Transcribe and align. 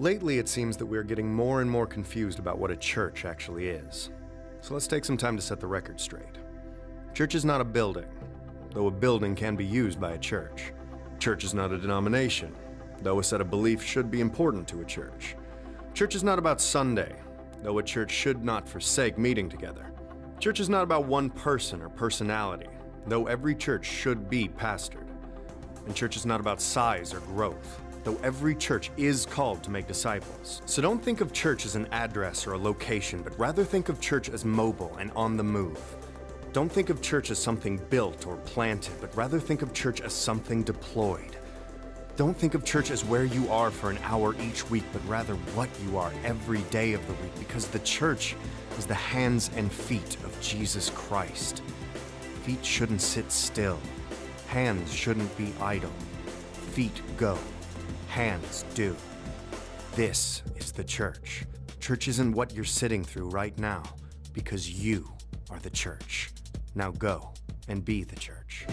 Lately, 0.00 0.38
it 0.38 0.48
seems 0.48 0.76
that 0.78 0.86
we're 0.86 1.04
getting 1.04 1.32
more 1.32 1.60
and 1.60 1.70
more 1.70 1.86
confused 1.86 2.40
about 2.40 2.58
what 2.58 2.72
a 2.72 2.76
church 2.76 3.24
actually 3.24 3.68
is. 3.68 4.10
So 4.60 4.74
let's 4.74 4.88
take 4.88 5.04
some 5.04 5.16
time 5.16 5.36
to 5.36 5.42
set 5.42 5.60
the 5.60 5.68
record 5.68 6.00
straight. 6.00 6.38
Church 7.14 7.36
is 7.36 7.44
not 7.44 7.60
a 7.60 7.64
building, 7.64 8.08
though 8.72 8.88
a 8.88 8.90
building 8.90 9.36
can 9.36 9.54
be 9.54 9.64
used 9.64 10.00
by 10.00 10.14
a 10.14 10.18
church. 10.18 10.72
Church 11.20 11.44
is 11.44 11.54
not 11.54 11.70
a 11.70 11.78
denomination, 11.78 12.52
though 13.02 13.20
a 13.20 13.24
set 13.24 13.40
of 13.40 13.50
beliefs 13.50 13.84
should 13.84 14.10
be 14.10 14.20
important 14.20 14.66
to 14.66 14.80
a 14.80 14.84
church. 14.84 15.36
Church 15.94 16.16
is 16.16 16.24
not 16.24 16.40
about 16.40 16.60
Sunday, 16.60 17.14
though 17.62 17.78
a 17.78 17.82
church 17.82 18.10
should 18.10 18.44
not 18.44 18.68
forsake 18.68 19.16
meeting 19.16 19.48
together. 19.48 19.92
Church 20.40 20.58
is 20.58 20.68
not 20.68 20.82
about 20.82 21.06
one 21.06 21.30
person 21.30 21.80
or 21.80 21.88
personality, 21.88 22.66
though 23.06 23.28
every 23.28 23.54
church 23.54 23.86
should 23.86 24.28
be 24.28 24.48
pastored. 24.48 25.06
And 25.86 25.94
church 25.94 26.16
is 26.16 26.26
not 26.26 26.40
about 26.40 26.60
size 26.60 27.14
or 27.14 27.20
growth, 27.20 27.80
though 28.04 28.18
every 28.22 28.54
church 28.54 28.90
is 28.96 29.26
called 29.26 29.62
to 29.64 29.70
make 29.70 29.86
disciples. 29.86 30.62
So 30.66 30.80
don't 30.82 31.02
think 31.02 31.20
of 31.20 31.32
church 31.32 31.64
as 31.64 31.74
an 31.74 31.88
address 31.90 32.46
or 32.46 32.52
a 32.52 32.58
location, 32.58 33.22
but 33.22 33.36
rather 33.38 33.64
think 33.64 33.88
of 33.88 34.00
church 34.00 34.28
as 34.28 34.44
mobile 34.44 34.94
and 34.98 35.10
on 35.16 35.36
the 35.36 35.42
move. 35.42 35.80
Don't 36.52 36.70
think 36.70 36.90
of 36.90 37.02
church 37.02 37.30
as 37.30 37.38
something 37.38 37.78
built 37.90 38.26
or 38.26 38.36
planted, 38.36 38.94
but 39.00 39.14
rather 39.16 39.40
think 39.40 39.62
of 39.62 39.72
church 39.72 40.00
as 40.02 40.12
something 40.12 40.62
deployed. 40.62 41.36
Don't 42.16 42.36
think 42.36 42.54
of 42.54 42.64
church 42.64 42.92
as 42.92 43.04
where 43.04 43.24
you 43.24 43.50
are 43.50 43.72
for 43.72 43.90
an 43.90 43.98
hour 44.04 44.36
each 44.40 44.70
week, 44.70 44.84
but 44.92 45.04
rather 45.08 45.34
what 45.56 45.68
you 45.84 45.98
are 45.98 46.12
every 46.24 46.60
day 46.70 46.92
of 46.92 47.04
the 47.08 47.12
week, 47.14 47.36
because 47.40 47.66
the 47.66 47.80
church 47.80 48.36
is 48.78 48.86
the 48.86 48.94
hands 48.94 49.50
and 49.56 49.72
feet 49.72 50.14
of 50.22 50.40
Jesus 50.40 50.90
Christ. 50.90 51.62
Feet 52.44 52.64
shouldn't 52.64 53.00
sit 53.00 53.32
still. 53.32 53.80
Hands 54.46 54.92
shouldn't 54.92 55.36
be 55.36 55.52
idle. 55.60 55.90
Feet 56.72 57.02
go 57.16 57.36
hands 58.14 58.64
do. 58.74 58.94
This 59.96 60.44
is 60.54 60.70
the 60.70 60.84
church. 60.84 61.44
Church 61.80 62.06
isn't 62.06 62.30
what 62.30 62.54
you're 62.54 62.64
sitting 62.64 63.02
through 63.02 63.28
right 63.30 63.58
now, 63.58 63.82
because 64.32 64.70
you 64.70 65.10
are 65.50 65.58
the 65.58 65.70
church. 65.70 66.30
Now 66.76 66.92
go 66.92 67.32
and 67.66 67.84
be 67.84 68.04
the 68.04 68.14
church. 68.14 68.66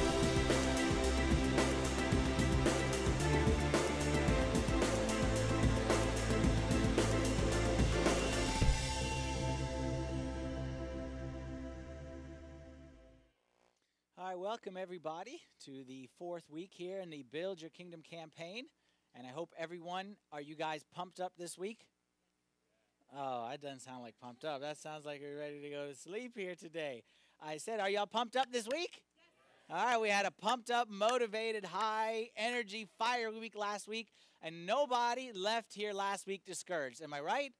Right, 14.20 14.38
welcome 14.38 14.78
everybody 14.78 15.42
to 15.66 15.84
the 15.88 16.08
fourth 16.20 16.48
week 16.52 16.70
here 16.76 17.00
in 17.00 17.10
the 17.10 17.24
Build 17.32 17.60
Your 17.60 17.72
Kingdom 17.72 18.04
campaign. 18.04 18.66
And 19.14 19.28
I 19.28 19.32
hope 19.32 19.54
everyone, 19.58 20.16
are 20.32 20.42
you 20.42 20.56
guys 20.56 20.86
pumped 20.96 21.20
up 21.20 21.34
this 21.38 21.58
week? 21.58 21.86
Oh, 23.16 23.48
that 23.50 23.62
doesn't 23.62 23.82
sound 23.82 24.04
like 24.04 24.16
pumped 24.22 24.46
up. 24.46 24.62
That 24.62 24.78
sounds 24.78 25.06
like 25.06 25.22
you're 25.22 25.38
ready 25.38 25.60
to 25.62 25.70
go 25.70 25.90
to 25.90 25.96
sleep 25.96 26.32
here 26.38 26.56
today. 26.56 27.04
I 27.44 27.58
said, 27.58 27.80
are 27.82 27.90
y'all 27.90 28.06
pumped 28.06 28.38
up 28.38 28.52
this 28.52 28.68
week? 28.68 29.02
Yes. 29.70 29.80
All 29.80 29.86
right, 29.86 30.00
we 30.00 30.10
had 30.10 30.26
a 30.26 30.32
pumped 30.32 30.72
up, 30.72 30.90
motivated, 30.90 31.66
high 31.66 32.30
energy 32.38 32.88
fire 32.98 33.32
week 33.32 33.56
last 33.56 33.88
week, 33.88 34.08
and 34.42 34.66
nobody 34.66 35.32
left 35.34 35.74
here 35.74 35.92
last 35.92 36.26
week 36.26 36.46
discouraged. 36.46 37.02
Am 37.02 37.14
I 37.14 37.20
right? 37.20 37.52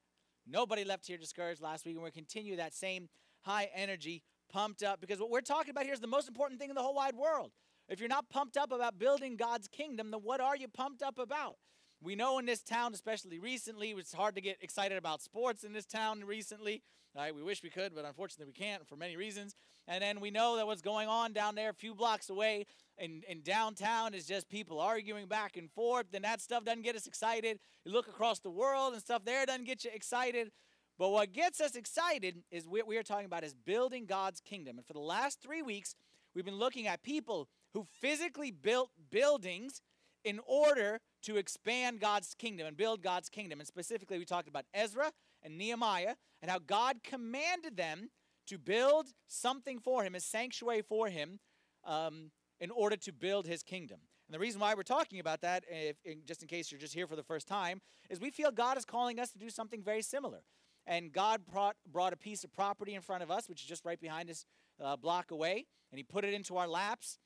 Nobody 0.48 0.86
left 0.86 1.06
here 1.06 1.18
discouraged 1.18 1.62
last 1.62 1.86
week, 1.86 1.96
and 1.96 2.04
we're 2.04 2.12
continue 2.12 2.56
that 2.56 2.74
same 2.74 3.10
high 3.42 3.70
energy, 3.76 4.24
pumped 4.52 4.84
up, 4.84 5.02
because 5.02 5.20
what 5.20 5.30
we're 5.30 5.42
talking 5.42 5.72
about 5.72 5.84
here 5.84 5.94
is 5.94 6.00
the 6.00 6.08
most 6.08 6.28
important 6.28 6.60
thing 6.60 6.70
in 6.70 6.76
the 6.76 6.82
whole 6.82 6.96
wide 6.96 7.16
world. 7.16 7.52
If 7.90 8.00
you're 8.00 8.10
not 8.10 8.30
pumped 8.30 8.58
up 8.58 8.72
about 8.72 8.98
building 8.98 9.36
God's 9.36 9.68
kingdom, 9.68 10.12
then 10.12 10.22
what 10.22 10.40
are 10.40 10.56
you 10.56 10.68
pumped 10.68 11.04
up 11.04 11.20
about? 11.20 11.58
We 12.04 12.16
know 12.16 12.40
in 12.40 12.46
this 12.46 12.64
town, 12.64 12.94
especially 12.94 13.38
recently, 13.38 13.92
it's 13.92 14.14
hard 14.14 14.36
to 14.36 14.42
get 14.42 14.58
excited 14.62 14.98
about 14.98 15.22
sports 15.22 15.64
in 15.64 15.74
this 15.74 15.86
town 15.86 16.24
recently. 16.26 16.82
Right? 17.16 17.36
We 17.36 17.44
wish 17.44 17.62
we 17.62 17.70
could, 17.70 17.94
but 17.94 18.06
unfortunately 18.06 18.46
we 18.46 18.54
can't 18.54 18.88
for 18.88 18.96
many 18.96 19.18
reasons. 19.18 19.54
And 19.88 20.02
then 20.02 20.22
we 20.22 20.32
know 20.32 20.56
that 20.56 20.66
what's 20.66 20.82
going 20.82 21.10
on 21.10 21.34
down 21.34 21.56
there 21.56 21.70
a 21.70 21.74
few 21.74 21.94
blocks 21.94 22.30
away 22.30 22.66
in, 22.98 23.22
in 23.28 23.42
downtown 23.42 24.14
is 24.14 24.26
just 24.26 24.50
people 24.50 24.80
arguing 24.80 25.28
back 25.28 25.58
and 25.58 25.70
forth. 25.70 26.06
Then 26.12 26.22
that 26.22 26.40
stuff 26.40 26.64
doesn't 26.64 26.84
get 26.84 26.96
us 26.96 27.08
excited. 27.08 27.60
You 27.84 27.92
look 27.92 28.08
across 28.08 28.40
the 28.40 28.50
world 28.50 28.94
and 28.94 29.02
stuff 29.02 29.26
there 29.26 29.46
doesn't 29.46 29.66
get 29.66 29.84
you 29.84 29.92
excited. 29.94 30.52
But 30.98 31.10
what 31.10 31.34
gets 31.34 31.60
us 31.60 31.76
excited 31.76 32.38
is 32.50 32.66
what 32.68 32.88
we 32.88 32.98
are 32.98 33.04
talking 33.04 33.26
about 33.26 33.44
is 33.44 33.54
building 33.54 34.06
God's 34.06 34.40
kingdom. 34.40 34.78
And 34.78 34.86
for 34.86 34.94
the 34.94 35.00
last 35.00 35.42
three 35.42 35.62
weeks, 35.62 35.96
we've 36.34 36.46
been 36.46 36.60
looking 36.60 36.88
at 36.88 37.04
people 37.04 37.50
who 37.74 37.86
physically 38.00 38.52
built 38.52 38.92
buildings 39.10 39.82
in 40.24 40.40
order 40.46 41.00
to 41.24 41.38
expand 41.38 42.00
God's 42.00 42.34
kingdom 42.34 42.68
and 42.68 42.78
build 42.78 43.02
God's 43.02 43.30
kingdom. 43.30 43.60
And 43.60 43.68
specifically, 43.68 44.20
we 44.20 44.26
talked 44.26 44.48
about 44.48 44.66
Ezra 44.74 45.12
and 45.44 45.58
Nehemiah 45.58 46.16
and 46.42 46.52
how 46.52 46.60
God 46.60 46.98
commanded 47.04 47.78
them 47.78 48.10
to 48.48 48.58
build 48.58 49.08
something 49.28 49.80
for 49.80 50.04
him, 50.04 50.16
a 50.16 50.20
sanctuary 50.20 50.82
for 50.82 51.10
him, 51.10 51.40
um, 51.86 52.32
in 52.60 52.70
order 52.72 52.96
to 52.98 53.12
build 53.12 53.48
his 53.48 53.64
kingdom. 53.64 54.00
And 54.28 54.36
the 54.36 54.40
reason 54.40 54.62
why 54.62 54.74
we're 54.74 54.84
talking 54.84 55.20
about 55.20 55.42
that, 55.42 55.64
if, 55.70 55.98
in, 56.06 56.22
just 56.26 56.42
in 56.42 56.48
case 56.48 56.72
you're 56.72 56.80
just 56.80 56.94
here 56.94 57.08
for 57.08 57.16
the 57.16 57.24
first 57.24 57.48
time, 57.48 57.82
is 58.10 58.20
we 58.20 58.30
feel 58.30 58.52
God 58.52 58.78
is 58.78 58.86
calling 58.86 59.20
us 59.20 59.32
to 59.32 59.38
do 59.38 59.50
something 59.50 59.82
very 59.82 60.02
similar. 60.02 60.44
And 60.88 61.12
God 61.12 61.42
brought, 61.52 61.76
brought 61.92 62.14
a 62.14 62.18
piece 62.18 62.44
of 62.44 62.54
property 62.54 62.96
in 62.96 63.02
front 63.02 63.24
of 63.24 63.32
us, 63.32 63.50
which 63.50 63.62
is 63.62 63.68
just 63.68 63.86
right 63.86 64.00
behind 64.00 64.30
us, 64.30 64.46
uh, 64.82 64.96
block 64.96 65.32
away, 65.32 65.66
and 65.92 65.98
He 65.98 66.04
put 66.04 66.24
it 66.24 66.34
into 66.34 66.58
our 66.58 66.68
laps. 66.68 67.20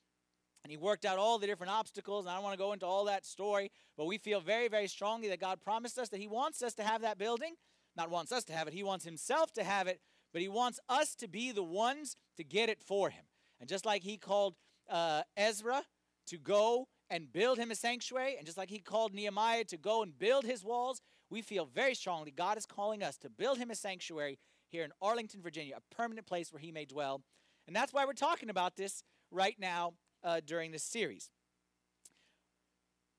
And 0.65 0.71
he 0.71 0.77
worked 0.77 1.05
out 1.05 1.19
all 1.19 1.37
the 1.37 1.45
different 1.45 1.71
obstacles. 1.71 2.25
And 2.25 2.31
I 2.31 2.33
don't 2.33 2.43
want 2.43 2.55
to 2.55 2.57
go 2.57 2.73
into 2.73 2.87
all 2.87 3.05
that 3.05 3.23
story, 3.23 3.69
but 3.95 4.07
we 4.07 4.17
feel 4.17 4.41
very, 4.41 4.67
very 4.67 4.87
strongly 4.87 5.29
that 5.29 5.39
God 5.39 5.61
promised 5.61 5.99
us 5.99 6.09
that 6.09 6.19
he 6.19 6.25
wants 6.25 6.63
us 6.63 6.73
to 6.73 6.83
have 6.83 7.01
that 7.01 7.19
building. 7.19 7.53
Not 7.95 8.09
wants 8.09 8.31
us 8.31 8.43
to 8.45 8.53
have 8.53 8.67
it, 8.67 8.73
he 8.73 8.81
wants 8.81 9.05
himself 9.05 9.53
to 9.53 9.63
have 9.63 9.85
it, 9.85 9.99
but 10.33 10.41
he 10.41 10.47
wants 10.47 10.79
us 10.89 11.13
to 11.17 11.27
be 11.27 11.51
the 11.51 11.61
ones 11.61 12.17
to 12.37 12.43
get 12.43 12.67
it 12.67 12.81
for 12.81 13.11
him. 13.11 13.25
And 13.59 13.69
just 13.69 13.85
like 13.85 14.01
he 14.01 14.17
called 14.17 14.55
uh, 14.89 15.21
Ezra 15.37 15.83
to 16.29 16.37
go 16.39 16.87
and 17.11 17.31
build 17.31 17.59
him 17.59 17.69
a 17.69 17.75
sanctuary, 17.75 18.35
and 18.35 18.47
just 18.47 18.57
like 18.57 18.71
he 18.71 18.79
called 18.79 19.13
Nehemiah 19.13 19.65
to 19.65 19.77
go 19.77 20.01
and 20.01 20.17
build 20.17 20.45
his 20.45 20.63
walls, 20.63 20.99
we 21.29 21.43
feel 21.43 21.67
very 21.67 21.93
strongly 21.93 22.31
God 22.31 22.57
is 22.57 22.65
calling 22.65 23.03
us 23.03 23.17
to 23.17 23.29
build 23.29 23.59
him 23.59 23.69
a 23.69 23.75
sanctuary 23.75 24.39
here 24.71 24.83
in 24.83 24.91
Arlington, 24.99 25.43
Virginia, 25.43 25.75
a 25.77 25.95
permanent 25.95 26.25
place 26.25 26.51
where 26.51 26.59
he 26.59 26.71
may 26.71 26.85
dwell. 26.85 27.21
And 27.67 27.75
that's 27.75 27.93
why 27.93 28.03
we're 28.03 28.13
talking 28.13 28.49
about 28.49 28.77
this 28.77 29.03
right 29.29 29.57
now 29.59 29.93
uh, 30.25 30.41
during 30.45 30.71
this 30.71 30.83
series. 30.83 31.29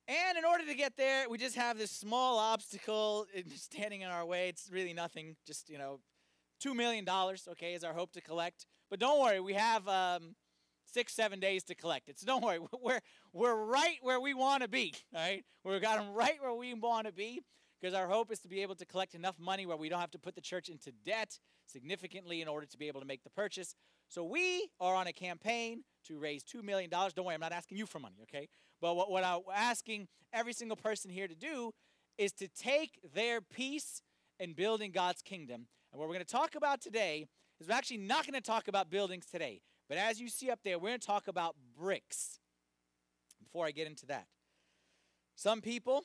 And 0.09 0.37
in 0.39 0.45
order 0.45 0.65
to 0.67 0.75
get 0.75 0.97
there, 0.97 1.29
we 1.29 1.39
just 1.39 1.57
have 1.57 1.79
this 1.79 1.91
small 1.91 2.39
obstacle 2.39 3.27
standing 3.55 4.03
in 4.03 4.09
our 4.09 4.27
way. 4.27 4.49
It's 4.49 4.69
really 4.71 4.93
nothing, 4.93 5.37
just, 5.47 5.71
you 5.71 5.79
know, 5.79 6.01
$2 6.65 6.75
million, 6.77 7.07
okay, 7.09 7.75
is 7.75 7.85
our 7.85 7.95
hope 7.95 8.13
to 8.13 8.21
collect. 8.21 8.67
But 8.89 9.01
don't 9.01 9.21
worry, 9.21 9.41
we 9.41 9.55
have 9.55 9.87
um, 9.89 10.37
six, 10.85 11.13
seven 11.13 11.41
days 11.41 11.65
to 11.65 11.75
collect 11.75 12.09
it. 12.09 12.19
So 12.19 12.27
don't 12.27 12.43
worry, 12.43 12.61
we're, 12.83 13.01
we're 13.33 13.65
right 13.65 13.97
where 14.01 14.21
we 14.21 14.35
want 14.35 14.63
to 14.63 14.69
be, 14.69 14.95
right? 15.13 15.45
We've 15.65 15.83
got 15.83 15.99
them 15.99 16.13
right 16.13 16.37
where 16.41 16.55
we 16.55 16.75
want 16.75 17.07
to 17.07 17.13
be 17.13 17.41
because 17.81 17.95
our 17.95 18.07
hope 18.07 18.31
is 18.31 18.39
to 18.41 18.49
be 18.49 18.63
able 18.63 18.77
to 18.77 18.87
collect 18.87 19.15
enough 19.15 19.39
money 19.39 19.67
where 19.67 19.77
we 19.77 19.89
don't 19.89 20.01
have 20.01 20.13
to 20.13 20.19
put 20.19 20.35
the 20.35 20.41
church 20.41 20.69
into 20.69 20.93
debt 21.05 21.39
significantly 21.67 22.41
in 22.41 22.49
order 22.49 22.67
to 22.67 22.79
be 22.79 22.87
able 22.89 23.01
to 23.01 23.07
make 23.07 23.25
the 23.25 23.31
purchase. 23.31 23.75
So 24.09 24.25
we 24.25 24.69
are 24.81 24.95
on 24.95 25.07
a 25.07 25.13
campaign 25.13 25.83
to 26.07 26.19
raise 26.19 26.45
$2 26.45 26.63
million. 26.63 26.91
Don't 26.91 27.25
worry, 27.25 27.35
I'm 27.35 27.41
not 27.41 27.53
asking 27.53 27.79
you 27.79 27.87
for 27.87 27.99
money, 27.99 28.17
okay? 28.23 28.49
But 28.81 28.95
what, 28.95 29.11
what 29.11 29.25
I'm 29.25 29.41
asking 29.55 30.09
every 30.33 30.53
single 30.53 30.77
person 30.77 31.11
here 31.11 31.29
to 31.29 31.35
do 31.35 31.73
is 32.19 32.33
to 32.35 32.49
take 32.49 32.99
their 33.15 33.41
piece 33.41 34.03
in 34.39 34.53
building 34.53 34.93
God's 34.93 35.23
kingdom. 35.23 35.67
And 35.93 36.01
what 36.01 36.09
we're 36.09 36.15
going 36.15 36.25
to 36.25 36.33
talk 36.33 36.55
about 36.55 36.81
today 36.81 37.27
is 37.61 37.69
we're 37.69 37.75
actually 37.75 37.99
not 37.99 38.27
going 38.27 38.35
to 38.35 38.41
talk 38.41 38.69
about 38.69 38.91
buildings 38.91 39.27
today. 39.27 39.61
But 39.89 39.99
as 39.99 40.21
you 40.21 40.29
see 40.29 40.51
up 40.51 40.61
there, 40.65 40.79
we're 40.79 40.91
going 40.91 41.01
to 41.01 41.07
talk 41.07 41.29
about 41.29 41.57
bricks. 41.79 42.41
Before 43.43 43.67
I 43.67 43.71
get 43.71 43.87
into 43.87 44.07
that, 44.07 44.27
some 45.37 45.61
people, 45.61 46.05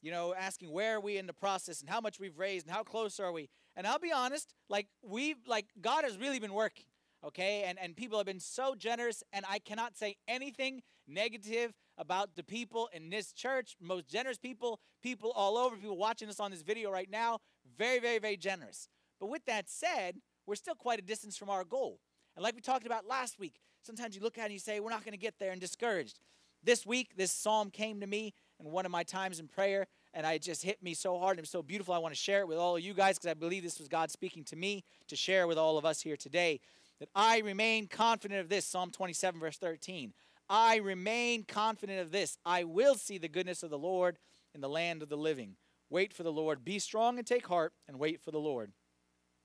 you 0.00 0.10
know, 0.10 0.34
asking 0.34 0.72
where 0.72 0.96
are 0.96 1.00
we 1.00 1.18
in 1.18 1.26
the 1.26 1.32
process 1.32 1.80
and 1.80 1.90
how 1.90 2.00
much 2.00 2.18
we've 2.18 2.38
raised 2.38 2.66
and 2.66 2.74
how 2.74 2.82
close 2.82 3.20
are 3.20 3.32
we. 3.32 3.48
And 3.76 3.86
I'll 3.86 3.98
be 3.98 4.12
honest, 4.12 4.54
like 4.68 4.86
we've 5.02 5.36
like 5.46 5.66
God 5.80 6.04
has 6.04 6.16
really 6.16 6.38
been 6.38 6.54
working 6.54 6.86
okay? 7.24 7.64
And, 7.66 7.78
and 7.78 7.96
people 7.96 8.18
have 8.18 8.26
been 8.26 8.40
so 8.40 8.74
generous, 8.74 9.22
and 9.32 9.44
I 9.48 9.58
cannot 9.58 9.96
say 9.96 10.16
anything 10.28 10.82
negative 11.06 11.72
about 11.98 12.36
the 12.36 12.42
people 12.42 12.88
in 12.92 13.10
this 13.10 13.32
church. 13.32 13.76
Most 13.80 14.08
generous 14.08 14.38
people, 14.38 14.80
people 15.02 15.32
all 15.34 15.56
over, 15.56 15.76
people 15.76 15.96
watching 15.96 16.28
us 16.28 16.40
on 16.40 16.50
this 16.50 16.62
video 16.62 16.90
right 16.90 17.10
now, 17.10 17.38
very, 17.76 17.98
very, 17.98 18.18
very 18.18 18.36
generous. 18.36 18.88
But 19.18 19.28
with 19.28 19.44
that 19.46 19.68
said, 19.68 20.16
we're 20.46 20.54
still 20.54 20.74
quite 20.74 20.98
a 20.98 21.02
distance 21.02 21.36
from 21.36 21.50
our 21.50 21.64
goal. 21.64 22.00
And 22.36 22.42
like 22.42 22.54
we 22.54 22.60
talked 22.60 22.86
about 22.86 23.06
last 23.06 23.38
week, 23.38 23.60
sometimes 23.82 24.16
you 24.16 24.22
look 24.22 24.38
at 24.38 24.42
it 24.42 24.44
and 24.46 24.52
you 24.54 24.58
say, 24.58 24.80
we're 24.80 24.90
not 24.90 25.04
going 25.04 25.12
to 25.12 25.18
get 25.18 25.34
there 25.38 25.52
and 25.52 25.60
discouraged. 25.60 26.18
This 26.62 26.84
week, 26.84 27.16
this 27.16 27.32
psalm 27.32 27.70
came 27.70 28.00
to 28.00 28.06
me 28.06 28.34
in 28.58 28.70
one 28.70 28.84
of 28.84 28.92
my 28.92 29.02
times 29.02 29.40
in 29.40 29.48
prayer, 29.48 29.86
and 30.12 30.26
it 30.26 30.42
just 30.42 30.62
hit 30.62 30.82
me 30.82 30.92
so 30.92 31.18
hard 31.18 31.38
and 31.38 31.48
so 31.48 31.62
beautiful. 31.62 31.94
I 31.94 31.98
want 31.98 32.14
to 32.14 32.20
share 32.20 32.40
it 32.40 32.48
with 32.48 32.58
all 32.58 32.76
of 32.76 32.82
you 32.82 32.92
guys 32.92 33.16
because 33.16 33.30
I 33.30 33.34
believe 33.34 33.62
this 33.62 33.78
was 33.78 33.88
God 33.88 34.10
speaking 34.10 34.44
to 34.44 34.56
me 34.56 34.84
to 35.08 35.16
share 35.16 35.46
with 35.46 35.56
all 35.56 35.78
of 35.78 35.86
us 35.86 36.02
here 36.02 36.16
today 36.16 36.60
that 37.00 37.08
I 37.14 37.38
remain 37.38 37.88
confident 37.88 38.40
of 38.40 38.48
this. 38.48 38.66
Psalm 38.66 38.90
27, 38.90 39.40
verse 39.40 39.56
13. 39.56 40.12
I 40.48 40.76
remain 40.76 41.44
confident 41.44 42.00
of 42.00 42.12
this. 42.12 42.36
I 42.44 42.64
will 42.64 42.94
see 42.94 43.18
the 43.18 43.28
goodness 43.28 43.62
of 43.62 43.70
the 43.70 43.78
Lord 43.78 44.18
in 44.54 44.60
the 44.60 44.68
land 44.68 45.02
of 45.02 45.08
the 45.08 45.16
living. 45.16 45.56
Wait 45.88 46.12
for 46.12 46.22
the 46.22 46.32
Lord. 46.32 46.64
Be 46.64 46.78
strong 46.78 47.18
and 47.18 47.26
take 47.26 47.46
heart 47.46 47.72
and 47.88 47.98
wait 47.98 48.20
for 48.20 48.30
the 48.30 48.38
Lord. 48.38 48.72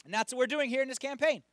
And 0.04 0.14
that's 0.14 0.34
what 0.34 0.40
we're 0.40 0.48
doing 0.48 0.70
here 0.70 0.82
in 0.82 0.88
this 0.88 1.00
campaign. 1.00 1.44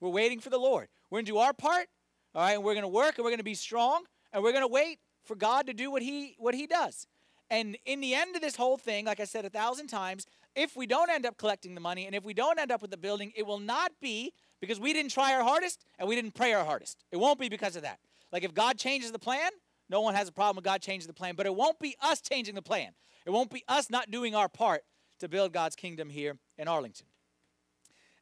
We're 0.00 0.10
waiting 0.10 0.40
for 0.40 0.50
the 0.50 0.58
Lord. 0.58 0.88
We're 1.10 1.18
going 1.18 1.26
to 1.26 1.32
do 1.32 1.38
our 1.38 1.54
part, 1.54 1.86
all 2.34 2.42
right, 2.42 2.54
and 2.54 2.64
we're 2.64 2.74
going 2.74 2.82
to 2.82 2.88
work 2.88 3.16
and 3.16 3.24
we're 3.24 3.30
going 3.30 3.38
to 3.38 3.44
be 3.44 3.54
strong 3.54 4.04
and 4.32 4.42
we're 4.42 4.52
going 4.52 4.64
to 4.64 4.68
wait 4.68 4.98
for 5.24 5.36
God 5.36 5.66
to 5.66 5.72
do 5.72 5.90
what 5.90 6.02
he 6.02 6.34
what 6.38 6.54
he 6.54 6.66
does. 6.66 7.06
And 7.50 7.78
in 7.86 8.00
the 8.00 8.14
end 8.14 8.36
of 8.36 8.42
this 8.42 8.56
whole 8.56 8.76
thing, 8.76 9.06
like 9.06 9.20
I 9.20 9.24
said 9.24 9.44
a 9.44 9.50
thousand 9.50 9.86
times, 9.86 10.26
if 10.56 10.76
we 10.76 10.86
don't 10.86 11.10
end 11.10 11.26
up 11.26 11.36
collecting 11.36 11.74
the 11.74 11.80
money 11.80 12.06
and 12.06 12.14
if 12.14 12.24
we 12.24 12.34
don't 12.34 12.58
end 12.58 12.72
up 12.72 12.82
with 12.82 12.90
the 12.90 12.96
building, 12.96 13.32
it 13.36 13.46
will 13.46 13.58
not 13.58 13.92
be 14.00 14.32
because 14.66 14.80
we 14.80 14.92
didn't 14.92 15.10
try 15.10 15.34
our 15.34 15.42
hardest 15.42 15.84
and 15.98 16.08
we 16.08 16.14
didn't 16.14 16.34
pray 16.34 16.52
our 16.52 16.64
hardest. 16.64 16.98
It 17.12 17.16
won't 17.16 17.38
be 17.38 17.48
because 17.48 17.76
of 17.76 17.82
that. 17.82 17.98
Like 18.32 18.44
if 18.44 18.54
God 18.54 18.78
changes 18.78 19.12
the 19.12 19.18
plan, 19.18 19.50
no 19.88 20.00
one 20.00 20.14
has 20.14 20.28
a 20.28 20.32
problem 20.32 20.56
with 20.56 20.64
God 20.64 20.80
changing 20.80 21.06
the 21.06 21.14
plan, 21.14 21.34
but 21.36 21.46
it 21.46 21.54
won't 21.54 21.78
be 21.78 21.96
us 22.00 22.20
changing 22.20 22.54
the 22.54 22.62
plan. 22.62 22.92
It 23.26 23.30
won't 23.30 23.50
be 23.50 23.64
us 23.68 23.90
not 23.90 24.10
doing 24.10 24.34
our 24.34 24.48
part 24.48 24.82
to 25.20 25.28
build 25.28 25.52
God's 25.52 25.76
kingdom 25.76 26.10
here 26.10 26.38
in 26.58 26.68
Arlington. 26.68 27.06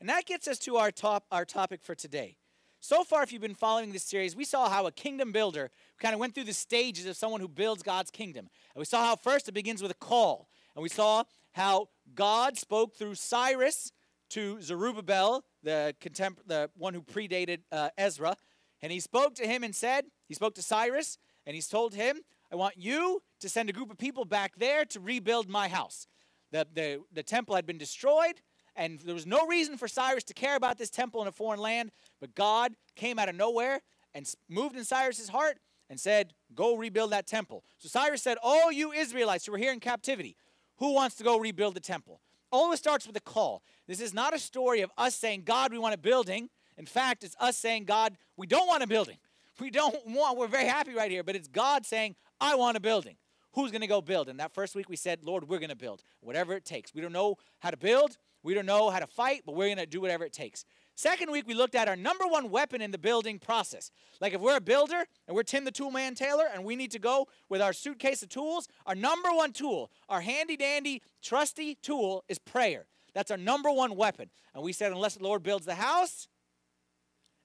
And 0.01 0.09
that 0.09 0.27
gets 0.27 0.49
us 0.49 0.59
to 0.61 0.77
our 0.77 0.91
top 0.91 1.25
our 1.31 1.45
topic 1.45 1.81
for 1.83 1.95
today. 1.95 2.37
So 2.81 3.05
far, 3.05 3.23
if 3.23 3.33
you've 3.33 3.41
been 3.41 3.55
following 3.55 3.93
this 3.93 4.03
series, 4.03 4.35
we 4.35 4.45
saw 4.45 4.69
how 4.69 4.87
a 4.87 4.93
kingdom 4.93 5.31
builder 5.31 5.71
kind 6.01 6.15
of 6.15 6.19
went 6.19 6.35
through 6.35 6.45
the 6.45 6.53
stages 6.53 7.07
of 7.07 7.17
someone 7.17 7.41
who 7.41 7.47
builds 7.47 7.85
God's 7.85 8.11
kingdom. 8.11 8.49
And 8.75 8.81
we 8.81 8.85
saw 8.85 9.05
how 9.05 9.15
first 9.15 9.49
it 9.49 9.53
begins 9.53 9.81
with 9.81 9.93
a 9.93 9.95
call. 9.95 10.49
And 10.75 10.83
we 10.83 10.89
saw 10.89 11.23
how 11.53 11.91
God 12.17 12.59
spoke 12.59 12.97
through 12.97 13.15
Cyrus 13.15 13.93
to 14.31 14.61
Zerubbabel, 14.61 15.45
the, 15.63 15.95
contemp- 16.01 16.47
the 16.47 16.71
one 16.77 16.95
who 16.95 17.03
predated 17.03 17.61
uh, 17.71 17.91
Ezra. 17.97 18.37
And 18.83 18.91
he 18.91 19.01
spoke 19.01 19.35
to 19.37 19.47
him 19.47 19.63
and 19.63 19.75
said, 19.75 20.07
he 20.27 20.35
spoke 20.35 20.55
to 20.57 20.63
Cyrus, 20.63 21.19
and 21.47 21.55
he's 21.55 21.69
told 21.69 21.95
him, 21.95 22.21
I 22.53 22.57
want 22.57 22.77
you 22.77 23.23
to 23.41 23.49
send 23.49 23.71
a 23.71 23.73
group 23.73 23.91
of 23.91 23.99
people 23.99 24.25
back 24.25 24.55
there 24.57 24.85
to 24.87 25.01
rebuild 25.01 25.49
my 25.49 25.69
house. 25.69 26.07
The, 26.51 26.67
the, 26.75 27.01
the 27.13 27.23
temple 27.23 27.55
had 27.55 27.65
been 27.65 27.79
destroyed, 27.79 28.41
and 28.77 29.01
there 29.01 29.15
was 29.15 29.27
no 29.27 29.47
reason 29.47 29.77
for 29.77 29.89
Cyrus 29.89 30.25
to 30.25 30.35
care 30.35 30.57
about 30.57 30.79
this 30.79 30.91
temple 30.91 31.23
in 31.23 31.29
a 31.29 31.33
foreign 31.33 31.61
land, 31.61 31.91
but 32.21 32.35
God 32.35 32.75
came 32.95 33.19
out 33.19 33.29
of 33.29 33.35
nowhere 33.35 33.81
and 34.15 34.31
moved 34.49 34.77
in 34.77 34.85
Cyrus's 34.85 35.29
heart 35.29 35.59
and 35.89 35.99
said, 35.99 36.35
Go 36.55 36.77
rebuild 36.77 37.13
that 37.13 37.27
temple. 37.27 37.65
So 37.79 37.89
Cyrus 37.89 38.23
said, 38.23 38.39
Oh, 38.43 38.71
you 38.71 38.93
Israelites 38.93 39.47
who 39.47 39.55
are 39.55 39.59
here 39.59 39.73
in 39.73 39.81
captivity, 39.81 40.37
who 40.77 40.93
wants 40.93 41.17
to 41.17 41.25
go 41.25 41.39
rebuild 41.39 41.75
the 41.75 41.81
temple? 41.81 42.21
Always 42.53 42.79
starts 42.79 43.07
with 43.07 43.17
a 43.17 43.21
call. 43.21 43.63
This 43.89 44.01
is 44.01 44.13
not 44.13 44.35
a 44.35 44.39
story 44.39 44.83
of 44.83 44.91
us 44.99 45.15
saying, 45.15 45.43
God, 45.45 45.73
we 45.73 45.79
want 45.79 45.95
a 45.95 45.99
building. 45.99 46.51
In 46.77 46.87
fact, 46.87 47.25
it's 47.25 47.35
us 47.41 47.57
saying, 47.57 47.85
God, 47.85 48.17
we 48.37 48.47
don't 48.47 48.67
want 48.69 48.83
a 48.83 48.87
building. 48.87 49.17
We 49.61 49.71
don't 49.71 49.95
want, 50.07 50.39
we're 50.39 50.49
very 50.49 50.67
happy 50.67 50.95
right 50.95 51.11
here, 51.11 51.23
but 51.23 51.37
it's 51.37 51.47
God 51.47 51.85
saying, 51.85 52.17
I 52.41 52.55
want 52.55 52.79
a 52.79 52.81
building. 52.81 53.17
Who's 53.53 53.71
going 53.71 53.83
to 53.83 53.87
go 53.87 54.01
build? 54.01 54.31
And 54.31 54.41
that 54.41 54.55
first 54.55 54.75
week 54.75 54.89
we 54.89 54.97
said, 54.97 55.21
Lord, 55.23 55.47
we're 55.47 55.59
going 55.59 55.69
to 55.69 55.77
build, 55.77 56.03
whatever 56.21 56.55
it 56.55 56.65
takes. 56.65 56.95
We 56.95 57.03
don't 57.03 57.13
know 57.13 57.37
how 57.61 57.71
to 57.71 57.77
build, 57.77 58.17
we 58.43 58.55
don't 58.55 58.67
know 58.67 58.89
how 58.89 58.99
to 58.99 59.07
fight, 59.07 59.43
but 59.45 59.55
we're 59.55 59.69
going 59.69 59.77
to 59.77 59.87
do 59.87 60.01
whatever 60.01 60.25
it 60.25 60.33
takes. 60.33 60.65
Second 61.03 61.33
week, 61.33 61.49
we 61.49 61.55
looked 61.55 61.75
at 61.75 61.89
our 61.89 61.97
number 61.97 62.29
one 62.29 62.49
weapon 62.49 62.81
in 62.81 62.93
the 62.93 62.97
building 62.97 63.41
process. 63.41 63.91
Like 64.21 64.35
if 64.35 64.41
we're 64.41 64.59
a 64.59 64.61
builder 64.61 65.05
and 65.27 65.35
we're 65.35 65.43
Tim 65.43 65.65
the 65.65 65.73
Tool 65.73 65.91
Man 65.91 66.15
Taylor 66.15 66.45
and 66.55 66.65
we 66.65 66.77
need 66.77 66.93
to 66.93 67.01
go 67.01 67.27
with 67.49 67.61
our 67.61 67.73
suitcase 67.73 68.23
of 68.23 68.29
tools, 68.29 68.69
our 68.87 68.95
number 68.95 69.31
one 69.33 69.51
tool, 69.51 69.91
our 70.09 70.21
handy 70.21 70.57
dandy, 70.57 71.03
trusty 71.21 71.75
tool 71.83 72.23
is 72.29 72.39
prayer. 72.39 72.87
That's 73.15 73.33
our 73.33 73.37
number 73.37 73.69
one 73.69 73.97
weapon. 73.97 74.31
And 74.55 74.63
we 74.63 74.73
said, 74.73 74.93
unless 74.93 75.17
the 75.17 75.25
Lord 75.25 75.43
builds 75.43 75.67
the 75.67 75.75
house, 75.75 76.29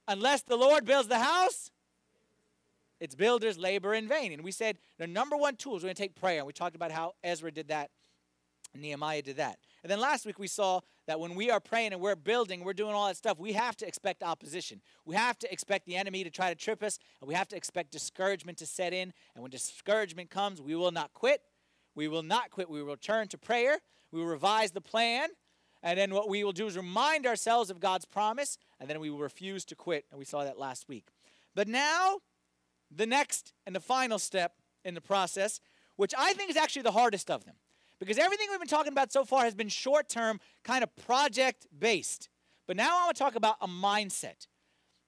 unless 0.06 0.42
the 0.42 0.54
Lord 0.54 0.84
builds 0.84 1.08
the 1.08 1.18
house, 1.18 1.72
it's 3.00 3.16
builders 3.16 3.58
labor 3.58 3.92
in 3.92 4.06
vain. 4.06 4.30
And 4.30 4.44
we 4.44 4.52
said 4.52 4.78
the 4.98 5.08
number 5.08 5.36
one 5.36 5.56
tool 5.56 5.76
is 5.76 5.82
we're 5.82 5.88
going 5.88 5.96
to 5.96 6.02
take 6.02 6.14
prayer. 6.14 6.38
And 6.38 6.46
we 6.46 6.52
talked 6.52 6.76
about 6.76 6.92
how 6.92 7.14
Ezra 7.24 7.50
did 7.50 7.66
that, 7.70 7.90
Nehemiah 8.74 9.22
did 9.22 9.36
that. 9.36 9.58
And 9.82 9.90
then 9.90 10.00
last 10.00 10.26
week 10.26 10.38
we 10.38 10.46
saw 10.46 10.80
that 11.06 11.20
when 11.20 11.34
we 11.34 11.50
are 11.50 11.60
praying 11.60 11.92
and 11.92 12.02
we're 12.02 12.16
building, 12.16 12.62
we're 12.62 12.72
doing 12.72 12.94
all 12.94 13.06
that 13.06 13.16
stuff, 13.16 13.38
we 13.38 13.52
have 13.54 13.76
to 13.78 13.86
expect 13.86 14.22
opposition. 14.22 14.80
We 15.04 15.14
have 15.14 15.38
to 15.38 15.52
expect 15.52 15.86
the 15.86 15.96
enemy 15.96 16.24
to 16.24 16.30
try 16.30 16.50
to 16.50 16.54
trip 16.54 16.82
us, 16.82 16.98
and 17.20 17.28
we 17.28 17.34
have 17.34 17.48
to 17.48 17.56
expect 17.56 17.92
discouragement 17.92 18.58
to 18.58 18.66
set 18.66 18.92
in. 18.92 19.12
And 19.34 19.42
when 19.42 19.50
discouragement 19.50 20.30
comes, 20.30 20.60
we 20.60 20.74
will 20.74 20.90
not 20.90 21.14
quit. 21.14 21.42
We 21.94 22.08
will 22.08 22.22
not 22.22 22.50
quit. 22.50 22.68
We 22.68 22.82
will 22.82 22.96
turn 22.96 23.28
to 23.28 23.38
prayer. 23.38 23.78
We 24.12 24.20
will 24.20 24.26
revise 24.26 24.72
the 24.72 24.80
plan. 24.80 25.30
And 25.82 25.98
then 25.98 26.12
what 26.12 26.28
we 26.28 26.44
will 26.44 26.52
do 26.52 26.66
is 26.66 26.76
remind 26.76 27.26
ourselves 27.26 27.70
of 27.70 27.80
God's 27.80 28.04
promise, 28.04 28.58
and 28.80 28.90
then 28.90 29.00
we 29.00 29.10
will 29.10 29.18
refuse 29.18 29.64
to 29.66 29.74
quit. 29.74 30.04
And 30.10 30.18
we 30.18 30.24
saw 30.24 30.44
that 30.44 30.58
last 30.58 30.88
week. 30.88 31.06
But 31.54 31.68
now, 31.68 32.18
the 32.90 33.06
next 33.06 33.52
and 33.66 33.74
the 33.74 33.80
final 33.80 34.18
step 34.18 34.54
in 34.84 34.94
the 34.94 35.00
process, 35.00 35.60
which 35.96 36.14
I 36.16 36.32
think 36.32 36.50
is 36.50 36.56
actually 36.56 36.82
the 36.82 36.92
hardest 36.92 37.30
of 37.30 37.44
them. 37.44 37.54
Because 37.98 38.18
everything 38.18 38.46
we've 38.50 38.60
been 38.60 38.68
talking 38.68 38.92
about 38.92 39.12
so 39.12 39.24
far 39.24 39.44
has 39.44 39.54
been 39.54 39.68
short 39.68 40.08
term, 40.08 40.40
kind 40.64 40.84
of 40.84 40.94
project 40.96 41.66
based. 41.76 42.28
But 42.66 42.76
now 42.76 43.00
I 43.00 43.04
want 43.06 43.16
to 43.16 43.22
talk 43.22 43.34
about 43.34 43.56
a 43.60 43.66
mindset 43.66 44.46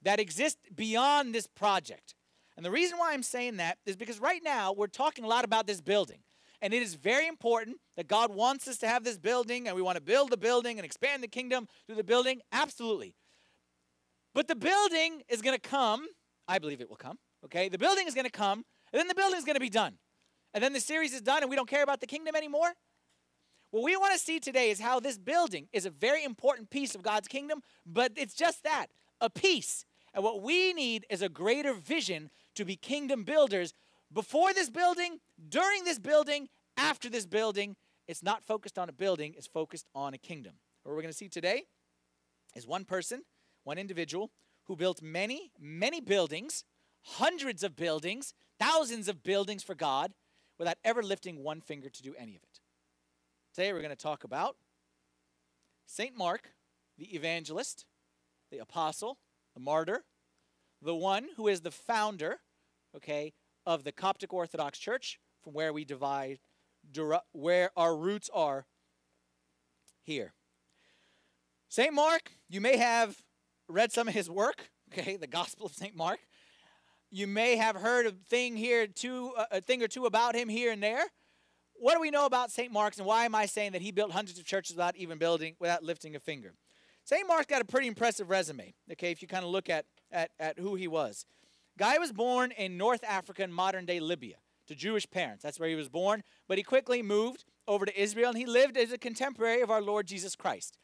that 0.03 0.19
exists 0.19 0.61
beyond 0.75 1.35
this 1.35 1.47
project. 1.47 2.15
And 2.57 2.65
the 2.65 2.71
reason 2.71 2.99
why 2.99 3.13
I'm 3.13 3.23
saying 3.23 3.59
that 3.59 3.79
is 3.87 3.97
because 3.97 4.19
right 4.19 4.41
now 4.43 4.73
we're 4.73 4.87
talking 4.87 5.25
a 5.25 5.29
lot 5.29 5.45
about 5.45 5.67
this 5.67 5.81
building. 5.81 6.21
And 6.63 6.75
it 6.75 6.83
is 6.83 6.95
very 6.95 7.27
important 7.27 7.79
that 7.97 8.07
God 8.07 8.35
wants 8.35 8.69
us 8.69 8.77
to 8.79 8.89
have 8.89 9.05
this 9.05 9.19
building 9.19 9.67
and 9.67 9.77
we 9.77 9.83
want 9.83 9.97
to 9.97 10.03
build 10.03 10.31
the 10.31 10.37
building 10.37 10.79
and 10.79 10.85
expand 10.85 11.23
the 11.23 11.29
kingdom 11.29 11.67
through 11.87 11.97
the 11.97 12.05
building. 12.05 12.41
Absolutely. 12.53 13.15
But 14.35 14.49
the 14.49 14.57
building 14.57 15.23
is 15.29 15.43
going 15.43 15.57
to 15.57 15.61
come. 15.61 16.07
I 16.47 16.59
believe 16.59 16.81
it 16.81 16.89
will 16.89 16.97
come. 16.97 17.19
Okay? 17.45 17.69
The 17.69 17.79
building 17.79 18.07
is 18.07 18.15
going 18.15 18.27
to 18.27 18.31
come, 18.31 18.65
and 18.93 19.01
then 19.01 19.09
the 19.09 19.15
building 19.15 19.39
is 19.39 19.45
going 19.45 19.55
to 19.55 19.61
be 19.61 19.71
done 19.71 19.99
and 20.55 20.62
then 20.62 20.73
the 20.73 20.81
series 20.81 21.12
is 21.12 21.20
done 21.20 21.43
and 21.43 21.50
we 21.50 21.56
don't 21.56 21.69
care 21.69 21.82
about 21.82 22.00
the 22.00 22.06
kingdom 22.06 22.35
anymore? 22.35 22.73
What 23.70 23.85
we 23.85 23.97
want 23.97 24.12
to 24.14 24.19
see 24.19 24.41
today 24.41 24.70
is 24.70 24.81
how 24.81 24.99
this 24.99 25.17
building 25.17 25.69
is 25.73 25.87
a 25.87 25.91
very 25.91 26.25
important 26.25 26.70
piece 26.70 26.94
of 26.94 27.02
God's 27.02 27.29
kingdom, 27.29 27.62
but 27.87 28.12
it's 28.17 28.35
just 28.35 28.64
that 28.64 28.87
a 29.20 29.31
piece. 29.31 29.85
And 30.12 30.25
what 30.25 30.43
we 30.43 30.73
need 30.73 31.06
is 31.08 31.23
a 31.23 31.29
greater 31.29 31.73
vision 31.73 32.31
to 32.56 32.64
be 32.64 32.75
kingdom 32.75 33.23
builders 33.23 33.75
before 34.12 34.52
this 34.52 34.70
building, 34.70 35.20
during 35.49 35.85
this 35.85 36.00
building, 36.00 36.49
after 36.76 37.08
this 37.08 37.26
building. 37.26 37.76
It's 38.08 38.25
not 38.25 38.43
focused 38.43 38.76
on 38.76 38.88
a 38.88 38.93
building, 38.93 39.35
it's 39.37 39.46
focused 39.46 39.87
on 39.94 40.14
a 40.14 40.19
kingdom. 40.19 40.55
What 40.82 40.96
we're 40.96 41.03
going 41.03 41.12
to 41.12 41.17
see 41.17 41.29
today 41.29 41.64
is 42.56 42.67
one 42.67 42.85
person, 42.85 43.23
one 43.62 43.79
individual 43.79 44.32
who 44.64 44.75
built 44.75 45.00
many, 45.00 45.53
many 45.61 46.00
buildings, 46.00 46.64
hundreds 47.03 47.62
of 47.62 47.76
buildings, 47.76 48.35
thousands 48.58 49.08
of 49.08 49.23
buildings 49.23 49.62
for 49.62 49.76
God 49.76 50.12
without 50.61 50.77
ever 50.85 51.03
lifting 51.03 51.43
one 51.43 51.62
finger 51.62 51.89
to 51.89 52.03
do 52.03 52.15
any 52.19 52.37
of 52.37 52.43
it. 52.43 52.61
Today 53.55 53.73
we're 53.73 53.81
going 53.81 53.89
to 53.89 53.96
talk 53.96 54.25
about 54.25 54.56
St. 55.87 56.15
Mark, 56.15 56.51
the 56.99 57.15
evangelist, 57.15 57.87
the 58.53 58.58
apostle, 58.58 59.17
the 59.55 59.61
martyr, 59.61 60.05
the 60.82 60.94
one 60.94 61.29
who 61.39 61.49
is 61.49 61.63
the 61.63 61.70
founder, 61.70 62.41
okay, 62.94 63.32
of 63.65 63.84
the 63.84 63.91
Coptic 63.91 64.34
Orthodox 64.34 64.79
Church, 64.79 65.19
from 65.43 65.55
where 65.55 65.73
we 65.73 65.87
divide, 65.87 66.41
where 67.32 67.70
our 67.75 67.96
roots 67.96 68.29
are 68.34 68.67
here. 70.03 70.34
St. 71.70 71.94
Mark, 71.94 72.32
you 72.51 72.61
may 72.61 72.77
have 72.77 73.23
read 73.67 73.93
some 73.93 74.08
of 74.08 74.15
his 74.15 74.29
work, 74.29 74.70
okay, 74.93 75.17
the 75.17 75.27
Gospel 75.27 75.65
of 75.65 75.73
St. 75.73 75.96
Mark. 75.96 76.20
You 77.10 77.26
may 77.26 77.56
have 77.56 77.74
heard 77.74 78.06
a 78.06 78.12
thing 78.12 78.56
here, 78.56 78.86
two, 78.86 79.32
uh, 79.36 79.46
a 79.50 79.60
thing 79.60 79.82
or 79.82 79.88
two 79.88 80.06
about 80.06 80.36
him 80.36 80.48
here 80.48 80.70
and 80.70 80.82
there. 80.82 81.02
What 81.74 81.94
do 81.94 82.00
we 82.00 82.10
know 82.10 82.26
about 82.26 82.52
St. 82.52 82.70
Mark's, 82.70 82.98
and 82.98 83.06
why 83.06 83.24
am 83.24 83.34
I 83.34 83.46
saying 83.46 83.72
that 83.72 83.82
he 83.82 83.90
built 83.90 84.12
hundreds 84.12 84.38
of 84.38 84.44
churches 84.44 84.76
without 84.76 84.96
even 84.96 85.19
building, 85.19 85.56
without 85.58 85.82
lifting 85.82 86.14
a 86.14 86.20
finger? 86.20 86.55
St. 87.05 87.26
Mark's 87.26 87.46
got 87.46 87.62
a 87.62 87.64
pretty 87.64 87.88
impressive 87.88 88.31
resume. 88.31 88.74
Okay, 88.93 89.10
if 89.10 89.22
you 89.22 89.29
kind 89.29 89.44
of 89.44 89.50
look 89.50 89.69
at, 89.69 89.86
at 90.12 90.31
at 90.38 90.58
who 90.58 90.76
he 90.76 90.86
was. 90.86 91.26
Guy 91.79 91.98
was 91.98 92.12
born 92.12 92.52
in 92.52 92.76
North 92.76 93.02
Africa 93.02 93.43
in 93.43 93.52
modern 93.52 93.86
day 93.86 93.98
Libya 93.98 94.36
to 94.69 94.76
Jewish 94.76 95.10
parents. 95.10 95.43
That's 95.43 95.58
where 95.58 95.69
he 95.69 95.74
was 95.74 95.88
born. 95.88 96.22
But 96.46 96.58
he 96.58 96.62
quickly 96.62 97.02
moved 97.02 97.44
over 97.67 97.86
to 97.86 98.00
Israel, 98.00 98.29
and 98.29 98.38
he 98.38 98.46
lived 98.46 98.76
as 98.76 98.93
a 98.93 98.98
contemporary 98.98 99.62
of 99.62 99.70
our 99.70 99.82
Lord 99.82 100.06
Jesus 100.06 100.36
Christ. 100.36 100.79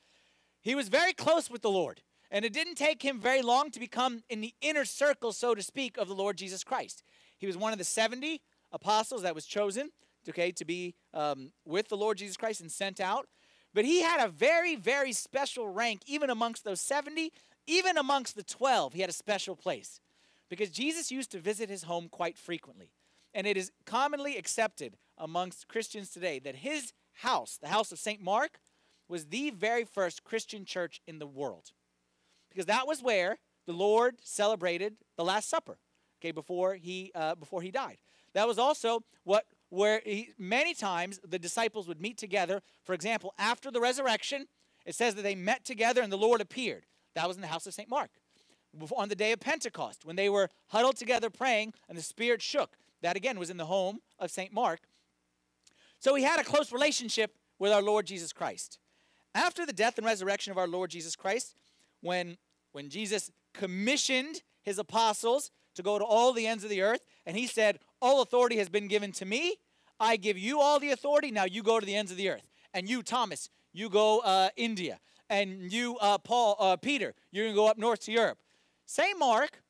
He 0.60 0.74
was 0.74 0.88
very 0.88 1.12
close 1.12 1.48
with 1.48 1.62
the 1.62 1.70
Lord. 1.70 2.00
And 2.30 2.44
it 2.44 2.52
didn't 2.52 2.74
take 2.74 3.02
him 3.02 3.20
very 3.20 3.42
long 3.42 3.70
to 3.70 3.80
become 3.80 4.22
in 4.28 4.40
the 4.40 4.54
inner 4.60 4.84
circle, 4.84 5.32
so 5.32 5.54
to 5.54 5.62
speak, 5.62 5.96
of 5.96 6.08
the 6.08 6.14
Lord 6.14 6.36
Jesus 6.36 6.64
Christ. 6.64 7.02
He 7.38 7.46
was 7.46 7.56
one 7.56 7.72
of 7.72 7.78
the 7.78 7.84
70 7.84 8.40
apostles 8.72 9.22
that 9.22 9.34
was 9.34 9.46
chosen, 9.46 9.90
okay, 10.28 10.50
to 10.52 10.64
be 10.64 10.94
um, 11.14 11.52
with 11.64 11.88
the 11.88 11.96
Lord 11.96 12.18
Jesus 12.18 12.36
Christ 12.36 12.60
and 12.60 12.70
sent 12.70 13.00
out. 13.00 13.28
But 13.74 13.84
he 13.84 14.02
had 14.02 14.24
a 14.24 14.28
very, 14.28 14.74
very 14.74 15.12
special 15.12 15.68
rank, 15.68 16.02
even 16.06 16.30
amongst 16.30 16.64
those 16.64 16.80
70, 16.80 17.32
even 17.66 17.96
amongst 17.96 18.36
the 18.36 18.42
12, 18.42 18.94
he 18.94 19.00
had 19.00 19.10
a 19.10 19.14
special 19.14 19.56
place. 19.56 20.00
Because 20.48 20.70
Jesus 20.70 21.10
used 21.10 21.30
to 21.32 21.38
visit 21.38 21.68
his 21.68 21.82
home 21.82 22.08
quite 22.08 22.38
frequently. 22.38 22.92
And 23.34 23.46
it 23.46 23.56
is 23.56 23.72
commonly 23.84 24.36
accepted 24.36 24.96
amongst 25.18 25.68
Christians 25.68 26.10
today 26.10 26.38
that 26.38 26.56
his 26.56 26.92
house, 27.14 27.58
the 27.60 27.68
house 27.68 27.92
of 27.92 27.98
St. 27.98 28.22
Mark, 28.22 28.60
was 29.08 29.26
the 29.26 29.50
very 29.50 29.84
first 29.84 30.24
Christian 30.24 30.64
church 30.64 31.00
in 31.06 31.18
the 31.18 31.26
world 31.26 31.72
because 32.56 32.66
that 32.66 32.86
was 32.86 33.02
where 33.02 33.36
the 33.66 33.74
Lord 33.74 34.16
celebrated 34.22 34.96
the 35.18 35.24
Last 35.24 35.50
Supper, 35.50 35.76
okay, 36.18 36.30
before 36.30 36.74
he, 36.74 37.12
uh, 37.14 37.34
before 37.34 37.60
he 37.60 37.70
died. 37.70 37.98
That 38.32 38.48
was 38.48 38.58
also 38.58 39.04
what 39.24 39.44
where 39.68 40.00
he, 40.06 40.30
many 40.38 40.72
times 40.72 41.20
the 41.26 41.38
disciples 41.38 41.86
would 41.86 42.00
meet 42.00 42.16
together. 42.16 42.62
For 42.84 42.94
example, 42.94 43.34
after 43.36 43.70
the 43.70 43.80
resurrection, 43.80 44.46
it 44.86 44.94
says 44.94 45.16
that 45.16 45.22
they 45.22 45.34
met 45.34 45.64
together 45.64 46.00
and 46.00 46.10
the 46.10 46.16
Lord 46.16 46.40
appeared. 46.40 46.86
That 47.14 47.26
was 47.28 47.36
in 47.36 47.42
the 47.42 47.48
house 47.48 47.66
of 47.66 47.74
St. 47.74 47.90
Mark. 47.90 48.10
On 48.96 49.08
the 49.08 49.14
day 49.14 49.32
of 49.32 49.40
Pentecost, 49.40 50.04
when 50.04 50.16
they 50.16 50.28
were 50.28 50.48
huddled 50.68 50.96
together 50.96 51.28
praying 51.28 51.74
and 51.88 51.98
the 51.98 52.02
Spirit 52.02 52.40
shook, 52.40 52.76
that 53.02 53.16
again 53.16 53.38
was 53.38 53.50
in 53.50 53.56
the 53.56 53.66
home 53.66 53.98
of 54.18 54.30
St. 54.30 54.52
Mark. 54.52 54.80
So 55.98 56.14
he 56.14 56.22
had 56.22 56.40
a 56.40 56.44
close 56.44 56.72
relationship 56.72 57.34
with 57.58 57.72
our 57.72 57.82
Lord 57.82 58.06
Jesus 58.06 58.32
Christ. 58.32 58.78
After 59.34 59.66
the 59.66 59.72
death 59.72 59.98
and 59.98 60.06
resurrection 60.06 60.52
of 60.52 60.58
our 60.58 60.68
Lord 60.68 60.90
Jesus 60.90 61.16
Christ, 61.16 61.54
when, 62.00 62.36
when 62.76 62.90
Jesus 62.90 63.30
commissioned 63.54 64.42
his 64.62 64.78
apostles 64.78 65.50
to 65.76 65.82
go 65.82 65.98
to 65.98 66.04
all 66.04 66.34
the 66.34 66.46
ends 66.46 66.62
of 66.62 66.68
the 66.68 66.82
earth, 66.82 67.06
and 67.24 67.34
he 67.34 67.46
said, 67.46 67.78
All 68.02 68.20
authority 68.20 68.58
has 68.58 68.68
been 68.68 68.86
given 68.86 69.12
to 69.12 69.24
me. 69.24 69.56
I 69.98 70.18
give 70.18 70.36
you 70.36 70.60
all 70.60 70.78
the 70.78 70.90
authority. 70.90 71.30
Now 71.30 71.44
you 71.44 71.62
go 71.62 71.80
to 71.80 71.86
the 71.86 71.96
ends 71.96 72.10
of 72.10 72.18
the 72.18 72.28
earth. 72.28 72.50
And 72.74 72.86
you, 72.86 73.02
Thomas, 73.02 73.48
you 73.72 73.88
go 73.88 74.18
uh, 74.18 74.50
India. 74.58 75.00
And 75.30 75.72
you, 75.72 75.96
uh, 76.02 76.18
Paul, 76.18 76.56
uh, 76.60 76.76
Peter, 76.76 77.14
you're 77.32 77.46
going 77.46 77.54
to 77.54 77.56
go 77.56 77.66
up 77.66 77.78
north 77.78 78.00
to 78.00 78.12
Europe. 78.12 78.36
St. 78.84 79.18
Mark 79.18 79.62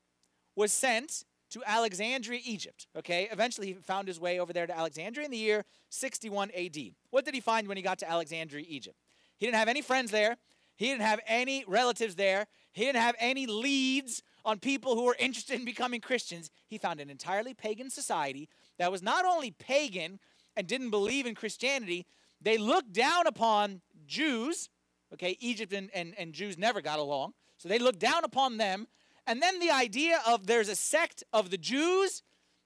was 0.56 0.72
sent 0.72 1.26
to 1.50 1.62
Alexandria, 1.64 2.40
Egypt. 2.44 2.88
Okay, 2.98 3.28
eventually 3.30 3.68
he 3.68 3.74
found 3.74 4.08
his 4.08 4.18
way 4.18 4.40
over 4.40 4.52
there 4.52 4.66
to 4.66 4.76
Alexandria 4.76 5.24
in 5.24 5.30
the 5.30 5.38
year 5.38 5.64
61 5.90 6.50
AD. 6.50 6.76
What 7.10 7.24
did 7.24 7.34
he 7.34 7.40
find 7.40 7.68
when 7.68 7.76
he 7.76 7.84
got 7.84 8.00
to 8.00 8.10
Alexandria, 8.10 8.64
Egypt? 8.68 8.96
He 9.38 9.46
didn't 9.46 9.58
have 9.58 9.68
any 9.68 9.80
friends 9.80 10.10
there. 10.10 10.38
He 10.76 10.86
didn't 10.86 11.02
have 11.02 11.20
any 11.26 11.64
relatives 11.66 12.14
there. 12.14 12.46
He 12.76 12.84
didn't 12.84 13.00
have 13.00 13.16
any 13.18 13.46
leads 13.46 14.22
on 14.44 14.58
people 14.58 14.96
who 14.96 15.04
were 15.04 15.16
interested 15.18 15.58
in 15.58 15.64
becoming 15.64 16.02
Christians. 16.02 16.50
He 16.68 16.76
found 16.76 17.00
an 17.00 17.08
entirely 17.08 17.54
pagan 17.54 17.88
society 17.88 18.50
that 18.78 18.92
was 18.92 19.02
not 19.02 19.24
only 19.24 19.50
pagan 19.50 20.20
and 20.58 20.66
didn't 20.66 20.90
believe 20.90 21.24
in 21.24 21.34
Christianity, 21.34 22.04
they 22.42 22.58
looked 22.58 22.92
down 22.92 23.26
upon 23.26 23.80
Jews. 24.06 24.68
Okay, 25.14 25.38
Egypt 25.40 25.72
and, 25.72 25.88
and, 25.94 26.12
and 26.18 26.34
Jews 26.34 26.58
never 26.58 26.82
got 26.82 26.98
along. 26.98 27.32
So 27.56 27.70
they 27.70 27.78
looked 27.78 27.98
down 27.98 28.24
upon 28.24 28.58
them. 28.58 28.88
And 29.26 29.40
then 29.40 29.58
the 29.58 29.70
idea 29.70 30.20
of 30.26 30.46
there's 30.46 30.68
a 30.68 30.76
sect 30.76 31.24
of 31.32 31.48
the 31.48 31.56
Jews 31.56 32.22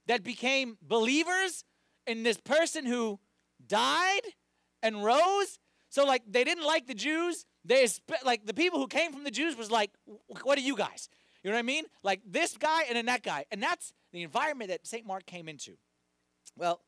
that 0.07 0.25
became 0.25 0.77
believers 0.81 1.63
in 2.05 2.23
this 2.23 2.37
person 2.37 2.85
who 2.85 3.17
died 3.65 4.23
and 4.83 5.05
rose. 5.05 5.57
So 5.87 6.05
like 6.05 6.23
they 6.27 6.43
didn't 6.43 6.65
like 6.65 6.87
the 6.87 6.95
Jews. 6.95 7.45
They 7.63 7.87
like 8.25 8.45
the 8.45 8.53
people 8.53 8.79
who 8.79 8.87
came 8.87 9.11
from 9.13 9.23
the 9.23 9.31
Jews 9.31 9.55
was 9.55 9.69
like, 9.69 9.91
what 10.43 10.57
are 10.57 10.61
you 10.61 10.75
guys? 10.75 11.09
You 11.43 11.49
know 11.49 11.55
what 11.55 11.59
I 11.59 11.63
mean? 11.63 11.85
Like 12.03 12.21
this 12.25 12.57
guy 12.57 12.83
and 12.87 12.95
then 12.95 13.05
that 13.05 13.23
guy. 13.23 13.45
And 13.51 13.61
that's 13.61 13.93
the 14.11 14.23
environment 14.23 14.69
that 14.69 14.85
St. 14.85 15.05
Mark 15.05 15.25
came 15.25 15.47
into. 15.47 15.77
Well, 16.55 16.81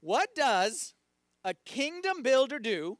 what 0.00 0.34
does 0.34 0.94
a 1.44 1.54
kingdom 1.64 2.22
builder 2.22 2.58
do 2.58 2.98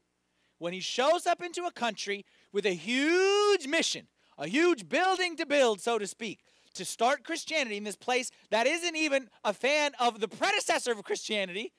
when 0.58 0.72
he 0.72 0.80
shows 0.80 1.26
up 1.26 1.42
into 1.42 1.64
a 1.64 1.72
country 1.72 2.24
with 2.52 2.66
a 2.66 2.74
huge 2.74 3.66
mission, 3.66 4.06
a 4.38 4.46
huge 4.46 4.88
building 4.88 5.36
to 5.36 5.46
build, 5.46 5.80
so 5.80 5.98
to 5.98 6.06
speak, 6.06 6.44
to 6.74 6.84
start 6.84 7.24
Christianity 7.24 7.76
in 7.76 7.84
this 7.84 7.96
place 7.96 8.30
that 8.50 8.66
isn't 8.66 8.96
even 8.96 9.28
a 9.44 9.52
fan 9.52 9.92
of 9.98 10.20
the 10.20 10.28
predecessor 10.28 10.92
of 10.92 11.02
Christianity? 11.02 11.72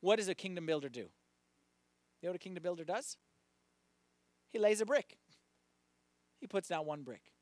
What 0.00 0.16
does 0.16 0.28
a 0.28 0.34
kingdom 0.34 0.66
builder 0.66 0.88
do? 0.88 1.00
You 1.00 1.06
know 2.24 2.30
what 2.30 2.36
a 2.36 2.40
kingdom 2.40 2.62
builder 2.62 2.84
does? 2.84 3.16
He 4.50 4.58
lays 4.58 4.80
a 4.80 4.86
brick. 4.86 5.16
He 6.40 6.46
puts 6.46 6.68
down 6.68 6.86
one 6.86 7.02
brick. 7.02 7.32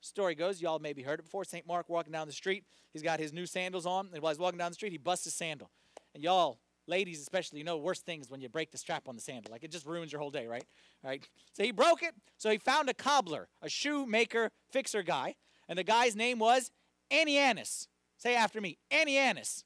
Story 0.00 0.34
goes, 0.34 0.60
y'all 0.60 0.78
maybe 0.78 1.02
heard 1.02 1.20
it 1.20 1.22
before. 1.22 1.44
St. 1.44 1.66
Mark 1.66 1.88
walking 1.88 2.12
down 2.12 2.26
the 2.26 2.32
street, 2.32 2.64
he's 2.92 3.02
got 3.02 3.18
his 3.18 3.32
new 3.32 3.46
sandals 3.46 3.86
on, 3.86 4.10
and 4.12 4.22
while 4.22 4.32
he's 4.32 4.38
walking 4.38 4.58
down 4.58 4.70
the 4.70 4.74
street, 4.74 4.92
he 4.92 4.98
busts 4.98 5.24
his 5.24 5.34
sandal. 5.34 5.70
And 6.14 6.22
y'all, 6.22 6.58
ladies 6.86 7.20
especially, 7.20 7.58
you 7.58 7.64
know, 7.64 7.78
worst 7.78 8.04
thing 8.04 8.20
is 8.20 8.28
when 8.28 8.40
you 8.40 8.48
break 8.48 8.70
the 8.70 8.78
strap 8.78 9.08
on 9.08 9.16
the 9.16 9.22
sandal. 9.22 9.50
Like 9.50 9.64
it 9.64 9.70
just 9.70 9.86
ruins 9.86 10.12
your 10.12 10.20
whole 10.20 10.30
day, 10.30 10.46
right? 10.46 10.64
Right. 11.02 11.26
So 11.52 11.62
he 11.62 11.70
broke 11.70 12.02
it. 12.02 12.14
So 12.36 12.50
he 12.50 12.58
found 12.58 12.88
a 12.90 12.94
cobbler, 12.94 13.48
a 13.62 13.68
shoemaker, 13.68 14.50
fixer 14.70 15.02
guy, 15.02 15.36
and 15.68 15.78
the 15.78 15.84
guy's 15.84 16.14
name 16.14 16.38
was 16.38 16.70
Annianus. 17.10 17.88
Say 18.18 18.34
after 18.34 18.60
me, 18.60 18.78
Annianus. 18.90 19.64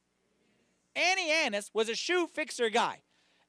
Annianus 0.97 1.71
was 1.73 1.89
a 1.89 1.95
shoe 1.95 2.27
fixer 2.27 2.71
guy. 2.71 3.03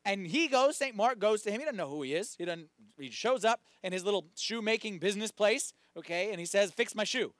And 0.05 0.25
he 0.25 0.47
goes, 0.47 0.77
St. 0.77 0.95
Mark 0.95 1.19
goes 1.19 1.41
to 1.43 1.51
him. 1.51 1.59
He 1.59 1.65
doesn't 1.65 1.77
know 1.77 1.89
who 1.89 2.01
he 2.01 2.13
is. 2.13 2.35
He 2.35 2.45
doesn't 2.45 2.69
he 2.97 3.11
shows 3.11 3.45
up 3.45 3.61
in 3.83 3.93
his 3.93 4.03
little 4.03 4.27
shoemaking 4.35 4.99
business 4.99 5.31
place 5.31 5.73
okay? 5.99 6.31
And 6.31 6.39
he 6.39 6.45
says, 6.45 6.71
Fix 6.71 6.95
my 6.95 7.03
shoe. 7.03 7.33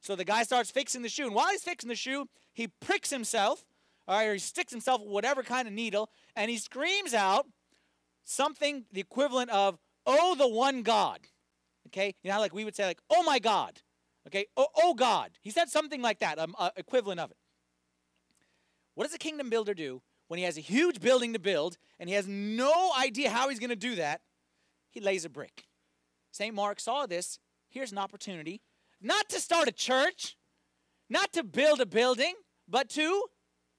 So 0.00 0.16
the 0.16 0.24
guy 0.24 0.42
starts 0.42 0.70
fixing 0.70 1.02
the 1.02 1.08
shoe. 1.08 1.26
And 1.26 1.34
while 1.34 1.50
he's 1.50 1.62
fixing 1.62 1.88
the 1.88 1.96
shoe, 1.96 2.28
he 2.54 2.68
pricks 2.68 3.10
himself, 3.10 3.64
all 4.06 4.16
right, 4.16 4.26
or 4.26 4.32
he 4.34 4.38
sticks 4.38 4.72
himself 4.72 5.00
with 5.00 5.10
whatever 5.10 5.42
kind 5.42 5.66
of 5.66 5.74
needle, 5.74 6.10
and 6.36 6.50
he 6.50 6.58
screams 6.58 7.12
out 7.12 7.46
something 8.24 8.84
the 8.92 9.00
equivalent 9.00 9.50
of, 9.50 9.78
Oh, 10.08 10.36
the 10.36 10.46
one 10.46 10.82
God. 10.82 11.20
Okay? 11.88 12.14
You 12.22 12.30
know, 12.30 12.38
like 12.38 12.54
we 12.54 12.64
would 12.64 12.76
say, 12.76 12.86
like, 12.86 13.00
Oh 13.10 13.22
my 13.24 13.38
God. 13.38 13.80
Okay? 14.28 14.46
Oh, 14.56 14.68
oh 14.76 14.94
God. 14.94 15.32
He 15.42 15.50
said 15.50 15.68
something 15.68 16.02
like 16.02 16.20
that, 16.20 16.38
um, 16.38 16.54
uh, 16.58 16.70
equivalent 16.76 17.20
of 17.20 17.30
it. 17.30 17.36
What 18.94 19.04
does 19.04 19.14
a 19.14 19.18
kingdom 19.18 19.50
builder 19.50 19.74
do 19.74 20.02
when 20.28 20.38
he 20.38 20.44
has 20.44 20.56
a 20.56 20.62
huge 20.62 21.00
building 21.00 21.32
to 21.32 21.38
build 21.38 21.76
and 21.98 22.08
he 22.08 22.14
has 22.14 22.26
no 22.26 22.92
idea 22.98 23.30
how 23.30 23.48
he's 23.48 23.58
going 23.58 23.70
to 23.70 23.76
do 23.76 23.96
that? 23.96 24.20
He 24.90 25.00
lays 25.00 25.24
a 25.24 25.30
brick. 25.30 25.66
St. 26.32 26.54
Mark 26.54 26.80
saw 26.80 27.06
this 27.06 27.38
here's 27.68 27.92
an 27.92 27.98
opportunity 27.98 28.60
not 29.00 29.28
to 29.28 29.40
start 29.40 29.68
a 29.68 29.72
church, 29.72 30.36
not 31.08 31.32
to 31.34 31.44
build 31.44 31.80
a 31.80 31.86
building, 31.86 32.34
but 32.68 32.88
to 32.90 33.24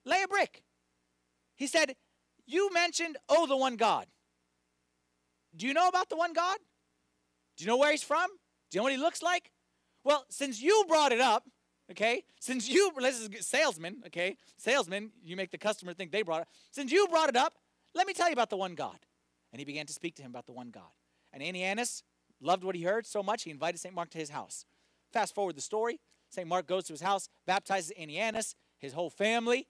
lay 0.05 0.21
a 0.23 0.27
brick. 0.27 0.63
He 1.55 1.67
said, 1.67 1.95
You 2.45 2.71
mentioned, 2.73 3.17
oh, 3.27 3.47
the 3.47 3.57
one 3.57 3.75
God. 3.75 4.05
Do 5.55 5.67
you 5.67 5.73
know 5.73 5.87
about 5.87 6.09
the 6.09 6.15
one 6.15 6.33
God? 6.33 6.57
Do 7.57 7.63
you 7.63 7.67
know 7.67 7.77
where 7.77 7.91
he's 7.91 8.03
from? 8.03 8.27
Do 8.69 8.75
you 8.75 8.79
know 8.79 8.83
what 8.83 8.91
he 8.91 8.97
looks 8.97 9.23
like? 9.23 9.51
Well, 10.03 10.25
since 10.29 10.61
you 10.61 10.85
brought 10.87 11.11
it 11.11 11.19
up, 11.19 11.43
okay, 11.91 12.24
since 12.39 12.70
you, 12.70 12.91
is 13.03 13.29
salesman, 13.41 14.03
okay, 14.08 14.38
salesman, 14.58 15.12
you 15.24 15.36
make 15.36 15.51
the 15.51 15.58
customer 15.58 15.94
think 15.94 16.12
they 16.12 16.22
brought 16.22 16.41
it. 16.41 16.48
Since 16.72 16.91
you 16.91 17.08
brought 17.08 17.29
it 17.29 17.36
up, 17.36 17.53
let 17.94 18.08
me 18.08 18.13
tell 18.13 18.27
you 18.27 18.34
about 18.34 18.50
the 18.50 18.58
one 18.58 18.75
God. 18.75 18.98
And 19.51 19.60
he 19.60 19.65
began 19.65 19.86
to 19.86 19.94
speak 19.94 20.15
to 20.15 20.22
him 20.22 20.32
about 20.32 20.46
the 20.46 20.51
one 20.51 20.70
God. 20.70 20.84
And 21.34 21.41
Annianus 21.41 22.03
loved 22.41 22.63
what 22.63 22.75
he 22.75 22.84
heard 22.84 23.06
so 23.06 23.24
much, 23.24 23.44
he 23.44 23.51
invited 23.51 23.79
St. 23.79 23.94
Mark 23.96 24.10
to 24.12 24.17
his 24.17 24.29
house. 24.29 24.65
Fast 25.12 25.34
forward 25.34 25.56
the 25.56 25.62
story 25.62 26.00
St. 26.29 26.48
Mark 26.48 26.67
goes 26.67 26.86
to 26.86 26.94
his 26.94 27.01
house, 27.01 27.29
baptizes 27.46 27.94
Annianus, 28.00 28.56
his 28.79 28.94
whole 28.94 29.10
family, 29.10 29.67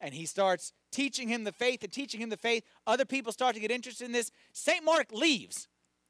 and 0.00 0.14
he 0.14 0.26
starts 0.26 0.72
teaching 0.92 1.28
him 1.28 1.44
the 1.44 1.52
faith 1.52 1.82
and 1.82 1.92
teaching 1.92 2.20
him 2.20 2.30
the 2.30 2.36
faith. 2.36 2.64
Other 2.86 3.04
people 3.04 3.32
start 3.32 3.54
to 3.56 3.60
get 3.60 3.70
interested 3.70 4.04
in 4.04 4.12
this. 4.12 4.30
St. 4.52 4.84
Mark 4.84 5.12
leaves. 5.12 5.68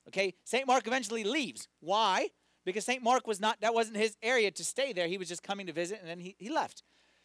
Okay, 0.09 0.35
St. 0.45 0.67
Mark 0.67 0.87
eventually 0.87 1.25
leaves. 1.25 1.69
Why? 1.81 2.29
Because 2.69 2.85
St. 2.85 3.03
Mark 3.03 3.27
was 3.27 3.41
not, 3.41 3.61
that 3.63 3.73
wasn't 3.73 3.97
his 3.97 4.15
area 4.23 4.51
to 4.51 4.63
stay 4.63 4.93
there. 4.93 5.07
He 5.09 5.17
was 5.17 5.27
just 5.27 5.43
coming 5.43 5.67
to 5.67 5.73
visit 5.73 6.01
and 6.01 6.09
then 6.09 6.19
he, 6.19 6.37
he 6.39 6.51
left. 6.51 6.83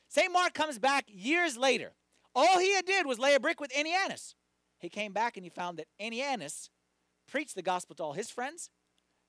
St. 0.07 0.31
Mark 0.31 0.53
comes 0.53 0.79
back 0.79 1.03
years 1.09 1.57
later. 1.57 1.91
All 2.33 2.59
he 2.59 2.73
had 2.73 2.85
did 2.85 3.05
was 3.05 3.19
lay 3.19 3.35
a 3.35 3.41
brick 3.41 3.59
with 3.59 3.73
Annianus. 3.73 4.35
He 4.79 4.87
came 4.87 5.11
back 5.11 5.35
and 5.35 5.45
he 5.45 5.49
found 5.49 5.77
that 5.79 5.87
Annianus 6.01 6.69
preached 7.27 7.55
the 7.55 7.61
gospel 7.61 7.93
to 7.97 8.03
all 8.03 8.13
his 8.13 8.29
friends 8.29 8.69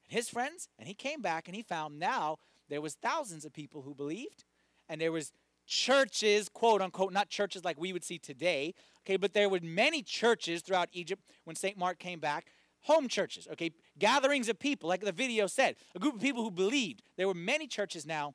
and 0.05 0.17
his 0.17 0.29
friends, 0.29 0.69
and 0.79 0.87
he 0.87 0.95
came 0.95 1.21
back 1.21 1.49
and 1.49 1.57
he 1.57 1.63
found 1.63 1.99
now 1.99 2.37
there 2.69 2.81
was 2.81 2.95
thousands 2.95 3.45
of 3.45 3.53
people 3.53 3.83
who 3.83 3.95
believed, 3.95 4.45
and 4.89 5.01
there 5.01 5.13
was 5.13 5.33
churches, 5.67 6.49
quote 6.49 6.81
unquote, 6.81 7.13
not 7.13 7.29
churches 7.29 7.65
like 7.65 7.81
we 7.81 7.93
would 7.93 8.05
see 8.05 8.19
today, 8.19 8.75
okay, 9.03 9.17
but 9.17 9.33
there 9.33 9.49
were 9.49 9.61
many 9.63 10.03
churches 10.03 10.63
throughout 10.63 10.89
Egypt 10.93 11.23
when 11.45 11.57
St. 11.57 11.77
Mark 11.77 11.99
came 11.99 12.21
back, 12.21 12.47
home 12.85 13.09
churches, 13.09 13.49
okay, 13.53 13.73
gatherings 13.99 14.49
of 14.49 14.59
people, 14.59 14.89
like 14.89 15.01
the 15.01 15.13
video 15.13 15.47
said, 15.47 15.77
a 15.95 15.99
group 15.99 16.15
of 16.15 16.21
people 16.21 16.43
who 16.43 16.51
believed. 16.51 17.03
There 17.17 17.27
were 17.27 17.35
many 17.35 17.67
churches 17.67 18.07
now 18.07 18.35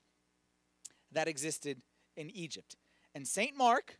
that 1.11 1.27
existed 1.27 1.81
in 2.17 2.29
Egypt. 2.31 2.75
And 3.15 3.27
St. 3.27 3.55
Mark 3.55 3.99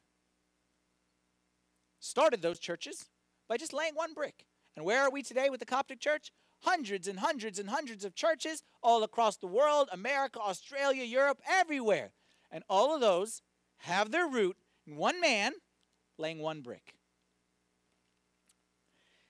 started 2.00 2.42
those 2.42 2.60
churches 2.60 3.06
by 3.48 3.58
just 3.58 3.74
laying 3.74 3.96
one 3.96 4.14
brick. 4.14 4.46
And 4.76 4.86
where 4.86 5.02
are 5.02 5.12
we 5.12 5.22
today 5.22 5.50
with 5.50 5.60
the 5.60 5.66
Coptic 5.66 6.00
Church? 6.00 6.32
Hundreds 6.62 7.08
and 7.08 7.20
hundreds 7.20 7.58
and 7.60 7.70
hundreds 7.70 8.04
of 8.04 8.16
churches 8.16 8.64
all 8.84 9.04
across 9.04 9.38
the 9.38 9.48
world 9.48 9.88
America, 9.92 10.40
Australia, 10.40 11.04
Europe, 11.04 11.40
everywhere. 11.50 12.12
And 12.52 12.64
all 12.70 12.94
of 12.94 13.02
those 13.02 13.42
have 13.80 14.12
their 14.12 14.28
root 14.28 14.58
in 14.88 14.96
one 14.96 15.22
man 15.22 15.54
laying 16.18 16.40
one 16.40 16.62
brick. 16.62 16.96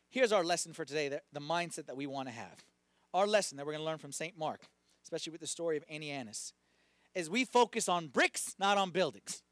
Here's 0.09 0.31
our 0.31 0.43
lesson 0.43 0.73
for 0.73 0.85
today 0.85 1.07
the, 1.07 1.39
mindset 1.39 1.85
that 1.85 1.95
we 1.95 2.07
want 2.07 2.27
to 2.27 2.33
have. 2.33 2.65
Our 3.13 3.27
lesson 3.27 3.57
that 3.57 3.65
we're 3.65 3.73
going 3.73 3.81
to 3.81 3.85
learn 3.85 3.99
from 3.99 4.11
St. 4.11 4.37
Mark, 4.37 4.61
especially 5.03 5.31
with 5.31 5.41
the 5.41 5.47
story 5.47 5.77
of 5.77 5.85
Annianus, 5.87 6.53
is 7.13 7.29
we 7.29 7.45
focus 7.45 7.87
on 7.87 8.07
bricks, 8.07 8.55
not 8.59 8.77
on 8.77 8.89
buildings. 8.89 9.43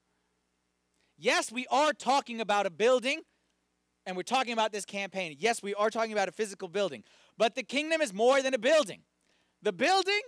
Yes, 1.18 1.52
we 1.52 1.66
are 1.72 1.94
talking 1.94 2.42
about 2.42 2.66
a 2.66 2.70
building 2.70 3.22
and 4.06 4.16
we're 4.16 4.24
talking 4.24 4.54
about 4.54 4.72
this 4.72 4.86
campaign. 4.86 5.36
Yes, 5.38 5.62
we 5.62 5.74
are 5.76 5.90
talking 5.90 6.14
about 6.14 6.30
a 6.30 6.32
physical 6.32 6.68
building, 6.68 7.04
but 7.38 7.56
the 7.56 7.64
kingdom 7.64 8.02
is 8.02 8.14
more 8.14 8.42
than 8.42 8.54
a 8.54 8.60
building. 8.60 9.02
The 9.62 9.74
building 9.74 10.22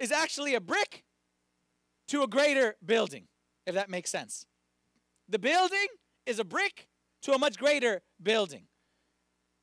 is 0.00 0.10
actually 0.10 0.54
a 0.54 0.60
brick 0.60 1.04
to 2.08 2.22
a 2.22 2.26
greater 2.28 2.76
building, 2.84 3.26
if 3.66 3.74
that 3.74 3.90
makes 3.90 4.10
sense. 4.10 4.46
The 5.28 5.38
building 5.38 5.86
is 6.26 6.38
a 6.38 6.44
brick 6.44 6.88
to 7.22 7.32
a 7.32 7.38
much 7.38 7.58
greater 7.58 8.02
building. 8.22 8.66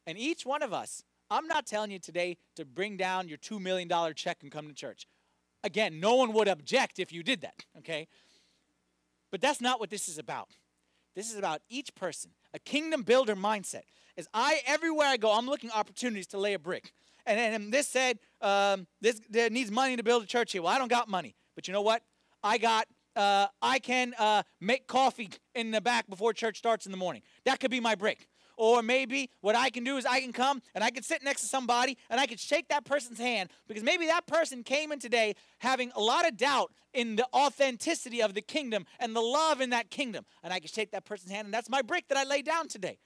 And 0.05 0.17
each 0.17 0.45
one 0.45 0.61
of 0.61 0.73
us, 0.73 1.03
I'm 1.29 1.47
not 1.47 1.65
telling 1.65 1.91
you 1.91 1.99
today 1.99 2.37
to 2.55 2.65
bring 2.65 2.97
down 2.97 3.27
your 3.27 3.37
$2 3.37 3.59
million 3.59 3.89
check 4.15 4.39
and 4.41 4.51
come 4.51 4.67
to 4.67 4.73
church. 4.73 5.07
Again, 5.63 5.99
no 5.99 6.15
one 6.15 6.33
would 6.33 6.47
object 6.47 6.99
if 6.99 7.11
you 7.11 7.23
did 7.23 7.41
that, 7.41 7.65
okay? 7.77 8.07
But 9.31 9.41
that's 9.41 9.61
not 9.61 9.79
what 9.79 9.89
this 9.89 10.09
is 10.09 10.17
about. 10.17 10.49
This 11.15 11.31
is 11.31 11.37
about 11.37 11.61
each 11.69 11.93
person, 11.93 12.31
a 12.53 12.59
kingdom 12.59 13.03
builder 13.03 13.35
mindset. 13.35 13.83
As 14.17 14.27
I, 14.33 14.61
everywhere 14.65 15.07
I 15.07 15.17
go, 15.17 15.31
I'm 15.31 15.45
looking 15.45 15.71
opportunities 15.71 16.27
to 16.27 16.37
lay 16.37 16.53
a 16.53 16.59
brick. 16.59 16.93
And, 17.25 17.39
and 17.39 17.71
this 17.71 17.87
said, 17.87 18.19
um, 18.41 18.87
this 18.99 19.21
needs 19.31 19.71
money 19.71 19.95
to 19.95 20.03
build 20.03 20.23
a 20.23 20.25
church 20.25 20.53
here. 20.53 20.61
Well, 20.61 20.73
I 20.73 20.77
don't 20.77 20.89
got 20.89 21.07
money. 21.07 21.35
But 21.55 21.67
you 21.67 21.73
know 21.73 21.81
what? 21.81 22.01
I 22.43 22.57
got 22.57 22.87
uh, 23.15 23.47
I 23.61 23.79
can 23.79 24.13
uh, 24.17 24.43
make 24.59 24.87
coffee 24.87 25.29
in 25.53 25.71
the 25.71 25.81
back 25.81 26.09
before 26.09 26.33
church 26.33 26.57
starts 26.57 26.85
in 26.85 26.91
the 26.91 26.97
morning. 26.97 27.21
That 27.45 27.59
could 27.59 27.71
be 27.71 27.79
my 27.79 27.95
brick. 27.95 28.27
Or 28.57 28.81
maybe 28.81 29.29
what 29.41 29.55
I 29.55 29.69
can 29.69 29.83
do 29.83 29.97
is 29.97 30.05
I 30.05 30.19
can 30.19 30.33
come 30.33 30.61
and 30.75 30.83
I 30.83 30.89
can 30.89 31.03
sit 31.03 31.23
next 31.23 31.41
to 31.41 31.47
somebody 31.47 31.97
and 32.09 32.19
I 32.19 32.25
can 32.25 32.37
shake 32.37 32.69
that 32.69 32.85
person's 32.85 33.19
hand 33.19 33.49
because 33.67 33.83
maybe 33.83 34.05
that 34.07 34.27
person 34.27 34.63
came 34.63 34.91
in 34.91 34.99
today 34.99 35.35
having 35.59 35.91
a 35.95 35.99
lot 36.01 36.27
of 36.27 36.37
doubt 36.37 36.71
in 36.93 37.15
the 37.15 37.27
authenticity 37.33 38.21
of 38.21 38.33
the 38.33 38.41
kingdom 38.41 38.85
and 38.99 39.15
the 39.15 39.21
love 39.21 39.61
in 39.61 39.71
that 39.71 39.89
kingdom. 39.89 40.25
And 40.43 40.53
I 40.53 40.59
can 40.59 40.67
shake 40.67 40.91
that 40.91 41.05
person's 41.05 41.31
hand 41.31 41.45
and 41.45 41.53
that's 41.53 41.69
my 41.69 41.81
brick 41.81 42.07
that 42.09 42.17
I 42.17 42.23
lay 42.23 42.41
down 42.41 42.67
today. 42.67 42.99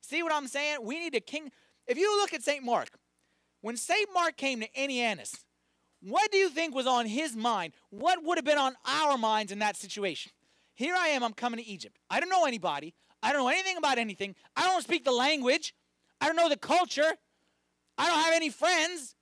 See 0.00 0.22
what 0.22 0.32
I'm 0.32 0.48
saying? 0.48 0.78
We 0.82 0.98
need 0.98 1.14
a 1.14 1.20
king. 1.20 1.50
If 1.86 1.98
you 1.98 2.16
look 2.18 2.32
at 2.32 2.42
St. 2.42 2.64
Mark, 2.64 2.88
when 3.60 3.76
St. 3.76 4.08
Mark 4.12 4.36
came 4.36 4.60
to 4.60 4.68
Ananias, 4.76 5.34
what 6.02 6.32
do 6.32 6.38
you 6.38 6.48
think 6.48 6.74
was 6.74 6.86
on 6.86 7.06
his 7.06 7.36
mind? 7.36 7.74
What 7.90 8.24
would 8.24 8.36
have 8.36 8.44
been 8.44 8.58
on 8.58 8.74
our 8.84 9.16
minds 9.16 9.52
in 9.52 9.60
that 9.60 9.76
situation? 9.76 10.32
Here 10.74 10.94
I 10.98 11.08
am, 11.08 11.22
I'm 11.22 11.32
coming 11.32 11.58
to 11.58 11.66
Egypt. 11.66 11.96
I 12.10 12.18
don't 12.18 12.28
know 12.28 12.44
anybody. 12.44 12.94
I 13.22 13.32
don't 13.32 13.42
know 13.42 13.48
anything 13.48 13.76
about 13.76 13.98
anything. 13.98 14.34
I 14.56 14.66
don't 14.66 14.82
speak 14.82 15.04
the 15.04 15.12
language. 15.12 15.74
I 16.20 16.26
don't 16.26 16.36
know 16.36 16.48
the 16.48 16.56
culture. 16.56 17.12
I 17.98 18.08
don't 18.08 18.18
have 18.18 18.34
any 18.34 18.50
friends. 18.50 19.14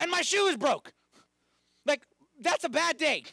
And 0.00 0.10
my 0.10 0.22
shoe 0.22 0.46
is 0.46 0.56
broke. 0.56 0.92
Like, 1.86 2.02
that's 2.40 2.64
a 2.64 2.68
bad 2.68 2.96
day. 2.96 3.24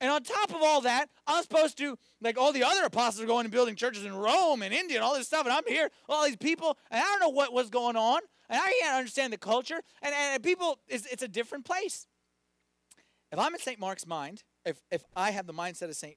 And 0.00 0.10
on 0.10 0.22
top 0.22 0.50
of 0.50 0.62
all 0.62 0.80
that, 0.82 1.08
I'm 1.26 1.42
supposed 1.42 1.76
to, 1.78 1.98
like 2.20 2.38
all 2.38 2.52
the 2.52 2.62
other 2.62 2.84
apostles 2.84 3.22
are 3.22 3.26
going 3.26 3.44
and 3.44 3.52
building 3.52 3.74
churches 3.74 4.04
in 4.04 4.14
Rome 4.14 4.62
and 4.62 4.72
India 4.72 4.96
and 4.96 5.04
all 5.04 5.14
this 5.14 5.26
stuff, 5.26 5.44
and 5.44 5.52
I'm 5.52 5.64
here, 5.66 5.90
all 6.08 6.24
these 6.24 6.36
people, 6.36 6.78
and 6.90 7.02
I 7.02 7.04
don't 7.04 7.20
know 7.20 7.30
what 7.30 7.52
was 7.52 7.68
going 7.68 7.96
on, 7.96 8.20
and 8.48 8.60
I 8.60 8.78
can't 8.80 8.96
understand 8.96 9.32
the 9.32 9.38
culture, 9.38 9.80
and, 10.02 10.14
and 10.14 10.42
people, 10.42 10.78
it's, 10.86 11.06
it's 11.06 11.22
a 11.22 11.28
different 11.28 11.64
place. 11.64 12.06
If 13.32 13.38
I'm 13.38 13.52
in 13.54 13.60
St. 13.60 13.80
Mark's 13.80 14.06
mind, 14.06 14.44
if, 14.64 14.80
if 14.90 15.02
I 15.16 15.32
have 15.32 15.46
the 15.46 15.52
mindset 15.52 15.88
of 15.88 15.96
St. 15.96 16.16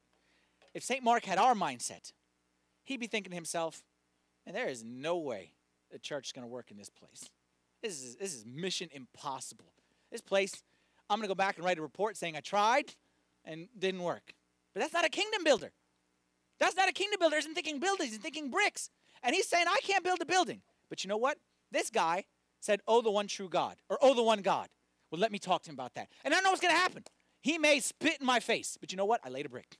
If 0.74 0.84
St. 0.84 1.04
Mark 1.04 1.26
had 1.26 1.38
our 1.38 1.56
mindset, 1.56 2.14
he'd 2.84 3.00
be 3.00 3.08
thinking 3.08 3.32
to 3.32 3.36
himself, 3.36 3.84
and 4.46 4.56
there 4.56 4.68
is 4.68 4.84
no 4.84 5.18
way 5.18 5.54
the 5.92 6.00
church 6.00 6.28
is 6.28 6.32
going 6.32 6.44
to 6.44 6.52
work 6.52 6.72
in 6.72 6.78
this 6.78 6.90
place. 6.90 7.30
This 7.82 8.02
is, 8.02 8.16
this 8.16 8.34
is 8.34 8.46
mission 8.46 8.90
impossible. 8.92 9.74
This 10.12 10.22
place, 10.22 10.64
I'm 11.10 11.18
going 11.18 11.24
to 11.24 11.30
go 11.30 11.36
back 11.36 11.58
and 11.58 11.66
write 11.66 11.78
a 11.78 11.82
report 11.82 12.18
saying 12.18 12.36
I 12.36 12.42
tried 12.42 12.94
and 13.46 13.68
didn't 13.78 14.04
work. 14.04 14.34
But 14.74 14.82
that's 14.82 14.94
not 14.94 15.06
a 15.06 15.10
kingdom 15.10 15.44
builder. 15.44 15.72
That's 16.60 16.76
not 16.76 16.88
a 16.88 16.94
kingdom 16.94 17.18
builder. 17.20 17.38
He's 17.38 17.46
thinking 17.46 17.80
buildings, 17.80 18.12
he's 18.12 18.20
thinking 18.20 18.50
bricks. 18.50 18.90
And 19.24 19.36
he's 19.36 19.48
saying, 19.48 19.66
I 19.68 19.80
can't 19.84 20.04
build 20.04 20.22
a 20.22 20.26
building. 20.26 20.62
But 20.90 21.04
you 21.04 21.08
know 21.08 21.18
what? 21.18 21.38
This 21.72 21.90
guy 21.90 22.26
said, 22.60 22.82
Oh, 22.88 23.02
the 23.02 23.12
one 23.12 23.28
true 23.28 23.50
God, 23.50 23.78
or 23.90 23.98
Oh, 24.02 24.14
the 24.14 24.24
one 24.24 24.42
God. 24.42 24.68
Well, 25.10 25.20
let 25.20 25.32
me 25.32 25.40
talk 25.40 25.64
to 25.64 25.70
him 25.70 25.76
about 25.76 25.96
that. 25.96 26.08
And 26.24 26.34
I 26.34 26.40
know 26.40 26.52
what's 26.52 26.62
going 26.62 26.74
to 26.74 26.80
happen. 26.80 27.04
He 27.42 27.58
may 27.58 27.80
spit 27.80 28.22
in 28.22 28.26
my 28.26 28.40
face, 28.40 28.78
but 28.80 28.92
you 28.92 28.98
know 28.98 29.06
what? 29.06 29.20
I 29.24 29.30
laid 29.30 29.46
a 29.46 29.50
brick. 29.50 29.78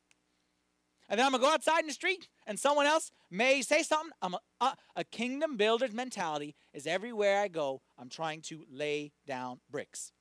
And 1.12 1.20
then 1.20 1.26
I'm 1.26 1.34
going 1.34 1.42
to 1.42 1.48
go 1.48 1.54
outside 1.54 1.82
in 1.82 1.88
the 1.88 1.94
street, 1.94 2.30
and 2.48 2.58
someone 2.58 2.86
else 2.86 3.12
may 3.30 3.62
say 3.62 3.84
something. 3.84 4.12
I'm 4.22 4.36
a, 4.36 4.40
a, 4.62 4.76
a 4.96 5.04
kingdom 5.04 5.58
builder's 5.58 5.92
mentality 5.92 6.56
is 6.74 6.88
everywhere 6.88 7.42
I 7.42 7.50
go, 7.50 7.82
I'm 8.00 8.08
trying 8.08 8.40
to 8.44 8.64
lay 8.72 9.12
down 9.28 9.60
bricks. 9.70 10.14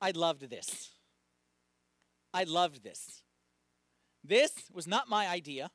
I 0.00 0.12
loved 0.12 0.48
this. 0.48 0.90
I 2.32 2.44
loved 2.44 2.84
this. 2.84 3.22
This 4.22 4.52
was 4.72 4.86
not 4.86 5.08
my 5.08 5.26
idea, 5.26 5.72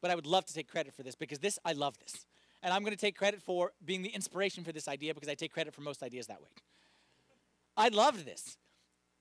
but 0.00 0.10
I 0.10 0.14
would 0.14 0.26
love 0.26 0.46
to 0.46 0.54
take 0.54 0.68
credit 0.68 0.94
for 0.94 1.02
this 1.02 1.16
because 1.16 1.40
this, 1.40 1.58
I 1.66 1.72
love 1.72 1.98
this. 1.98 2.24
And 2.62 2.72
I'm 2.72 2.82
going 2.82 2.96
to 2.96 3.00
take 3.00 3.14
credit 3.14 3.42
for 3.42 3.72
being 3.84 4.00
the 4.00 4.08
inspiration 4.08 4.64
for 4.64 4.72
this 4.72 4.88
idea 4.88 5.12
because 5.12 5.28
I 5.28 5.34
take 5.34 5.52
credit 5.52 5.74
for 5.74 5.82
most 5.82 6.02
ideas 6.02 6.28
that 6.28 6.40
way. 6.40 6.48
I 7.76 7.88
loved 7.88 8.24
this. 8.24 8.56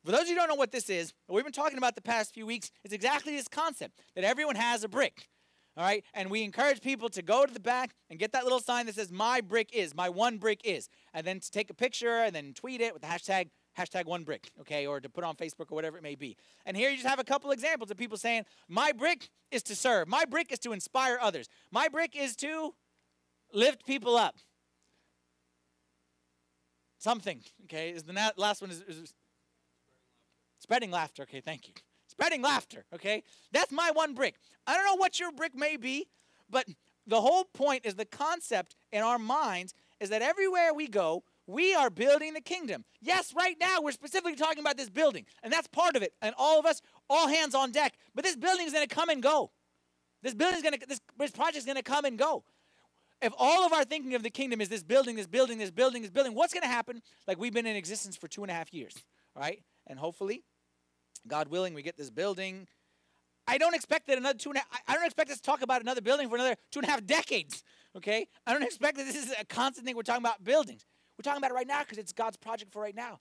For 0.05 0.11
those 0.11 0.21
of 0.21 0.27
you 0.27 0.33
who 0.33 0.39
don't 0.39 0.49
know 0.49 0.55
what 0.55 0.71
this 0.71 0.89
is, 0.89 1.13
what 1.27 1.35
we've 1.35 1.45
been 1.45 1.53
talking 1.53 1.77
about 1.77 1.95
the 1.95 2.01
past 2.01 2.33
few 2.33 2.45
weeks, 2.45 2.71
it's 2.83 2.93
exactly 2.93 3.35
this 3.35 3.47
concept 3.47 3.99
that 4.15 4.23
everyone 4.23 4.55
has 4.55 4.83
a 4.83 4.89
brick. 4.89 5.29
All 5.77 5.83
right? 5.83 6.03
And 6.13 6.29
we 6.29 6.43
encourage 6.43 6.81
people 6.81 7.09
to 7.09 7.21
go 7.21 7.45
to 7.45 7.53
the 7.53 7.59
back 7.59 7.95
and 8.09 8.19
get 8.19 8.33
that 8.33 8.43
little 8.43 8.59
sign 8.59 8.85
that 8.85 8.95
says, 8.95 9.11
My 9.11 9.41
brick 9.41 9.69
is, 9.73 9.95
my 9.95 10.09
one 10.09 10.37
brick 10.37 10.61
is. 10.63 10.89
And 11.13 11.25
then 11.25 11.39
to 11.39 11.51
take 11.51 11.69
a 11.69 11.73
picture 11.73 12.19
and 12.19 12.35
then 12.35 12.53
tweet 12.53 12.81
it 12.81 12.93
with 12.93 13.01
the 13.01 13.07
hashtag, 13.07 13.49
hashtag 13.79 14.05
one 14.05 14.23
brick, 14.23 14.51
okay? 14.59 14.85
Or 14.85 14.99
to 14.99 15.09
put 15.09 15.23
on 15.23 15.35
Facebook 15.35 15.71
or 15.71 15.75
whatever 15.75 15.97
it 15.97 16.03
may 16.03 16.15
be. 16.15 16.37
And 16.65 16.77
here 16.77 16.89
you 16.89 16.97
just 16.97 17.07
have 17.07 17.19
a 17.19 17.23
couple 17.23 17.49
examples 17.51 17.89
of 17.89 17.97
people 17.97 18.17
saying, 18.17 18.43
My 18.67 18.91
brick 18.91 19.29
is 19.51 19.63
to 19.63 19.75
serve. 19.75 20.07
My 20.07 20.25
brick 20.25 20.51
is 20.51 20.59
to 20.59 20.73
inspire 20.73 21.17
others. 21.19 21.47
My 21.71 21.87
brick 21.87 22.15
is 22.15 22.35
to 22.37 22.75
lift 23.53 23.85
people 23.85 24.15
up. 24.15 24.35
Something, 26.99 27.41
okay? 27.65 27.89
Is 27.89 28.03
the 28.03 28.33
last 28.37 28.61
one 28.61 28.69
is, 28.69 28.81
is 28.81 29.13
Spreading 30.63 30.91
laughter. 30.91 31.23
Okay, 31.23 31.41
thank 31.41 31.67
you. 31.67 31.73
Spreading 32.07 32.41
laughter. 32.41 32.85
Okay, 32.95 33.23
that's 33.51 33.71
my 33.71 33.91
one 33.91 34.13
brick. 34.13 34.35
I 34.65 34.75
don't 34.75 34.85
know 34.85 34.95
what 34.95 35.19
your 35.19 35.33
brick 35.33 35.53
may 35.53 35.75
be, 35.75 36.07
but 36.49 36.65
the 37.05 37.19
whole 37.19 37.43
point 37.43 37.85
is 37.85 37.95
the 37.95 38.05
concept 38.05 38.77
in 38.93 39.03
our 39.03 39.19
minds 39.19 39.73
is 39.99 40.09
that 40.09 40.21
everywhere 40.21 40.73
we 40.73 40.87
go, 40.87 41.25
we 41.47 41.75
are 41.75 41.89
building 41.89 42.33
the 42.33 42.39
kingdom. 42.39 42.85
Yes, 43.01 43.33
right 43.35 43.57
now 43.59 43.79
we're 43.81 43.91
specifically 43.91 44.35
talking 44.35 44.59
about 44.59 44.77
this 44.77 44.89
building, 44.89 45.25
and 45.43 45.51
that's 45.51 45.67
part 45.67 45.97
of 45.97 46.01
it. 46.01 46.13
And 46.21 46.33
all 46.37 46.61
of 46.61 46.65
us, 46.65 46.81
all 47.09 47.27
hands 47.27 47.53
on 47.53 47.71
deck. 47.71 47.95
But 48.15 48.23
this 48.23 48.37
building 48.37 48.65
is 48.65 48.71
going 48.71 48.87
to 48.87 48.95
come 48.95 49.09
and 49.09 49.21
go. 49.21 49.51
This 50.21 50.33
building 50.33 50.55
is 50.55 50.63
going 50.63 50.79
to, 50.79 50.87
this, 50.87 51.01
this 51.19 51.31
project 51.31 51.57
is 51.57 51.65
going 51.65 51.75
to 51.75 51.83
come 51.83 52.05
and 52.05 52.17
go. 52.17 52.45
If 53.21 53.33
all 53.37 53.65
of 53.65 53.73
our 53.73 53.83
thinking 53.83 54.15
of 54.15 54.23
the 54.23 54.29
kingdom 54.29 54.61
is 54.61 54.69
this 54.69 54.83
building, 54.83 55.17
this 55.17 55.27
building, 55.27 55.57
this 55.57 55.71
building, 55.71 56.03
this 56.03 56.11
building, 56.11 56.33
what's 56.33 56.53
going 56.53 56.63
to 56.63 56.69
happen? 56.69 57.01
Like 57.27 57.37
we've 57.37 57.53
been 57.53 57.65
in 57.65 57.75
existence 57.75 58.15
for 58.15 58.29
two 58.29 58.43
and 58.43 58.51
a 58.51 58.53
half 58.53 58.73
years, 58.73 58.95
right? 59.35 59.61
And 59.87 59.99
hopefully 59.99 60.43
God 61.27 61.47
willing, 61.47 61.73
we 61.73 61.81
get 61.81 61.97
this 61.97 62.09
building. 62.09 62.67
I 63.47 63.57
don't 63.57 63.75
expect 63.75 64.07
that 64.07 64.17
another 64.17 64.37
two 64.37 64.53
I 64.87 64.93
don't 64.93 65.05
expect 65.05 65.29
us 65.29 65.37
to 65.37 65.43
talk 65.43 65.61
about 65.61 65.81
another 65.81 66.01
building 66.01 66.29
for 66.29 66.35
another 66.35 66.55
two 66.71 66.79
and 66.79 66.87
a 66.87 66.91
half 66.91 67.05
decades. 67.05 67.63
Okay, 67.95 68.27
I 68.47 68.53
don't 68.53 68.63
expect 68.63 68.97
that 68.97 69.05
this 69.05 69.15
is 69.15 69.33
a 69.39 69.45
constant 69.45 69.85
thing. 69.85 69.95
We're 69.95 70.03
talking 70.03 70.23
about 70.23 70.43
buildings. 70.43 70.85
We're 71.17 71.23
talking 71.23 71.39
about 71.39 71.51
it 71.51 71.53
right 71.53 71.67
now 71.67 71.81
because 71.81 71.97
it's 71.97 72.11
God's 72.11 72.37
project 72.37 72.71
for 72.71 72.81
right 72.81 72.95
now. 72.95 73.19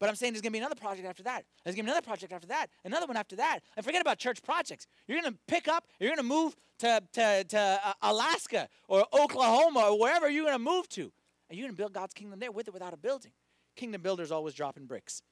But 0.00 0.08
I'm 0.08 0.16
saying 0.16 0.32
there's 0.32 0.42
going 0.42 0.52
to 0.52 0.58
be 0.58 0.58
another 0.58 0.74
project 0.74 1.06
after 1.06 1.22
that. 1.24 1.44
There's 1.62 1.76
to 1.76 1.82
be 1.82 1.86
another 1.86 2.02
project 2.02 2.32
after 2.32 2.48
that. 2.48 2.66
Another 2.84 3.06
one 3.06 3.16
after 3.16 3.36
that. 3.36 3.60
And 3.76 3.84
forget 3.84 4.00
about 4.00 4.18
church 4.18 4.42
projects. 4.42 4.86
You're 5.06 5.20
going 5.20 5.32
to 5.32 5.38
pick 5.46 5.68
up. 5.68 5.86
You're 6.00 6.10
going 6.10 6.18
to 6.18 6.22
move 6.22 6.56
to 6.80 7.02
to, 7.12 7.44
to 7.44 7.80
uh, 7.84 7.92
Alaska 8.02 8.68
or 8.88 9.06
Oklahoma 9.12 9.88
or 9.90 9.98
wherever 9.98 10.28
you're 10.28 10.44
going 10.44 10.54
to 10.54 10.58
move 10.58 10.88
to, 10.90 11.12
and 11.48 11.58
you're 11.58 11.66
going 11.66 11.74
to 11.74 11.80
build 11.80 11.92
God's 11.92 12.14
kingdom 12.14 12.40
there 12.40 12.52
with 12.52 12.68
it 12.68 12.74
without 12.74 12.92
a 12.92 12.96
building. 12.96 13.32
Kingdom 13.76 14.02
builders 14.02 14.30
always 14.30 14.54
dropping 14.54 14.86
bricks. 14.86 15.22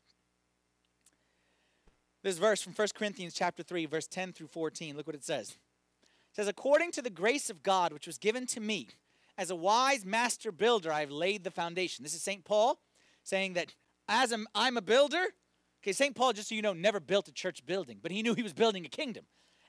This 2.22 2.38
verse 2.38 2.62
from 2.62 2.72
1 2.72 2.88
Corinthians 2.94 3.34
chapter 3.34 3.62
3, 3.62 3.86
verse 3.86 4.06
10 4.06 4.32
through 4.32 4.46
14. 4.46 4.96
Look 4.96 5.06
what 5.06 5.16
it 5.16 5.24
says. 5.24 5.50
It 5.50 6.36
says, 6.36 6.48
According 6.48 6.92
to 6.92 7.02
the 7.02 7.10
grace 7.10 7.50
of 7.50 7.62
God 7.62 7.92
which 7.92 8.06
was 8.06 8.16
given 8.16 8.46
to 8.46 8.60
me, 8.60 8.88
as 9.36 9.50
a 9.50 9.56
wise 9.56 10.04
master 10.04 10.52
builder, 10.52 10.92
I 10.92 11.00
have 11.00 11.10
laid 11.10 11.42
the 11.42 11.50
foundation. 11.50 12.04
This 12.04 12.14
is 12.14 12.22
St. 12.22 12.44
Paul 12.44 12.78
saying 13.24 13.54
that 13.54 13.74
as 14.08 14.30
I'm, 14.30 14.46
I'm 14.54 14.76
a 14.76 14.82
builder, 14.82 15.24
okay, 15.82 15.92
St. 15.92 16.14
Paul, 16.14 16.32
just 16.32 16.48
so 16.48 16.54
you 16.54 16.62
know, 16.62 16.72
never 16.72 17.00
built 17.00 17.28
a 17.28 17.32
church 17.32 17.64
building, 17.66 17.98
but 18.00 18.12
he 18.12 18.22
knew 18.22 18.34
he 18.34 18.42
was 18.42 18.52
building 18.52 18.84
a 18.84 18.88
kingdom. 18.88 19.24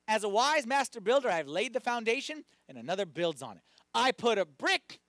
As 0.07 0.23
a 0.23 0.29
wise 0.29 0.67
master 0.67 0.99
builder, 1.01 1.29
I 1.29 1.37
have 1.37 1.47
laid 1.47 1.73
the 1.73 1.79
foundation, 1.79 2.43
and 2.67 2.77
another 2.77 3.05
builds 3.05 3.41
on 3.41 3.57
it. 3.57 3.63
I 3.95 4.11
put 4.11 4.37
a 4.37 4.45
brick, 4.45 4.99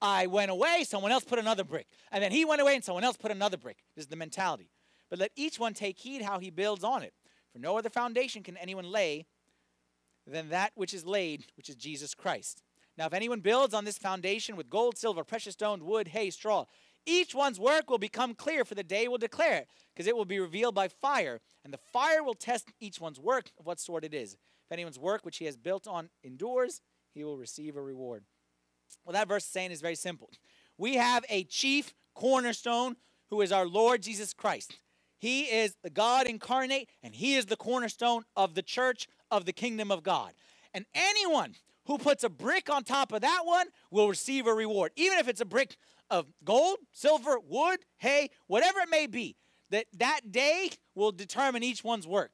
I 0.00 0.26
went 0.26 0.50
away, 0.50 0.84
someone 0.84 1.12
else 1.12 1.24
put 1.24 1.38
another 1.38 1.62
brick. 1.62 1.86
And 2.10 2.24
then 2.24 2.32
he 2.32 2.44
went 2.44 2.62
away, 2.62 2.74
and 2.74 2.82
someone 2.82 3.04
else 3.04 3.18
put 3.18 3.30
another 3.30 3.58
brick. 3.58 3.78
This 3.94 4.04
is 4.04 4.08
the 4.08 4.16
mentality 4.16 4.70
but 5.10 5.18
let 5.18 5.32
each 5.36 5.58
one 5.58 5.74
take 5.74 5.98
heed 5.98 6.22
how 6.22 6.38
he 6.38 6.50
builds 6.50 6.84
on 6.84 7.02
it. 7.02 7.12
For 7.52 7.58
no 7.58 7.76
other 7.76 7.90
foundation 7.90 8.42
can 8.42 8.56
anyone 8.56 8.90
lay 8.90 9.26
than 10.26 10.48
that 10.50 10.72
which 10.76 10.94
is 10.94 11.04
laid, 11.04 11.46
which 11.56 11.68
is 11.68 11.74
Jesus 11.74 12.14
Christ. 12.14 12.62
Now, 12.96 13.06
if 13.06 13.14
anyone 13.14 13.40
builds 13.40 13.74
on 13.74 13.84
this 13.84 13.98
foundation 13.98 14.56
with 14.56 14.70
gold, 14.70 14.96
silver, 14.96 15.24
precious 15.24 15.54
stones, 15.54 15.82
wood, 15.82 16.08
hay, 16.08 16.30
straw, 16.30 16.66
each 17.06 17.34
one's 17.34 17.58
work 17.58 17.88
will 17.88 17.98
become 17.98 18.34
clear, 18.34 18.64
for 18.64 18.74
the 18.74 18.82
day 18.82 19.08
will 19.08 19.18
declare 19.18 19.56
it, 19.56 19.68
because 19.94 20.06
it 20.06 20.16
will 20.16 20.26
be 20.26 20.38
revealed 20.38 20.74
by 20.74 20.86
fire, 20.88 21.40
and 21.64 21.72
the 21.72 21.78
fire 21.78 22.22
will 22.22 22.34
test 22.34 22.72
each 22.78 23.00
one's 23.00 23.18
work 23.18 23.50
of 23.58 23.66
what 23.66 23.80
sort 23.80 24.04
it 24.04 24.14
is. 24.14 24.34
If 24.34 24.72
anyone's 24.72 24.98
work 24.98 25.24
which 25.24 25.38
he 25.38 25.46
has 25.46 25.56
built 25.56 25.88
on 25.88 26.10
endures, 26.22 26.82
he 27.14 27.24
will 27.24 27.38
receive 27.38 27.76
a 27.76 27.82
reward. 27.82 28.24
Well, 29.04 29.14
that 29.14 29.28
verse 29.28 29.44
is 29.44 29.50
saying 29.50 29.70
is 29.70 29.80
very 29.80 29.94
simple. 29.94 30.30
We 30.76 30.96
have 30.96 31.24
a 31.28 31.44
chief 31.44 31.94
cornerstone 32.14 32.96
who 33.30 33.40
is 33.40 33.50
our 33.50 33.66
Lord 33.66 34.02
Jesus 34.02 34.34
Christ. 34.34 34.78
He 35.20 35.42
is 35.42 35.76
the 35.82 35.90
God 35.90 36.26
incarnate, 36.26 36.88
and 37.02 37.14
He 37.14 37.34
is 37.34 37.46
the 37.46 37.56
cornerstone 37.56 38.24
of 38.34 38.54
the 38.54 38.62
church 38.62 39.06
of 39.30 39.44
the 39.44 39.52
kingdom 39.52 39.92
of 39.92 40.02
God. 40.02 40.32
And 40.72 40.86
anyone 40.94 41.54
who 41.84 41.98
puts 41.98 42.24
a 42.24 42.30
brick 42.30 42.70
on 42.70 42.84
top 42.84 43.12
of 43.12 43.20
that 43.20 43.42
one 43.44 43.66
will 43.90 44.08
receive 44.08 44.46
a 44.46 44.54
reward, 44.54 44.92
even 44.96 45.18
if 45.18 45.28
it's 45.28 45.40
a 45.40 45.44
brick 45.44 45.76
of 46.08 46.26
gold, 46.42 46.78
silver, 46.92 47.38
wood, 47.38 47.80
hay, 47.98 48.30
whatever 48.46 48.80
it 48.80 48.88
may 48.90 49.06
be. 49.06 49.36
That 49.68 49.86
that 49.98 50.32
day 50.32 50.70
will 50.94 51.12
determine 51.12 51.62
each 51.62 51.84
one's 51.84 52.06
work. 52.06 52.32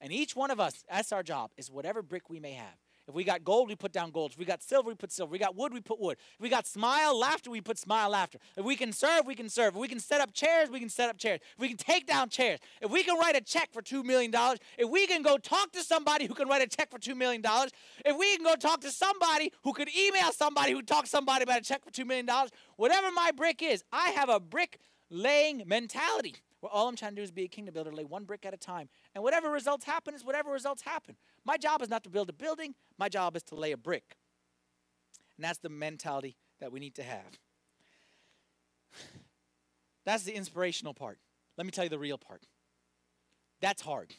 And 0.00 0.12
each 0.12 0.36
one 0.36 0.50
of 0.50 0.60
us, 0.60 0.84
that's 0.88 1.12
our 1.12 1.22
job, 1.22 1.50
is 1.56 1.70
whatever 1.70 2.02
brick 2.02 2.30
we 2.30 2.38
may 2.38 2.52
have. 2.52 2.76
If 3.08 3.14
we 3.14 3.24
got 3.24 3.42
gold, 3.42 3.68
we 3.68 3.74
put 3.74 3.92
down 3.92 4.10
gold. 4.10 4.32
If 4.32 4.38
we 4.38 4.44
got 4.44 4.62
silver, 4.62 4.90
we 4.90 4.94
put 4.94 5.10
silver. 5.10 5.30
If 5.30 5.32
we 5.32 5.38
got 5.38 5.56
wood, 5.56 5.72
we 5.72 5.80
put 5.80 5.98
wood. 5.98 6.18
If 6.34 6.40
we 6.40 6.50
got 6.50 6.66
smile, 6.66 7.18
laughter, 7.18 7.50
we 7.50 7.62
put 7.62 7.78
smile, 7.78 8.10
laughter. 8.10 8.38
If 8.54 8.66
we 8.66 8.76
can 8.76 8.92
serve, 8.92 9.26
we 9.26 9.34
can 9.34 9.48
serve. 9.48 9.74
If 9.74 9.80
we 9.80 9.88
can 9.88 9.98
set 9.98 10.20
up 10.20 10.34
chairs, 10.34 10.68
we 10.68 10.78
can 10.78 10.90
set 10.90 11.08
up 11.08 11.16
chairs. 11.16 11.40
If 11.54 11.58
we 11.58 11.68
can 11.68 11.78
take 11.78 12.06
down 12.06 12.28
chairs. 12.28 12.60
If 12.82 12.90
we 12.90 13.02
can 13.02 13.18
write 13.18 13.34
a 13.34 13.40
check 13.40 13.72
for 13.72 13.80
$2 13.80 14.04
million. 14.04 14.30
If 14.76 14.90
we 14.90 15.06
can 15.06 15.22
go 15.22 15.38
talk 15.38 15.72
to 15.72 15.82
somebody 15.82 16.26
who 16.26 16.34
can 16.34 16.48
write 16.48 16.62
a 16.62 16.66
check 16.66 16.90
for 16.90 16.98
$2 16.98 17.16
million. 17.16 17.42
If 18.04 18.18
we 18.18 18.36
can 18.36 18.44
go 18.44 18.56
talk 18.56 18.82
to 18.82 18.90
somebody 18.90 19.52
who 19.64 19.72
could 19.72 19.88
email 19.96 20.30
somebody 20.32 20.72
who 20.72 20.82
talks 20.82 21.08
somebody 21.08 21.44
about 21.44 21.60
a 21.60 21.64
check 21.64 21.82
for 21.82 21.90
$2 21.90 22.06
million. 22.06 22.28
Whatever 22.76 23.10
my 23.10 23.30
brick 23.34 23.62
is, 23.62 23.84
I 23.90 24.10
have 24.10 24.28
a 24.28 24.38
brick 24.38 24.78
laying 25.10 25.62
mentality. 25.66 26.36
Where 26.60 26.72
all 26.72 26.88
I'm 26.88 26.96
trying 26.96 27.12
to 27.12 27.16
do 27.16 27.22
is 27.22 27.30
be 27.30 27.44
a 27.44 27.48
kingdom 27.48 27.74
builder, 27.74 27.92
lay 27.92 28.04
one 28.04 28.24
brick 28.24 28.44
at 28.44 28.52
a 28.52 28.56
time. 28.56 28.88
And 29.14 29.22
whatever 29.22 29.50
results 29.50 29.84
happen 29.84 30.14
is 30.14 30.24
whatever 30.24 30.50
results 30.50 30.82
happen. 30.82 31.16
My 31.44 31.56
job 31.56 31.82
is 31.82 31.88
not 31.88 32.02
to 32.04 32.10
build 32.10 32.28
a 32.28 32.32
building, 32.32 32.74
my 32.98 33.08
job 33.08 33.36
is 33.36 33.42
to 33.44 33.54
lay 33.54 33.72
a 33.72 33.76
brick. 33.76 34.16
And 35.36 35.44
that's 35.44 35.58
the 35.58 35.68
mentality 35.68 36.36
that 36.60 36.72
we 36.72 36.80
need 36.80 36.96
to 36.96 37.02
have. 37.02 37.38
That's 40.04 40.24
the 40.24 40.34
inspirational 40.34 40.94
part. 40.94 41.18
Let 41.58 41.66
me 41.66 41.70
tell 41.70 41.84
you 41.84 41.90
the 41.90 41.98
real 41.98 42.16
part. 42.16 42.46
That's 43.60 43.82
hard. 43.82 44.14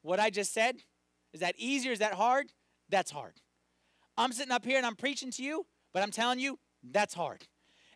What 0.00 0.18
I 0.18 0.30
just 0.30 0.54
said, 0.54 0.76
is 1.34 1.40
that 1.40 1.54
easy 1.58 1.90
or 1.90 1.92
is 1.92 1.98
that 1.98 2.14
hard? 2.14 2.46
That's 2.88 3.10
hard. 3.10 3.34
I'm 4.16 4.32
sitting 4.32 4.52
up 4.52 4.64
here 4.64 4.78
and 4.78 4.86
I'm 4.86 4.96
preaching 4.96 5.30
to 5.32 5.42
you, 5.42 5.66
but 5.92 6.02
I'm 6.02 6.10
telling 6.10 6.38
you, 6.38 6.58
that's 6.82 7.14
hard. 7.14 7.46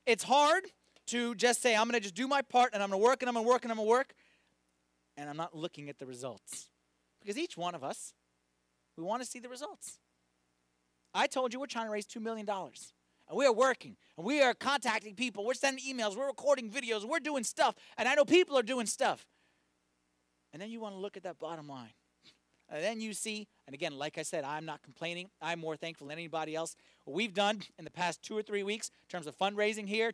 It's 0.04 0.24
hard 0.24 0.64
to 1.06 1.34
just 1.34 1.62
say, 1.62 1.76
I'm 1.76 1.84
going 1.84 1.94
to 1.94 2.00
just 2.00 2.14
do 2.14 2.28
my 2.28 2.42
part 2.42 2.70
and 2.74 2.82
I'm 2.82 2.90
going 2.90 3.00
to 3.00 3.04
work 3.04 3.22
and 3.22 3.28
I'm 3.28 3.34
going 3.34 3.44
to 3.44 3.48
work 3.48 3.64
and 3.64 3.72
I'm 3.72 3.78
going 3.78 3.86
to 3.86 3.90
work, 3.90 4.14
and 5.16 5.30
I'm 5.30 5.36
not 5.36 5.56
looking 5.56 5.88
at 5.88 5.98
the 5.98 6.06
results. 6.06 6.68
Because 7.20 7.38
each 7.38 7.56
one 7.56 7.74
of 7.74 7.82
us, 7.82 8.12
we 8.96 9.04
want 9.04 9.22
to 9.22 9.28
see 9.28 9.38
the 9.38 9.48
results. 9.48 9.98
I 11.14 11.26
told 11.26 11.52
you 11.52 11.60
we're 11.60 11.66
trying 11.66 11.86
to 11.86 11.92
raise 11.92 12.06
$2 12.06 12.20
million. 12.20 12.46
And 13.28 13.36
we 13.36 13.44
are 13.44 13.52
working, 13.52 13.96
and 14.16 14.24
we 14.24 14.40
are 14.40 14.54
contacting 14.54 15.16
people, 15.16 15.44
we're 15.44 15.54
sending 15.54 15.84
emails, 15.84 16.16
we're 16.16 16.28
recording 16.28 16.70
videos, 16.70 17.04
we're 17.04 17.18
doing 17.18 17.42
stuff, 17.42 17.74
and 17.98 18.06
I 18.06 18.14
know 18.14 18.24
people 18.24 18.56
are 18.56 18.62
doing 18.62 18.86
stuff. 18.86 19.26
And 20.52 20.62
then 20.62 20.70
you 20.70 20.78
want 20.78 20.94
to 20.94 21.00
look 21.00 21.16
at 21.16 21.24
that 21.24 21.38
bottom 21.38 21.68
line. 21.68 21.90
And 22.68 22.82
then 22.82 23.00
you 23.00 23.12
see, 23.12 23.48
and 23.66 23.74
again, 23.74 23.98
like 23.98 24.16
I 24.18 24.22
said, 24.22 24.44
I'm 24.44 24.64
not 24.64 24.82
complaining. 24.82 25.28
I'm 25.42 25.58
more 25.58 25.76
thankful 25.76 26.06
than 26.06 26.18
anybody 26.18 26.54
else. 26.54 26.76
What 27.04 27.14
we've 27.14 27.34
done 27.34 27.62
in 27.78 27.84
the 27.84 27.90
past 27.90 28.22
two 28.22 28.36
or 28.36 28.42
three 28.42 28.62
weeks 28.62 28.88
in 28.88 29.08
terms 29.08 29.26
of 29.26 29.36
fundraising 29.36 29.88
here, 29.88 30.12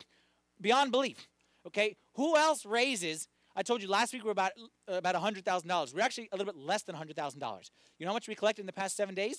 beyond 0.63 0.93
belief. 0.93 1.29
Okay, 1.67 1.97
who 2.15 2.37
else 2.37 2.65
raises? 2.65 3.29
I 3.55 3.63
told 3.63 3.83
you 3.83 3.89
last 3.89 4.13
week 4.13 4.25
we 4.25 4.31
are 4.31 4.33
about 4.33 4.53
uh, 4.91 4.95
about 4.95 5.15
hundred 5.17 5.45
thousand 5.45 5.69
dollars. 5.69 5.95
We're 5.95 6.03
actually 6.03 6.29
a 6.33 6.37
little 6.37 6.53
bit 6.53 6.61
less 6.61 6.83
than 6.83 6.95
hundred 6.95 7.17
thousand 7.17 7.41
dollars. 7.41 7.71
You 7.99 8.07
know 8.07 8.11
how 8.11 8.17
much 8.17 8.29
we 8.29 8.35
collected 8.35 8.63
in 8.63 8.67
the 8.67 8.73
past 8.73 8.97
seven 8.97 9.15
days? 9.15 9.37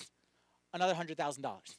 Another 0.72 0.94
hundred 0.94 1.16
thousand 1.16 1.42
dollars. 1.42 1.76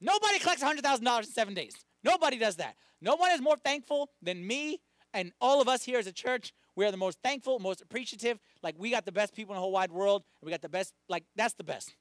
Nobody 0.00 0.38
collects 0.38 0.62
hundred 0.62 0.82
thousand 0.82 1.04
dollars 1.04 1.26
in 1.26 1.32
seven 1.32 1.54
days. 1.54 1.74
Nobody 2.02 2.38
does 2.38 2.56
that. 2.56 2.76
No 3.00 3.16
one 3.16 3.30
is 3.32 3.40
more 3.40 3.56
thankful 3.56 4.10
than 4.22 4.46
me 4.46 4.80
and 5.12 5.32
all 5.40 5.60
of 5.60 5.68
us 5.68 5.84
here 5.84 5.98
as 5.98 6.06
a 6.06 6.12
church. 6.12 6.52
We 6.76 6.84
are 6.84 6.90
the 6.90 6.96
most 6.96 7.18
thankful, 7.22 7.58
most 7.58 7.80
appreciative. 7.80 8.38
Like 8.62 8.74
we 8.78 8.90
got 8.90 9.04
the 9.04 9.12
best 9.12 9.34
people 9.34 9.54
in 9.54 9.56
the 9.56 9.60
whole 9.60 9.72
wide 9.72 9.92
world. 9.92 10.24
We 10.42 10.50
got 10.50 10.62
the 10.62 10.68
best. 10.68 10.92
Like 11.08 11.24
that's 11.36 11.54
the 11.54 11.64
best. 11.64 11.94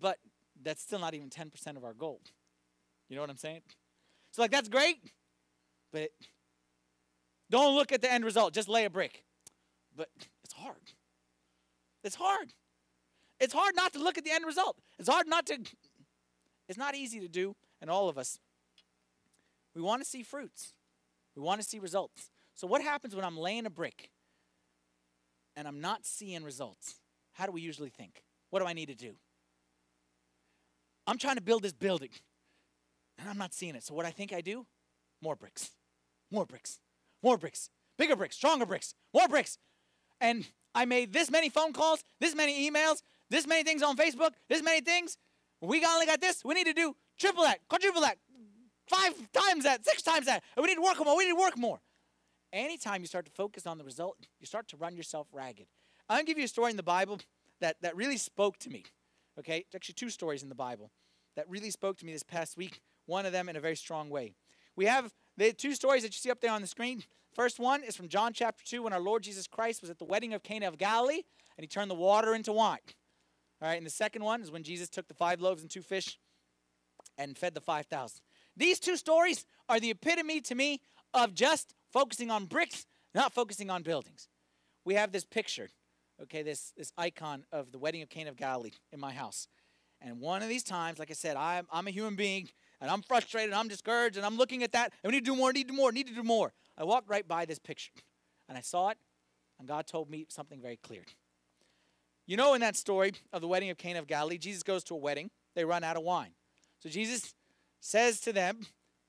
But 0.00 0.18
that's 0.62 0.82
still 0.82 0.98
not 0.98 1.14
even 1.14 1.30
ten 1.30 1.50
percent 1.50 1.76
of 1.76 1.84
our 1.84 1.94
goal. 1.94 2.20
You 3.08 3.16
know 3.16 3.22
what 3.22 3.30
I'm 3.30 3.36
saying? 3.36 3.62
Like 4.40 4.50
that's 4.50 4.70
great, 4.70 4.96
but 5.92 6.10
don't 7.50 7.76
look 7.76 7.92
at 7.92 8.00
the 8.00 8.10
end 8.10 8.24
result. 8.24 8.54
Just 8.54 8.68
lay 8.68 8.86
a 8.86 8.90
brick. 8.90 9.22
But 9.94 10.08
it's 10.42 10.54
hard. 10.54 10.94
It's 12.02 12.14
hard. 12.16 12.54
It's 13.38 13.52
hard 13.52 13.76
not 13.76 13.92
to 13.92 13.98
look 13.98 14.16
at 14.16 14.24
the 14.24 14.30
end 14.30 14.46
result. 14.46 14.78
It's 14.98 15.08
hard 15.08 15.28
not 15.28 15.46
to. 15.46 15.58
It's 16.68 16.78
not 16.78 16.94
easy 16.94 17.20
to 17.20 17.28
do, 17.28 17.54
and 17.82 17.90
all 17.90 18.08
of 18.08 18.16
us. 18.16 18.38
We 19.74 19.82
want 19.82 20.02
to 20.02 20.08
see 20.08 20.22
fruits. 20.22 20.72
We 21.36 21.42
want 21.42 21.60
to 21.60 21.66
see 21.66 21.78
results. 21.78 22.30
So 22.54 22.66
what 22.66 22.82
happens 22.82 23.14
when 23.14 23.24
I'm 23.24 23.36
laying 23.36 23.66
a 23.66 23.70
brick 23.70 24.10
and 25.54 25.68
I'm 25.68 25.80
not 25.80 26.06
seeing 26.06 26.42
results? 26.44 26.96
How 27.32 27.46
do 27.46 27.52
we 27.52 27.60
usually 27.60 27.90
think? 27.90 28.22
What 28.48 28.60
do 28.60 28.66
I 28.66 28.72
need 28.72 28.86
to 28.86 28.94
do? 28.94 29.14
I'm 31.06 31.18
trying 31.18 31.36
to 31.36 31.42
build 31.42 31.62
this 31.62 31.72
building 31.72 32.10
and 33.20 33.28
I'm 33.28 33.38
not 33.38 33.54
seeing 33.54 33.74
it. 33.74 33.84
So 33.84 33.94
what 33.94 34.06
I 34.06 34.10
think 34.10 34.32
I 34.32 34.40
do? 34.40 34.66
More 35.22 35.36
bricks. 35.36 35.70
More 36.30 36.46
bricks. 36.46 36.80
More 37.22 37.36
bricks. 37.36 37.70
Bigger 37.98 38.16
bricks, 38.16 38.36
stronger 38.36 38.64
bricks, 38.64 38.94
more 39.12 39.28
bricks. 39.28 39.58
And 40.22 40.46
I 40.74 40.86
made 40.86 41.12
this 41.12 41.30
many 41.30 41.50
phone 41.50 41.74
calls, 41.74 42.02
this 42.18 42.34
many 42.34 42.70
emails, 42.70 43.02
this 43.28 43.46
many 43.46 43.62
things 43.62 43.82
on 43.82 43.94
Facebook, 43.94 44.30
this 44.48 44.62
many 44.62 44.80
things. 44.80 45.18
We 45.60 45.84
only 45.84 46.06
got 46.06 46.20
this. 46.20 46.42
We 46.42 46.54
need 46.54 46.64
to 46.64 46.72
do 46.72 46.96
triple 47.18 47.44
that, 47.44 47.58
quadruple 47.68 48.00
that, 48.00 48.16
five 48.88 49.12
times 49.32 49.64
that, 49.64 49.84
six 49.84 50.00
times 50.00 50.24
that. 50.26 50.42
We 50.56 50.62
need 50.64 50.76
to 50.76 50.80
work 50.80 50.98
more. 51.04 51.14
We 51.14 51.26
need 51.26 51.32
to 51.32 51.40
work 51.40 51.58
more. 51.58 51.80
Anytime 52.54 53.02
you 53.02 53.06
start 53.06 53.26
to 53.26 53.30
focus 53.32 53.66
on 53.66 53.76
the 53.76 53.84
result, 53.84 54.16
you 54.40 54.46
start 54.46 54.66
to 54.68 54.78
run 54.78 54.96
yourself 54.96 55.28
ragged. 55.30 55.66
I'm 56.08 56.16
going 56.16 56.24
to 56.24 56.30
give 56.30 56.38
you 56.38 56.44
a 56.44 56.48
story 56.48 56.70
in 56.70 56.78
the 56.78 56.82
Bible 56.82 57.20
that, 57.60 57.76
that 57.82 57.94
really 57.94 58.16
spoke 58.16 58.58
to 58.60 58.70
me. 58.70 58.84
Okay? 59.38 59.66
Actually 59.74 59.94
two 59.94 60.08
stories 60.08 60.42
in 60.42 60.48
the 60.48 60.54
Bible 60.54 60.90
that 61.36 61.48
really 61.50 61.70
spoke 61.70 61.98
to 61.98 62.06
me 62.06 62.12
this 62.12 62.22
past 62.22 62.56
week 62.56 62.80
one 63.10 63.26
of 63.26 63.32
them 63.32 63.48
in 63.48 63.56
a 63.56 63.60
very 63.60 63.76
strong 63.76 64.08
way. 64.08 64.32
We 64.76 64.86
have 64.86 65.12
the 65.36 65.52
two 65.52 65.74
stories 65.74 66.02
that 66.02 66.14
you 66.14 66.18
see 66.18 66.30
up 66.30 66.40
there 66.40 66.52
on 66.52 66.62
the 66.62 66.66
screen. 66.66 67.02
First 67.34 67.58
one 67.58 67.82
is 67.82 67.96
from 67.96 68.08
John 68.08 68.32
chapter 68.32 68.64
2 68.64 68.84
when 68.84 68.92
our 68.92 69.00
Lord 69.00 69.22
Jesus 69.22 69.46
Christ 69.46 69.82
was 69.82 69.90
at 69.90 69.98
the 69.98 70.04
wedding 70.04 70.32
of 70.32 70.42
Cana 70.42 70.68
of 70.68 70.78
Galilee 70.78 71.22
and 71.58 71.62
he 71.62 71.66
turned 71.66 71.90
the 71.90 71.94
water 71.94 72.34
into 72.34 72.52
wine. 72.52 72.78
All 73.60 73.68
right, 73.68 73.76
and 73.76 73.84
the 73.84 73.90
second 73.90 74.24
one 74.24 74.40
is 74.40 74.50
when 74.50 74.62
Jesus 74.62 74.88
took 74.88 75.08
the 75.08 75.14
five 75.14 75.40
loaves 75.40 75.60
and 75.60 75.70
two 75.70 75.82
fish 75.82 76.18
and 77.18 77.36
fed 77.36 77.54
the 77.54 77.60
5,000. 77.60 78.20
These 78.56 78.80
two 78.80 78.96
stories 78.96 79.44
are 79.68 79.78
the 79.78 79.90
epitome 79.90 80.40
to 80.42 80.54
me 80.54 80.80
of 81.12 81.34
just 81.34 81.74
focusing 81.92 82.30
on 82.30 82.46
bricks, 82.46 82.86
not 83.14 83.34
focusing 83.34 83.68
on 83.70 83.82
buildings. 83.82 84.28
We 84.84 84.94
have 84.94 85.12
this 85.12 85.24
picture, 85.24 85.68
okay, 86.22 86.42
this, 86.42 86.72
this 86.76 86.92
icon 86.96 87.44
of 87.52 87.72
the 87.72 87.78
wedding 87.78 88.02
of 88.02 88.08
Cana 88.08 88.30
of 88.30 88.36
Galilee 88.36 88.72
in 88.92 89.00
my 89.00 89.12
house. 89.12 89.48
And 90.00 90.20
one 90.20 90.42
of 90.42 90.48
these 90.48 90.62
times, 90.62 90.98
like 90.98 91.10
I 91.10 91.14
said, 91.14 91.36
I'm, 91.36 91.66
I'm 91.70 91.86
a 91.86 91.90
human 91.90 92.16
being 92.16 92.48
and 92.80 92.90
I'm 92.90 93.02
frustrated, 93.02 93.52
I'm 93.52 93.68
discouraged, 93.68 94.16
and 94.16 94.24
I'm 94.24 94.36
looking 94.36 94.62
at 94.62 94.72
that, 94.72 94.92
and 95.02 95.10
we 95.10 95.16
need 95.16 95.24
to 95.24 95.32
do 95.32 95.36
more, 95.36 95.52
need 95.52 95.68
to 95.68 95.72
do 95.72 95.76
more, 95.76 95.92
need 95.92 96.08
to 96.08 96.14
do 96.14 96.22
more. 96.22 96.52
I 96.78 96.84
walked 96.84 97.08
right 97.08 97.26
by 97.26 97.44
this 97.44 97.58
picture, 97.58 97.92
and 98.48 98.56
I 98.56 98.60
saw 98.60 98.88
it, 98.88 98.98
and 99.58 99.68
God 99.68 99.86
told 99.86 100.10
me 100.10 100.26
something 100.28 100.60
very 100.60 100.76
clear. 100.76 101.02
You 102.26 102.36
know, 102.36 102.54
in 102.54 102.60
that 102.60 102.76
story 102.76 103.12
of 103.32 103.40
the 103.40 103.48
wedding 103.48 103.70
of 103.70 103.76
Cana 103.76 103.98
of 103.98 104.06
Galilee, 104.06 104.38
Jesus 104.38 104.62
goes 104.62 104.84
to 104.84 104.94
a 104.94 104.98
wedding, 104.98 105.30
they 105.54 105.64
run 105.64 105.84
out 105.84 105.96
of 105.96 106.02
wine. 106.02 106.30
So 106.78 106.88
Jesus 106.88 107.34
says 107.80 108.20
to 108.20 108.32
them, 108.32 108.60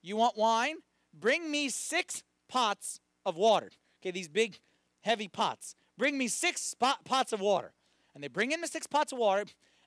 You 0.02 0.18
want 0.18 0.38
wine? 0.38 0.78
Bring 1.14 1.52
me 1.52 1.70
six 1.70 2.24
pots 2.48 3.00
of 3.26 3.36
water. 3.36 3.70
Okay, 4.02 4.12
these 4.12 4.28
big, 4.28 4.60
heavy 5.02 5.28
pots. 5.28 5.76
Bring 5.98 6.18
me 6.18 6.28
six 6.28 6.74
pots 6.80 7.32
of 7.32 7.40
water. 7.40 7.74
And 8.14 8.24
they 8.24 8.28
bring 8.28 8.52
in 8.52 8.62
the 8.62 8.68
six 8.68 8.88
pots 8.88 9.14
of 9.14 9.20
water, 9.20 9.46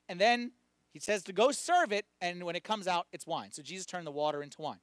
and 0.09 0.19
then 0.19 0.51
he 0.95 0.99
says 0.99 1.23
to 1.23 1.33
go 1.33 1.51
serve 1.51 1.91
it, 1.91 2.05
and 2.21 2.41
when 2.45 2.55
it 2.55 2.63
comes 2.63 2.87
out, 2.87 3.07
it's 3.11 3.27
wine. 3.27 3.51
So 3.51 3.61
Jesus 3.61 3.85
turned 3.85 4.07
the 4.07 4.11
water 4.11 4.41
into 4.41 4.61
wine. 4.61 4.79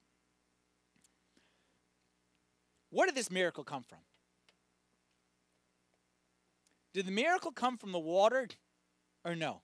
Where 2.90 3.06
did 3.06 3.14
this 3.14 3.30
miracle 3.30 3.64
come 3.64 3.82
from? 3.82 4.00
Did 6.92 7.06
the 7.06 7.12
miracle 7.12 7.50
come 7.50 7.78
from 7.78 7.92
the 7.92 7.98
water 7.98 8.46
or 9.24 9.34
no? 9.34 9.62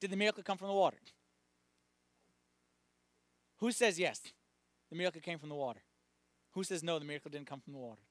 Did 0.00 0.10
the 0.10 0.16
miracle 0.16 0.42
come 0.42 0.58
from 0.58 0.66
the 0.66 0.74
water? 0.74 0.98
Who 3.58 3.70
says 3.70 4.00
yes? 4.00 4.20
The 4.90 4.96
miracle 4.96 5.20
came 5.20 5.38
from 5.38 5.48
the 5.48 5.54
water. 5.54 5.82
Who 6.54 6.64
says 6.64 6.82
no? 6.82 6.98
The 6.98 7.04
miracle 7.04 7.30
didn't 7.30 7.46
come 7.46 7.60
from 7.60 7.72
the 7.72 7.78
water. 7.78 8.02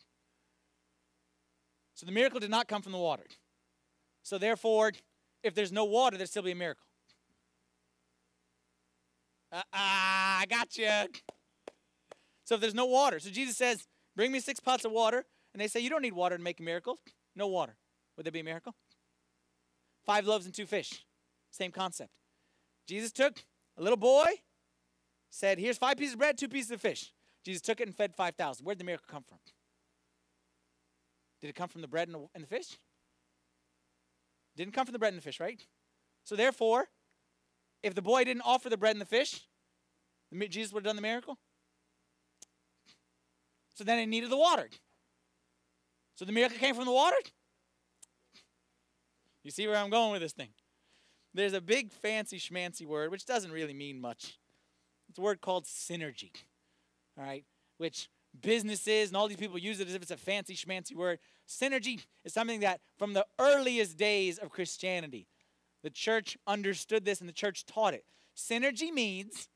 So 1.96 2.06
the 2.06 2.14
miracle 2.14 2.40
did 2.40 2.50
not 2.50 2.70
come 2.70 2.82
from 2.82 2.94
the 2.94 2.98
water. 2.98 3.26
So 4.24 4.38
therefore, 4.38 4.94
if 5.44 5.56
there's 5.56 5.72
no 5.72 5.86
water, 5.86 6.18
there'd 6.18 6.30
still 6.30 6.44
be 6.44 6.52
a 6.52 6.56
miracle. 6.56 6.86
Uh, 9.52 9.62
ah, 9.74 10.40
I 10.42 10.46
got 10.46 10.78
you. 10.78 10.90
So 12.46 12.56
if 12.56 12.62
there's 12.62 12.74
no 12.74 12.86
water, 12.86 13.20
so 13.20 13.30
Jesus 13.30 13.58
says, 13.58 13.88
"Bring 14.16 14.32
me 14.32 14.40
six 14.40 14.60
pots 14.60 14.86
of 14.86 14.92
water," 14.92 15.26
and 15.54 15.62
they 15.62 15.68
say, 15.68 15.80
"You 15.80 15.90
don't 15.90 16.02
need 16.02 16.14
water 16.14 16.38
to 16.38 16.44
make 16.44 16.60
a 16.60 16.64
miracle. 16.64 17.00
No 17.36 17.48
water. 17.48 17.78
Would 18.16 18.26
there 18.26 18.32
be 18.32 18.40
a 18.40 18.44
miracle?" 18.44 18.76
Five 20.06 20.26
loaves 20.26 20.46
and 20.46 20.56
two 20.56 20.66
fish. 20.66 21.06
Same 21.52 21.72
concept. 21.72 22.12
Jesus 22.88 23.12
took 23.12 23.46
a 23.78 23.82
little 23.82 23.98
boy, 23.98 24.42
said, 25.30 25.60
"Here's 25.60 25.78
five 25.78 25.98
pieces 25.98 26.14
of 26.14 26.20
bread, 26.20 26.38
two 26.38 26.50
pieces 26.50 26.72
of 26.72 26.82
fish." 26.82 27.14
Jesus 27.44 27.62
took 27.62 27.82
it 27.82 27.88
and 27.88 27.96
fed 27.96 28.16
5,000. 28.16 28.66
Where 28.66 28.76
did 28.76 28.82
the 28.82 28.86
miracle 28.86 29.08
come 29.10 29.24
from? 29.24 29.40
Did 31.40 31.50
it 31.50 31.56
come 31.56 31.70
from 31.70 31.82
the 31.82 31.88
bread 31.88 32.08
and 32.08 32.44
the 32.44 32.48
fish? 32.48 32.78
Didn't 34.56 34.74
come 34.74 34.86
from 34.86 34.94
the 34.94 35.00
bread 35.00 35.14
and 35.14 35.22
the 35.22 35.24
fish, 35.24 35.40
right? 35.40 35.66
So 36.24 36.36
therefore, 36.36 36.90
if 37.84 37.96
the 37.96 38.02
boy 38.02 38.24
didn't 38.24 38.44
offer 38.46 38.70
the 38.70 38.78
bread 38.78 38.96
and 38.96 39.02
the 39.02 39.06
fish, 39.06 39.42
Jesus 40.50 40.72
would 40.74 40.86
have 40.86 40.90
done 40.90 40.96
the 40.96 41.02
miracle. 41.02 41.38
So 43.74 43.84
then 43.84 44.00
it 44.00 44.06
needed 44.06 44.30
the 44.30 44.38
water. 44.38 44.70
So 46.16 46.26
the 46.26 46.32
miracle 46.32 46.58
came 46.58 46.76
from 46.76 46.86
the 46.86 46.92
water? 46.92 47.16
You 49.44 49.52
see 49.52 49.68
where 49.68 49.78
I'm 49.78 49.90
going 49.90 50.12
with 50.12 50.22
this 50.22 50.34
thing? 50.34 50.50
There's 51.34 51.54
a 51.54 51.62
big 51.62 51.92
fancy 51.92 52.38
schmancy 52.38 52.86
word, 52.86 53.10
which 53.10 53.26
doesn't 53.26 53.52
really 53.52 53.74
mean 53.74 54.00
much. 54.00 54.38
It's 55.10 55.18
a 55.18 55.22
word 55.22 55.42
called 55.42 55.66
synergy. 55.66 56.32
All 57.18 57.24
right? 57.24 57.46
Which 57.78 58.10
businesses 58.40 59.10
and 59.10 59.18
all 59.18 59.28
these 59.28 59.38
people 59.38 59.58
use 59.58 59.80
it 59.80 59.88
as 59.88 59.96
if 59.96 60.02
it's 60.02 60.12
a 60.12 60.18
fancy 60.18 60.56
schmancy 60.56 60.96
word. 60.96 61.20
Synergy 61.52 62.06
is 62.24 62.34
something 62.34 62.62
that 62.62 62.80
from 62.98 63.14
the 63.14 63.26
earliest 63.38 63.98
days 63.98 64.38
of 64.38 64.50
Christianity, 64.50 65.28
the 65.84 65.90
church 65.90 66.38
understood 66.48 67.04
this 67.04 67.20
and 67.20 67.28
the 67.28 67.34
church 67.34 67.66
taught 67.66 67.94
it. 67.94 68.06
Synergy 68.38 68.92
means 68.92 69.50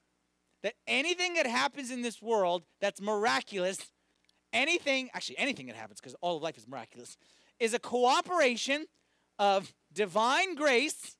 that 0.61 0.73
anything 0.87 1.35
that 1.35 1.47
happens 1.47 1.91
in 1.91 2.01
this 2.01 2.21
world 2.21 2.63
that's 2.81 2.99
miraculous 2.99 3.77
anything, 4.51 5.09
actually 5.13 5.37
anything 5.37 5.67
that 5.67 5.75
happens, 5.75 5.99
because 5.99 6.15
all 6.21 6.37
of 6.37 6.43
life 6.43 6.57
is 6.57 6.67
miraculous, 6.67 7.17
is 7.59 7.73
a 7.73 7.79
cooperation 7.79 8.85
of 9.37 9.73
divine 9.93 10.55
grace 10.55 11.17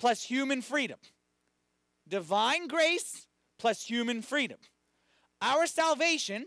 plus 0.00 0.22
human 0.22 0.62
freedom. 0.62 0.98
Divine 2.08 2.66
grace 2.66 3.26
plus 3.58 3.84
human 3.84 4.22
freedom. 4.22 4.58
Our 5.42 5.66
salvation 5.66 6.46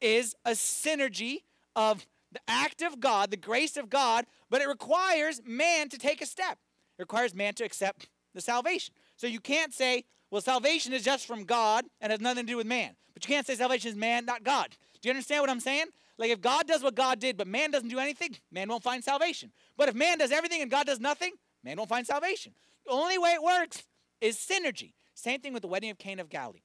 is 0.00 0.34
a 0.44 0.52
synergy 0.52 1.42
of 1.76 2.06
the 2.32 2.40
act 2.48 2.82
of 2.82 3.00
God, 3.00 3.30
the 3.30 3.36
grace 3.36 3.76
of 3.76 3.90
God, 3.90 4.24
but 4.50 4.60
it 4.60 4.68
requires 4.68 5.40
man 5.44 5.88
to 5.90 5.98
take 5.98 6.20
a 6.20 6.26
step. 6.26 6.58
It 6.98 7.02
requires 7.02 7.34
man 7.34 7.54
to 7.54 7.64
accept 7.64 8.08
the 8.34 8.40
salvation. 8.40 8.94
So 9.16 9.26
you 9.26 9.40
can't 9.40 9.72
say, 9.72 10.04
well, 10.30 10.40
salvation 10.40 10.92
is 10.92 11.04
just 11.04 11.26
from 11.26 11.44
God 11.44 11.84
and 12.00 12.10
has 12.10 12.20
nothing 12.20 12.46
to 12.46 12.52
do 12.52 12.56
with 12.56 12.66
man. 12.66 12.96
But 13.12 13.24
you 13.24 13.34
can't 13.34 13.46
say 13.46 13.54
salvation 13.54 13.90
is 13.90 13.96
man, 13.96 14.24
not 14.24 14.44
God. 14.44 14.76
Do 15.00 15.08
you 15.08 15.10
understand 15.10 15.42
what 15.42 15.50
I'm 15.50 15.60
saying? 15.60 15.86
Like 16.18 16.30
if 16.30 16.40
God 16.40 16.66
does 16.66 16.82
what 16.82 16.94
God 16.94 17.18
did, 17.18 17.36
but 17.36 17.46
man 17.46 17.70
doesn't 17.70 17.88
do 17.88 17.98
anything, 17.98 18.36
man 18.50 18.68
won't 18.68 18.82
find 18.82 19.02
salvation. 19.04 19.52
But 19.76 19.88
if 19.88 19.94
man 19.94 20.18
does 20.18 20.32
everything 20.32 20.62
and 20.62 20.70
God 20.70 20.86
does 20.86 21.00
nothing, 21.00 21.32
man 21.62 21.76
won't 21.76 21.88
find 21.88 22.06
salvation. 22.06 22.54
The 22.86 22.92
only 22.92 23.18
way 23.18 23.30
it 23.30 23.42
works 23.42 23.84
is 24.20 24.36
synergy. 24.36 24.92
Same 25.14 25.40
thing 25.40 25.52
with 25.52 25.62
the 25.62 25.68
wedding 25.68 25.90
of 25.90 25.98
Cana 25.98 26.22
of 26.22 26.28
Galilee. 26.28 26.62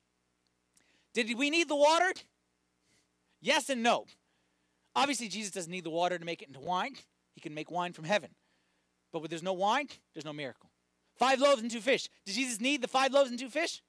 Did 1.14 1.36
we 1.38 1.50
need 1.50 1.68
the 1.68 1.76
water? 1.76 2.14
Yes 3.42 3.70
and 3.70 3.84
no. 3.84 4.06
Obviously, 4.98 5.28
Jesus 5.28 5.52
doesn't 5.52 5.72
need 5.72 5.84
the 5.84 5.92
water 5.92 6.18
to 6.18 6.26
make 6.26 6.42
it 6.42 6.48
into 6.48 6.60
wine. 6.60 6.96
He 7.36 7.40
can 7.40 7.54
make 7.54 7.70
wine 7.70 7.94
from 7.94 8.04
heaven. 8.04 8.32
But 9.14 9.22
when 9.22 9.30
there's 9.30 9.44
no 9.44 9.54
wine, 9.54 9.90
there's 10.16 10.26
no 10.26 10.34
miracle. 10.34 10.72
Five 11.18 11.40
loaves 11.40 11.62
and 11.62 11.70
two 11.70 11.82
fish. 11.82 12.10
Did 12.26 12.34
Jesus 12.34 12.60
need 12.60 12.82
the 12.82 12.88
five 12.88 13.14
loaves 13.14 13.30
and 13.30 13.38
two 13.38 13.50
fish? 13.50 13.84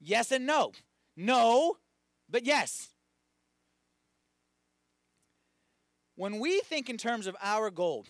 Yes 0.00 0.30
and 0.30 0.46
no. 0.46 0.70
No, 1.16 1.78
but 2.30 2.46
yes. 2.46 2.90
When 6.14 6.38
we 6.38 6.60
think 6.60 6.88
in 6.88 6.96
terms 6.96 7.26
of 7.26 7.36
our 7.42 7.68
goal, 7.72 8.06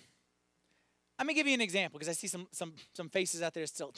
I'm 1.18 1.24
gonna 1.26 1.34
give 1.34 1.46
you 1.46 1.54
an 1.54 1.62
example 1.62 1.98
because 1.98 2.10
I 2.10 2.18
see 2.18 2.26
some 2.26 2.48
some 2.52 2.74
some 2.92 3.08
faces 3.08 3.40
out 3.40 3.54
there 3.54 3.66
still. 3.66 3.94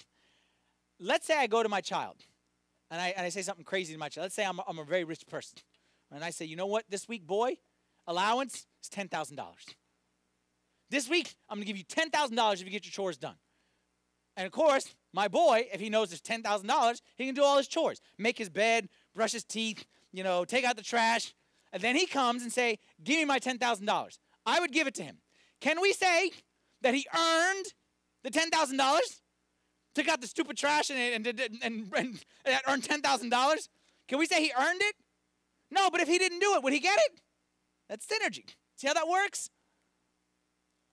Let's 1.00 1.26
say 1.26 1.36
I 1.36 1.48
go 1.48 1.64
to 1.64 1.68
my 1.68 1.80
child 1.80 2.16
and 2.88 3.00
I, 3.00 3.08
and 3.16 3.26
I 3.26 3.30
say 3.30 3.42
something 3.42 3.64
crazy 3.64 3.94
to 3.94 3.98
my 3.98 4.08
child. 4.08 4.26
Let's 4.26 4.36
say 4.36 4.44
I'm 4.44 4.60
a, 4.60 4.64
I'm 4.68 4.78
a 4.78 4.84
very 4.84 5.02
rich 5.02 5.26
person. 5.26 5.58
And 6.12 6.22
I 6.24 6.30
say, 6.30 6.44
you 6.44 6.56
know 6.56 6.66
what, 6.66 6.84
this 6.88 7.08
week, 7.08 7.26
boy, 7.26 7.56
allowance 8.08 8.66
is 8.82 8.88
$10,000. 8.90 9.38
This 10.90 11.08
week, 11.08 11.36
I'm 11.48 11.58
going 11.58 11.66
to 11.66 11.72
give 11.72 11.76
you 11.76 11.84
$10,000 11.84 12.54
if 12.54 12.64
you 12.64 12.70
get 12.70 12.84
your 12.84 12.92
chores 12.92 13.18
done. 13.18 13.36
And 14.36 14.46
of 14.46 14.52
course, 14.52 14.94
my 15.12 15.28
boy, 15.28 15.68
if 15.72 15.80
he 15.80 15.90
knows 15.90 16.08
there's 16.08 16.22
$10,000, 16.22 17.00
he 17.16 17.26
can 17.26 17.34
do 17.34 17.44
all 17.44 17.58
his 17.58 17.68
chores. 17.68 18.00
Make 18.18 18.38
his 18.38 18.48
bed, 18.48 18.88
brush 19.14 19.32
his 19.32 19.44
teeth, 19.44 19.84
you 20.12 20.24
know, 20.24 20.44
take 20.44 20.64
out 20.64 20.76
the 20.76 20.82
trash, 20.82 21.34
and 21.72 21.82
then 21.82 21.96
he 21.96 22.06
comes 22.06 22.42
and 22.42 22.52
say, 22.52 22.78
"Give 23.02 23.16
me 23.16 23.24
my 23.24 23.38
ten 23.38 23.58
thousand 23.58 23.86
dollars." 23.86 24.18
I 24.46 24.60
would 24.60 24.72
give 24.72 24.86
it 24.86 24.94
to 24.94 25.02
him. 25.02 25.18
Can 25.60 25.80
we 25.80 25.92
say 25.92 26.30
that 26.80 26.94
he 26.94 27.06
earned 27.14 27.66
the 28.24 28.30
ten 28.30 28.50
thousand 28.50 28.78
dollars? 28.78 29.20
Took 29.94 30.08
out 30.08 30.20
the 30.20 30.26
stupid 30.26 30.56
trash 30.56 30.90
and 30.90 30.98
and 30.98 31.26
and, 31.26 31.58
and, 31.62 31.92
and, 32.44 32.60
earned 32.66 32.84
ten 32.84 33.02
thousand 33.02 33.30
dollars? 33.30 33.68
Can 34.06 34.18
we 34.18 34.26
say 34.26 34.42
he 34.42 34.52
earned 34.58 34.80
it? 34.80 34.96
No, 35.70 35.90
but 35.90 36.00
if 36.00 36.08
he 36.08 36.18
didn't 36.18 36.38
do 36.38 36.54
it, 36.54 36.62
would 36.62 36.72
he 36.72 36.80
get 36.80 36.98
it? 36.98 37.20
That's 37.88 38.06
synergy. 38.06 38.44
See 38.76 38.86
how 38.86 38.94
that 38.94 39.08
works? 39.08 39.50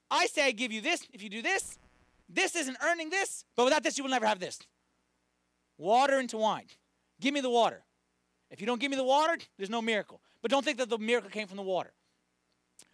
I 0.10 0.28
say 0.28 0.46
I 0.46 0.52
give 0.52 0.72
you 0.72 0.82
this 0.82 1.08
if 1.14 1.22
you 1.22 1.30
do 1.30 1.42
this. 1.42 1.78
This 2.30 2.56
isn't 2.56 2.78
earning 2.84 3.10
this, 3.10 3.46
but 3.56 3.66
without 3.66 3.84
this, 3.84 3.98
you 3.98 4.04
will 4.04 4.12
never 4.12 4.26
have 4.26 4.40
this. 4.40 4.60
Water 5.78 6.20
into 6.20 6.38
wine. 6.38 6.66
Give 7.20 7.34
me 7.34 7.42
the 7.42 7.50
water. 7.50 7.84
If 8.50 8.62
you 8.62 8.68
don't 8.68 8.80
give 8.80 8.92
me 8.92 8.98
the 8.98 9.04
water, 9.04 9.38
there's 9.58 9.70
no 9.70 9.82
miracle. 9.82 10.22
But 10.42 10.52
don't 10.52 10.64
think 10.64 10.78
that 10.78 10.90
the 10.90 10.98
miracle 10.98 11.30
came 11.30 11.48
from 11.48 11.58
the 11.58 11.64
water. 11.64 11.94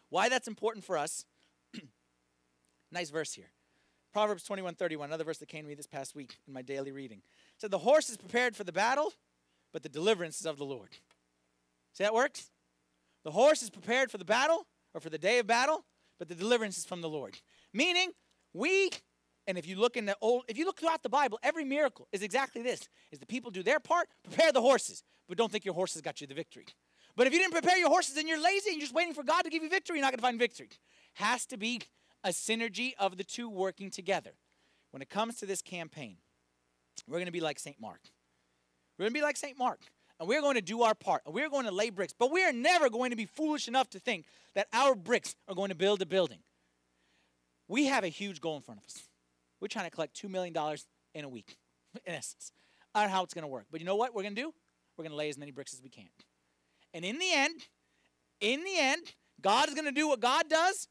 Why 0.10 0.30
that's 0.30 0.48
important 0.48 0.84
for 0.84 0.98
us. 0.98 1.26
nice 2.92 3.10
verse 3.10 3.34
here. 3.34 3.52
Proverbs 4.14 4.44
21 4.44 4.76
31, 4.76 5.10
another 5.10 5.24
verse 5.24 5.38
that 5.38 5.48
came 5.48 5.64
to 5.64 5.70
me 5.70 5.76
this 5.76 5.88
past 5.88 6.16
week 6.16 6.38
in 6.48 6.54
my 6.54 6.62
daily 6.62 6.92
reading. 6.92 7.20
It 7.20 7.62
said, 7.62 7.72
The 7.72 7.78
horse 7.78 8.10
is 8.10 8.18
prepared 8.18 8.56
for 8.56 8.66
the 8.66 8.74
battle, 8.74 9.14
but 9.72 9.84
the 9.84 9.90
deliverance 9.90 10.40
is 10.40 10.46
of 10.46 10.58
the 10.58 10.66
Lord. 10.66 10.90
See 11.94 12.04
that 12.04 12.14
works? 12.14 12.51
The 13.24 13.32
horse 13.32 13.62
is 13.62 13.70
prepared 13.70 14.12
for 14.12 14.18
the 14.18 14.26
battle 14.26 14.68
or 14.94 15.02
for 15.02 15.10
the 15.10 15.18
day 15.18 15.40
of 15.40 15.48
battle, 15.48 15.86
but 16.20 16.28
the 16.28 16.36
deliverance 16.36 16.78
is 16.78 16.86
from 16.86 17.02
the 17.02 17.10
Lord. 17.10 17.40
Meaning, 17.74 18.12
we, 18.54 18.92
and 19.48 19.58
if 19.58 19.68
you 19.68 19.76
look 19.76 19.96
in 19.98 20.06
the 20.06 20.18
old, 20.22 20.44
if 20.48 20.58
you 20.58 20.66
look 20.66 20.80
throughout 20.80 21.04
the 21.04 21.10
Bible, 21.10 21.40
every 21.44 21.64
miracle 21.64 22.08
is 22.12 22.22
exactly 22.22 22.62
this: 22.62 22.90
is 23.12 23.20
the 23.20 23.26
people 23.26 23.52
do 23.52 23.64
their 23.64 23.80
part, 23.80 24.08
prepare 24.24 24.52
the 24.52 24.62
horses, 24.62 25.04
but 25.28 25.38
don't 25.38 25.52
think 25.52 25.66
your 25.66 25.74
horses 25.74 26.02
got 26.02 26.22
you 26.22 26.28
the 26.28 26.34
victory. 26.34 26.66
But 27.16 27.28
if 27.28 27.34
you 27.34 27.40
didn't 27.40 27.54
prepare 27.54 27.78
your 27.78 27.90
horses 27.90 28.18
and 28.18 28.28
you're 28.28 28.42
lazy 28.42 28.70
and 28.70 28.78
you're 28.78 28.86
just 28.86 28.94
waiting 28.94 29.14
for 29.14 29.24
God 29.24 29.42
to 29.44 29.50
give 29.50 29.64
you 29.64 29.70
victory, 29.70 29.98
you're 29.98 30.06
not 30.06 30.12
going 30.12 30.20
to 30.20 30.24
find 30.24 30.40
victory. 30.40 30.70
Has 31.16 31.46
to 31.48 31.58
be 31.58 31.82
a 32.24 32.30
synergy 32.30 32.94
of 32.98 33.18
the 33.18 33.24
two 33.24 33.50
working 33.50 33.90
together. 33.90 34.32
When 34.92 35.02
it 35.02 35.10
comes 35.10 35.36
to 35.38 35.46
this 35.46 35.62
campaign, 35.62 36.18
we're 37.08 37.18
going 37.18 37.26
to 37.26 37.32
be 37.32 37.42
like 37.42 37.60
St. 37.60 37.80
Mark. 37.80 38.02
We're 38.98 39.04
going 39.04 39.14
to 39.14 39.20
be 39.20 39.24
like 39.24 39.38
St. 39.38 39.58
Mark. 39.58 39.82
And 40.22 40.28
we're 40.28 40.42
going 40.42 40.54
to 40.54 40.62
do 40.62 40.84
our 40.84 40.94
part. 40.94 41.24
And 41.26 41.34
we're 41.34 41.50
going 41.50 41.66
to 41.66 41.72
lay 41.72 41.90
bricks. 41.90 42.14
But 42.14 42.32
we 42.32 42.44
are 42.44 42.54
never 42.54 42.92
going 42.92 43.10
to 43.10 43.16
be 43.16 43.26
foolish 43.26 43.68
enough 43.68 43.90
to 43.90 44.00
think 44.00 44.26
that 44.54 44.68
our 44.72 44.94
bricks 44.94 45.36
are 45.48 45.56
going 45.56 45.70
to 45.70 45.76
build 45.76 46.00
a 46.04 46.06
building. 46.06 46.38
We 47.68 47.88
have 47.88 48.04
a 48.04 48.08
huge 48.08 48.40
goal 48.40 48.56
in 48.56 48.62
front 48.62 48.80
of 48.80 48.86
us. 48.86 49.02
We're 49.60 49.68
trying 49.68 49.86
to 49.86 49.92
collect 49.92 50.22
$2 50.22 50.30
million 50.30 50.56
in 51.16 51.26
a 51.26 51.28
week, 51.28 51.58
in 52.06 52.14
essence. 52.14 52.52
I 52.94 53.02
don't 53.02 53.10
know 53.10 53.16
how 53.16 53.24
it's 53.24 53.34
going 53.34 53.42
to 53.42 53.48
work. 53.48 53.66
But 53.72 53.80
you 53.80 53.86
know 53.88 53.96
what 53.96 54.14
we're 54.14 54.22
going 54.22 54.36
to 54.36 54.42
do? 54.42 54.54
We're 54.96 55.06
going 55.06 55.12
to 55.12 55.18
lay 55.18 55.30
as 55.30 55.40
many 55.40 55.50
bricks 55.50 55.74
as 55.74 55.82
we 55.82 55.90
can. 55.90 56.10
And 56.94 57.04
in 57.04 57.18
the 57.18 57.34
end, 57.34 57.60
in 58.42 58.64
the 58.64 58.78
end, 58.78 59.02
God 59.42 59.70
is 59.70 59.74
going 59.74 59.86
to 59.86 59.92
do 59.92 60.08
what 60.08 60.20
God 60.20 60.48
does. 60.48 60.88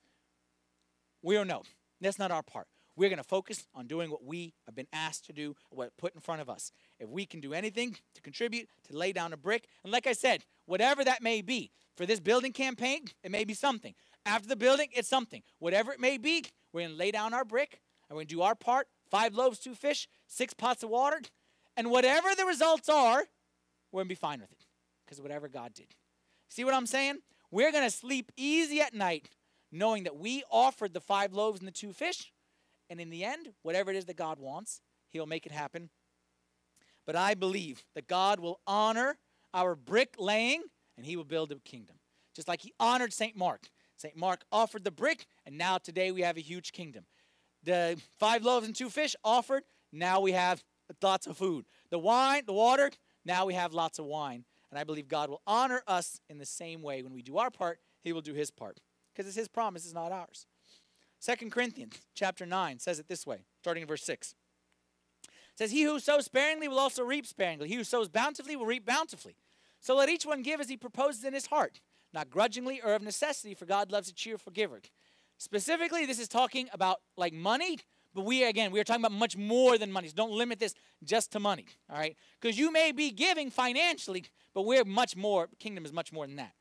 We 1.22 1.36
don't 1.36 1.46
know. 1.46 1.62
That's 2.00 2.18
not 2.18 2.32
our 2.32 2.42
part. 2.42 2.66
We're 2.96 3.09
going 3.09 3.18
to 3.18 3.24
focus 3.24 3.66
on 3.74 3.87
doing 3.87 4.11
what 4.11 4.24
we 4.24 4.53
have 4.66 4.74
been 4.74 4.88
asked 4.92 5.26
to 5.26 5.33
do, 5.33 5.55
what 5.70 5.96
put 5.96 6.14
in 6.14 6.20
front 6.20 6.40
of 6.40 6.50
us. 6.50 6.72
If 6.98 7.09
we 7.09 7.24
can 7.24 7.40
do 7.40 7.55
anything 7.55 7.96
to 8.14 8.20
contribute, 8.20 8.68
to 8.88 8.96
lay 8.96 9.12
down 9.12 9.33
a 9.33 9.37
brick, 9.37 9.68
and 9.85 9.92
like 9.92 10.07
I 10.07 10.12
said, 10.12 10.44
whatever 10.66 11.05
that 11.05 11.22
may 11.22 11.40
be, 11.40 11.70
for 11.96 12.07
this 12.07 12.20
building 12.20 12.53
campaign, 12.53 13.05
it 13.22 13.31
may 13.31 13.44
be 13.44 13.55
something. 13.55 13.94
After 14.24 14.48
the 14.48 14.57
building, 14.57 14.88
it's 14.92 15.09
something. 15.09 15.42
Whatever 15.59 15.92
it 15.92 16.00
may 16.00 16.18
be, 16.18 16.44
we're 16.72 16.83
going 16.83 16.92
to 16.92 16.96
lay 16.96 17.11
down 17.11 17.35
our 17.35 17.44
brick, 17.44 17.81
and 18.09 18.16
we're 18.16 18.20
going 18.20 18.29
to 18.29 18.35
do 18.35 18.42
our 18.42 18.55
part 18.55 18.88
five 19.11 19.35
loaves, 19.35 19.59
two 19.59 19.74
fish, 19.74 20.09
six 20.26 20.55
pots 20.55 20.83
of 20.83 20.90
water, 20.90 21.20
and 21.76 21.90
whatever 21.90 22.29
the 22.37 22.44
results 22.44 22.88
are, 22.88 23.24
we're 23.92 23.98
going 23.98 24.07
to 24.07 24.11
be 24.11 24.14
fine 24.14 24.40
with 24.40 24.53
it 24.53 24.66
because 25.05 25.20
whatever 25.20 25.48
God 25.48 25.74
did. 25.74 25.88
See 26.48 26.64
what 26.64 26.74
I'm 26.74 26.87
saying? 26.87 27.18
We're 27.50 27.72
going 27.72 27.85
to 27.85 27.90
sleep 27.90 28.31
easy 28.37 28.81
at 28.81 28.94
night 28.94 29.31
knowing 29.72 30.05
that 30.05 30.16
we 30.16 30.42
offered 30.50 30.94
the 30.94 31.00
five 31.00 31.33
loaves 31.33 31.61
and 31.61 31.68
the 31.68 31.72
two 31.72 31.92
fish. 31.92 32.33
And 32.90 33.00
in 33.00 33.09
the 33.09 33.24
end, 33.24 33.55
whatever 33.62 33.90
it 33.90 33.96
is 33.96 34.05
that 34.07 34.16
God 34.16 34.38
wants, 34.38 34.83
He'll 35.09 35.26
make 35.26 35.46
it 35.46 35.53
happen. 35.53 35.88
But 37.07 37.16
I 37.16 37.35
believe 37.35 37.85
that 37.94 38.07
God 38.07 38.40
will 38.40 38.61
honor 38.66 39.16
our 39.55 39.74
brick 39.74 40.16
laying 40.18 40.62
and 40.96 41.07
He 41.07 41.16
will 41.16 41.24
build 41.24 41.50
a 41.53 41.57
kingdom. 41.57 41.96
Just 42.35 42.48
like 42.48 42.61
He 42.61 42.74
honored 42.79 43.12
St. 43.12 43.37
Mark. 43.37 43.70
St. 43.96 44.16
Mark 44.16 44.44
offered 44.50 44.85
the 44.85 44.90
brick, 44.90 45.26
and 45.44 45.59
now 45.59 45.76
today 45.76 46.11
we 46.11 46.22
have 46.22 46.37
a 46.37 46.42
huge 46.42 46.72
kingdom. 46.72 47.05
The 47.62 48.00
five 48.18 48.42
loaves 48.42 48.66
and 48.66 48.74
two 48.74 48.88
fish 48.88 49.14
offered, 49.22 49.64
now 49.92 50.20
we 50.20 50.33
have 50.33 50.64
lots 51.03 51.26
of 51.26 51.37
food. 51.37 51.66
The 51.90 51.98
wine, 51.98 52.44
the 52.46 52.53
water, 52.53 52.90
now 53.24 53.44
we 53.44 53.55
have 53.55 53.74
lots 53.74 53.98
of 53.98 54.07
wine. 54.07 54.44
And 54.70 54.79
I 54.79 54.85
believe 54.85 55.09
God 55.09 55.29
will 55.29 55.42
honor 55.46 55.83
us 55.87 56.20
in 56.31 56.38
the 56.38 56.46
same 56.46 56.81
way. 56.81 57.03
When 57.03 57.12
we 57.12 57.22
do 57.22 57.38
our 57.38 57.50
part, 57.50 57.81
He 58.03 58.12
will 58.12 58.20
do 58.20 58.35
His 58.35 58.50
part. 58.50 58.81
Because 59.12 59.26
it's 59.26 59.37
His 59.37 59.48
promise, 59.48 59.85
it's 59.85 59.94
not 59.94 60.12
ours. 60.12 60.46
Second 61.20 61.52
Corinthians 61.52 61.98
chapter 62.14 62.46
9 62.46 62.78
says 62.78 62.98
it 62.98 63.06
this 63.06 63.26
way, 63.26 63.44
starting 63.61 63.83
in 63.83 63.87
verse 63.87 64.02
6. 64.02 64.35
It 65.22 65.30
says, 65.54 65.70
He 65.70 65.83
who 65.83 66.00
sows 66.00 66.24
sparingly 66.24 66.66
will 66.66 66.78
also 66.78 67.04
reap 67.04 67.26
sparingly. 67.26 67.68
He 67.68 67.74
who 67.74 67.85
sows 67.85 68.09
bountifully 68.09 68.56
will 68.56 68.64
reap 68.64 68.87
bountifully. 68.87 69.37
So 69.80 69.94
let 69.94 70.09
each 70.09 70.24
one 70.24 70.42
give 70.42 70.61
as 70.61 70.70
he 70.70 70.78
proposes 70.78 71.24
in 71.24 71.35
his 71.35 71.46
heart, 71.46 71.80
not 72.14 72.30
grudgingly 72.30 72.80
or 72.83 72.94
of 72.94 73.02
necessity, 73.02 73.54
for 73.54 73.66
God 73.66 73.92
loves 73.92 74.09
a 74.09 74.14
cheerful 74.14 74.50
giver. 74.50 74.80
Specifically, 75.37 76.06
this 76.06 76.18
is 76.18 76.26
talking 76.26 76.68
about 76.72 77.00
like 77.18 77.35
money, 77.35 77.78
but 78.14 78.24
we 78.24 78.44
again, 78.44 78.70
we 78.70 78.80
are 78.80 78.85
talking 78.85 79.02
about 79.02 79.16
much 79.16 79.37
more 79.37 79.76
than 79.76 79.92
money. 79.92 80.09
So 80.09 80.14
don't 80.14 80.33
limit 80.33 80.59
this 80.59 80.74
just 81.04 81.33
to 81.33 81.40
money, 81.40 81.66
all 81.90 81.98
right? 81.98 82.16
Because 82.40 82.59
you 82.59 82.72
may 82.72 82.92
be 82.92 83.11
giving 83.11 83.50
financially, 83.50 84.24
but 84.54 84.62
we're 84.62 84.85
much 84.85 85.16
more, 85.16 85.48
kingdom 85.59 85.85
is 85.85 85.92
much 85.92 86.12
more 86.12 86.26
than 86.26 86.37
that. 86.37 86.52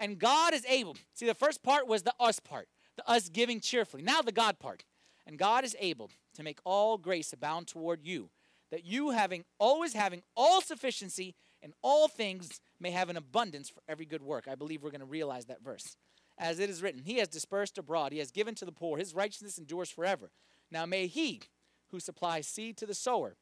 And 0.00 0.18
God 0.18 0.54
is 0.54 0.64
able. 0.68 0.96
See, 1.14 1.26
the 1.26 1.34
first 1.34 1.62
part 1.62 1.86
was 1.86 2.02
the 2.02 2.14
us 2.18 2.40
part, 2.40 2.68
the 2.96 3.08
us 3.08 3.28
giving 3.28 3.60
cheerfully. 3.60 4.02
Now 4.02 4.22
the 4.22 4.32
God 4.32 4.58
part. 4.58 4.84
And 5.26 5.38
God 5.38 5.64
is 5.64 5.76
able 5.78 6.10
to 6.34 6.42
make 6.42 6.58
all 6.64 6.98
grace 6.98 7.32
abound 7.32 7.68
toward 7.68 8.02
you, 8.02 8.30
that 8.70 8.84
you 8.84 9.10
having 9.10 9.44
always 9.58 9.92
having 9.92 10.22
all 10.36 10.60
sufficiency 10.60 11.34
in 11.62 11.72
all 11.80 12.08
things 12.08 12.60
may 12.80 12.90
have 12.90 13.08
an 13.08 13.16
abundance 13.16 13.68
for 13.68 13.82
every 13.88 14.04
good 14.04 14.22
work. 14.22 14.48
I 14.50 14.56
believe 14.56 14.82
we're 14.82 14.90
going 14.90 15.00
to 15.00 15.06
realize 15.06 15.44
that 15.46 15.62
verse. 15.62 15.96
As 16.38 16.58
it 16.58 16.68
is 16.68 16.82
written, 16.82 17.02
He 17.02 17.18
has 17.18 17.28
dispersed 17.28 17.78
abroad, 17.78 18.12
He 18.12 18.18
has 18.18 18.32
given 18.32 18.54
to 18.56 18.64
the 18.64 18.72
poor, 18.72 18.98
His 18.98 19.14
righteousness 19.14 19.58
endures 19.58 19.90
forever. 19.90 20.30
Now 20.70 20.86
may 20.86 21.06
He, 21.06 21.42
who 21.90 22.00
supplies 22.00 22.48
seed 22.48 22.76
to 22.78 22.86
the 22.86 22.94
sower 22.94 23.36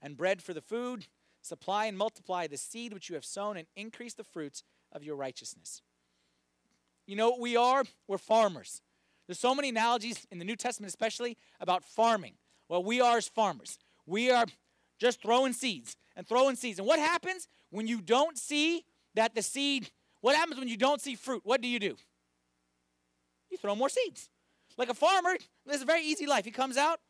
and 0.00 0.16
bread 0.16 0.42
for 0.42 0.54
the 0.54 0.60
food, 0.60 1.06
supply 1.42 1.86
and 1.86 1.98
multiply 1.98 2.46
the 2.46 2.56
seed 2.56 2.92
which 2.92 3.08
you 3.08 3.14
have 3.16 3.24
sown 3.24 3.56
and 3.56 3.66
increase 3.74 4.14
the 4.14 4.22
fruits 4.22 4.62
of 4.92 5.02
your 5.02 5.16
righteousness. 5.16 5.82
You 7.08 7.16
know 7.16 7.30
what 7.30 7.40
we 7.40 7.56
are? 7.56 7.84
We're 8.06 8.18
farmers. 8.18 8.82
There's 9.26 9.38
so 9.38 9.54
many 9.54 9.70
analogies 9.70 10.26
in 10.30 10.38
the 10.38 10.44
New 10.44 10.56
Testament, 10.56 10.90
especially 10.90 11.38
about 11.58 11.82
farming. 11.82 12.34
Well, 12.68 12.84
we 12.84 13.00
are 13.00 13.16
as 13.16 13.26
farmers. 13.26 13.78
We 14.04 14.30
are 14.30 14.44
just 15.00 15.22
throwing 15.22 15.54
seeds 15.54 15.96
and 16.14 16.28
throwing 16.28 16.54
seeds. 16.54 16.78
And 16.78 16.86
what 16.86 16.98
happens 16.98 17.48
when 17.70 17.86
you 17.86 18.02
don't 18.02 18.36
see 18.36 18.84
that 19.14 19.34
the 19.34 19.40
seed, 19.40 19.90
what 20.20 20.36
happens 20.36 20.58
when 20.60 20.68
you 20.68 20.76
don't 20.76 21.00
see 21.00 21.14
fruit? 21.14 21.40
What 21.44 21.62
do 21.62 21.68
you 21.68 21.78
do? 21.78 21.96
You 23.50 23.56
throw 23.56 23.74
more 23.74 23.88
seeds. 23.88 24.28
Like 24.76 24.90
a 24.90 24.94
farmer, 24.94 25.38
it's 25.66 25.82
a 25.82 25.86
very 25.86 26.02
easy 26.02 26.26
life. 26.26 26.44
He 26.44 26.50
comes 26.50 26.76
out, 26.76 27.00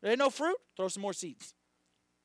there's 0.00 0.16
no 0.16 0.30
fruit, 0.30 0.56
throw 0.76 0.86
some 0.86 1.02
more 1.02 1.12
seeds. 1.12 1.54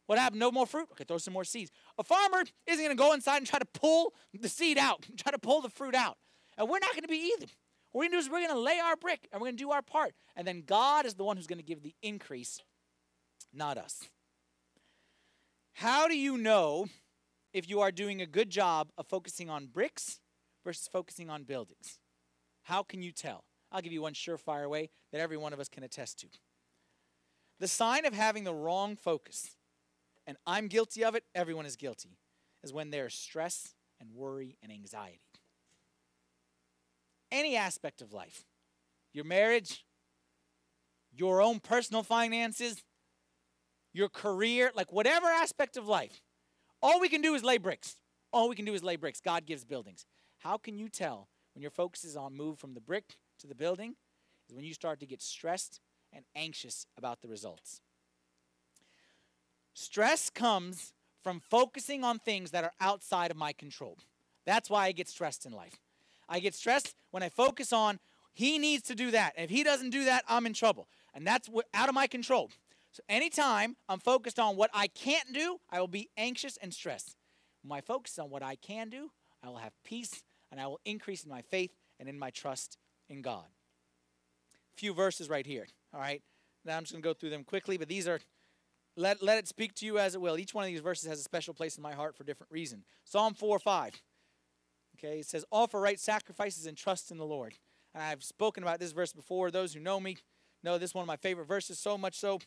What 0.05 0.19
happened? 0.19 0.39
No 0.39 0.51
more 0.51 0.67
fruit? 0.67 0.89
Okay, 0.91 1.05
throw 1.05 1.17
some 1.17 1.33
more 1.33 1.43
seeds. 1.43 1.71
A 1.97 2.03
farmer 2.03 2.43
isn't 2.67 2.85
going 2.85 2.95
to 2.95 3.03
go 3.03 3.13
inside 3.13 3.37
and 3.37 3.47
try 3.47 3.57
to 3.57 3.65
pull 3.65 4.13
the 4.39 4.47
seed 4.47 4.77
out, 4.77 5.07
try 5.17 5.31
to 5.31 5.39
pull 5.39 5.61
the 5.61 5.69
fruit 5.69 5.95
out. 5.95 6.17
And 6.57 6.69
we're 6.69 6.79
not 6.79 6.91
going 6.91 7.03
to 7.03 7.07
be 7.07 7.33
either. 7.37 7.51
What 7.91 7.99
we're 7.99 8.09
going 8.09 8.11
to 8.11 8.17
do 8.17 8.19
is 8.19 8.29
we're 8.29 8.39
going 8.39 8.51
to 8.51 8.59
lay 8.59 8.79
our 8.79 8.95
brick 8.95 9.27
and 9.31 9.41
we're 9.41 9.47
going 9.47 9.57
to 9.57 9.63
do 9.63 9.71
our 9.71 9.81
part. 9.81 10.13
And 10.35 10.47
then 10.47 10.63
God 10.65 11.05
is 11.05 11.15
the 11.15 11.23
one 11.23 11.37
who's 11.37 11.47
going 11.47 11.59
to 11.59 11.63
give 11.63 11.81
the 11.81 11.95
increase, 12.01 12.59
not 13.53 13.77
us. 13.77 14.09
How 15.73 16.07
do 16.07 16.17
you 16.17 16.37
know 16.37 16.87
if 17.53 17.69
you 17.69 17.81
are 17.81 17.91
doing 17.91 18.21
a 18.21 18.25
good 18.25 18.49
job 18.49 18.89
of 18.97 19.07
focusing 19.07 19.49
on 19.49 19.67
bricks 19.67 20.19
versus 20.63 20.87
focusing 20.91 21.29
on 21.29 21.43
buildings? 21.43 21.99
How 22.63 22.83
can 22.83 23.01
you 23.01 23.11
tell? 23.11 23.43
I'll 23.71 23.81
give 23.81 23.91
you 23.91 24.01
one 24.01 24.13
surefire 24.13 24.69
way 24.69 24.89
that 25.11 25.19
every 25.19 25.37
one 25.37 25.53
of 25.53 25.59
us 25.59 25.67
can 25.67 25.83
attest 25.83 26.19
to. 26.19 26.27
The 27.59 27.67
sign 27.67 28.05
of 28.05 28.13
having 28.13 28.43
the 28.43 28.53
wrong 28.53 28.95
focus, 28.95 29.55
and 30.25 30.37
I'm 30.47 30.67
guilty 30.67 31.03
of 31.03 31.15
it, 31.15 31.23
everyone 31.33 31.65
is 31.65 31.75
guilty, 31.75 32.17
is 32.63 32.73
when 32.73 32.89
there's 32.89 33.13
stress 33.13 33.75
and 33.99 34.13
worry 34.13 34.57
and 34.63 34.71
anxiety. 34.71 35.24
Any 37.35 37.57
aspect 37.57 38.01
of 38.01 38.13
life, 38.13 38.45
your 39.11 39.25
marriage, 39.25 39.83
your 41.13 41.41
own 41.41 41.59
personal 41.59 42.01
finances, 42.01 42.81
your 43.91 44.07
career, 44.07 44.71
like 44.73 44.93
whatever 44.93 45.27
aspect 45.27 45.75
of 45.75 45.85
life, 45.85 46.21
all 46.81 47.01
we 47.01 47.09
can 47.09 47.21
do 47.21 47.35
is 47.35 47.43
lay 47.43 47.57
bricks. 47.57 47.97
All 48.31 48.47
we 48.47 48.55
can 48.55 48.63
do 48.63 48.73
is 48.73 48.85
lay 48.85 48.95
bricks. 48.95 49.19
God 49.19 49.45
gives 49.45 49.65
buildings. 49.65 50.05
How 50.37 50.57
can 50.57 50.77
you 50.77 50.87
tell 50.87 51.27
when 51.53 51.61
your 51.61 51.71
focus 51.71 52.05
is 52.05 52.15
on 52.15 52.37
move 52.37 52.57
from 52.57 52.73
the 52.73 52.79
brick 52.79 53.17
to 53.39 53.47
the 53.47 53.55
building? 53.55 53.95
Is 54.47 54.55
when 54.55 54.63
you 54.63 54.73
start 54.73 55.01
to 55.01 55.05
get 55.05 55.21
stressed 55.21 55.81
and 56.13 56.23
anxious 56.37 56.87
about 56.97 57.21
the 57.21 57.27
results. 57.27 57.81
Stress 59.73 60.29
comes 60.29 60.93
from 61.21 61.41
focusing 61.41 62.05
on 62.05 62.17
things 62.17 62.51
that 62.51 62.63
are 62.63 62.71
outside 62.79 63.29
of 63.29 63.35
my 63.35 63.51
control. 63.51 63.97
That's 64.45 64.69
why 64.69 64.85
I 64.85 64.93
get 64.93 65.09
stressed 65.09 65.45
in 65.45 65.51
life. 65.51 65.81
I 66.27 66.39
get 66.39 66.55
stressed 66.55 66.95
when 67.11 67.23
I 67.23 67.29
focus 67.29 67.71
on 67.71 67.99
he 68.35 68.59
needs 68.59 68.83
to 68.83 68.95
do 68.95 69.11
that. 69.11 69.33
If 69.37 69.49
he 69.49 69.63
doesn't 69.63 69.91
do 69.91 70.05
that, 70.05 70.25
I'm 70.27 70.45
in 70.45 70.53
trouble. 70.53 70.89
And 71.13 71.25
that's 71.25 71.49
out 71.73 71.87
of 71.87 71.95
my 71.95 72.05
control. 72.05 72.51
So 72.91 73.01
anytime 73.07 73.77
I'm 73.87 73.99
focused 73.99 74.39
on 74.39 74.57
what 74.57 74.69
I 74.73 74.87
can't 74.87 75.33
do, 75.33 75.59
I 75.69 75.79
will 75.79 75.87
be 75.87 76.09
anxious 76.17 76.57
and 76.61 76.73
stressed. 76.73 77.15
When 77.63 77.77
I 77.77 77.81
focus 77.81 78.19
on 78.19 78.29
what 78.29 78.43
I 78.43 78.55
can 78.55 78.89
do, 78.89 79.09
I 79.41 79.47
will 79.47 79.57
have 79.57 79.71
peace 79.83 80.23
and 80.51 80.59
I 80.59 80.67
will 80.67 80.79
increase 80.85 81.23
in 81.23 81.29
my 81.29 81.41
faith 81.41 81.71
and 81.99 82.09
in 82.09 82.19
my 82.19 82.29
trust 82.29 82.77
in 83.09 83.21
God. 83.21 83.45
A 84.75 84.79
few 84.79 84.93
verses 84.93 85.29
right 85.29 85.45
here, 85.45 85.67
all 85.93 85.99
right? 85.99 86.21
Now 86.65 86.75
I'm 86.77 86.83
just 86.83 86.91
going 86.91 87.01
to 87.01 87.07
go 87.07 87.13
through 87.13 87.29
them 87.29 87.43
quickly, 87.43 87.77
but 87.77 87.87
these 87.87 88.07
are, 88.07 88.19
let, 88.97 89.23
let 89.23 89.37
it 89.37 89.47
speak 89.47 89.73
to 89.75 89.85
you 89.85 89.97
as 89.97 90.13
it 90.13 90.21
will. 90.21 90.37
Each 90.37 90.53
one 90.53 90.65
of 90.65 90.69
these 90.69 90.81
verses 90.81 91.09
has 91.09 91.19
a 91.19 91.23
special 91.23 91.53
place 91.53 91.77
in 91.77 91.83
my 91.83 91.93
heart 91.93 92.17
for 92.17 92.23
different 92.23 92.51
reason. 92.51 92.83
Psalm 93.05 93.33
4 93.33 93.59
5. 93.59 94.01
Okay, 94.97 95.19
it 95.19 95.27
says, 95.27 95.45
Offer 95.51 95.79
right 95.79 95.99
sacrifices 95.99 96.65
and 96.65 96.77
trust 96.77 97.11
in 97.11 97.17
the 97.17 97.25
Lord. 97.25 97.55
I've 97.93 98.23
spoken 98.23 98.63
about 98.63 98.79
this 98.79 98.91
verse 98.91 99.13
before. 99.13 99.51
Those 99.51 99.73
who 99.73 99.79
know 99.79 99.99
me 99.99 100.17
know 100.63 100.77
this 100.77 100.91
is 100.91 100.95
one 100.95 101.03
of 101.03 101.07
my 101.07 101.17
favorite 101.17 101.45
verses, 101.45 101.79
so 101.79 101.97
much 101.97 102.17
so 102.17 102.39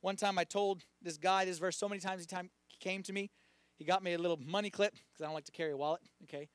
one 0.00 0.16
time 0.16 0.38
I 0.38 0.44
told 0.44 0.84
this 1.02 1.18
guy 1.18 1.44
this 1.44 1.58
verse 1.58 1.76
so 1.76 1.88
many 1.88 2.00
times 2.00 2.26
he 2.68 2.76
came 2.78 3.02
to 3.02 3.12
me. 3.12 3.30
He 3.76 3.84
got 3.84 4.02
me 4.02 4.14
a 4.14 4.18
little 4.18 4.38
money 4.38 4.70
clip 4.70 4.92
because 4.92 5.22
I 5.22 5.24
don't 5.24 5.34
like 5.34 5.44
to 5.44 5.52
carry 5.52 5.72
a 5.72 5.76
wallet. 5.76 6.00
Okay. 6.24 6.48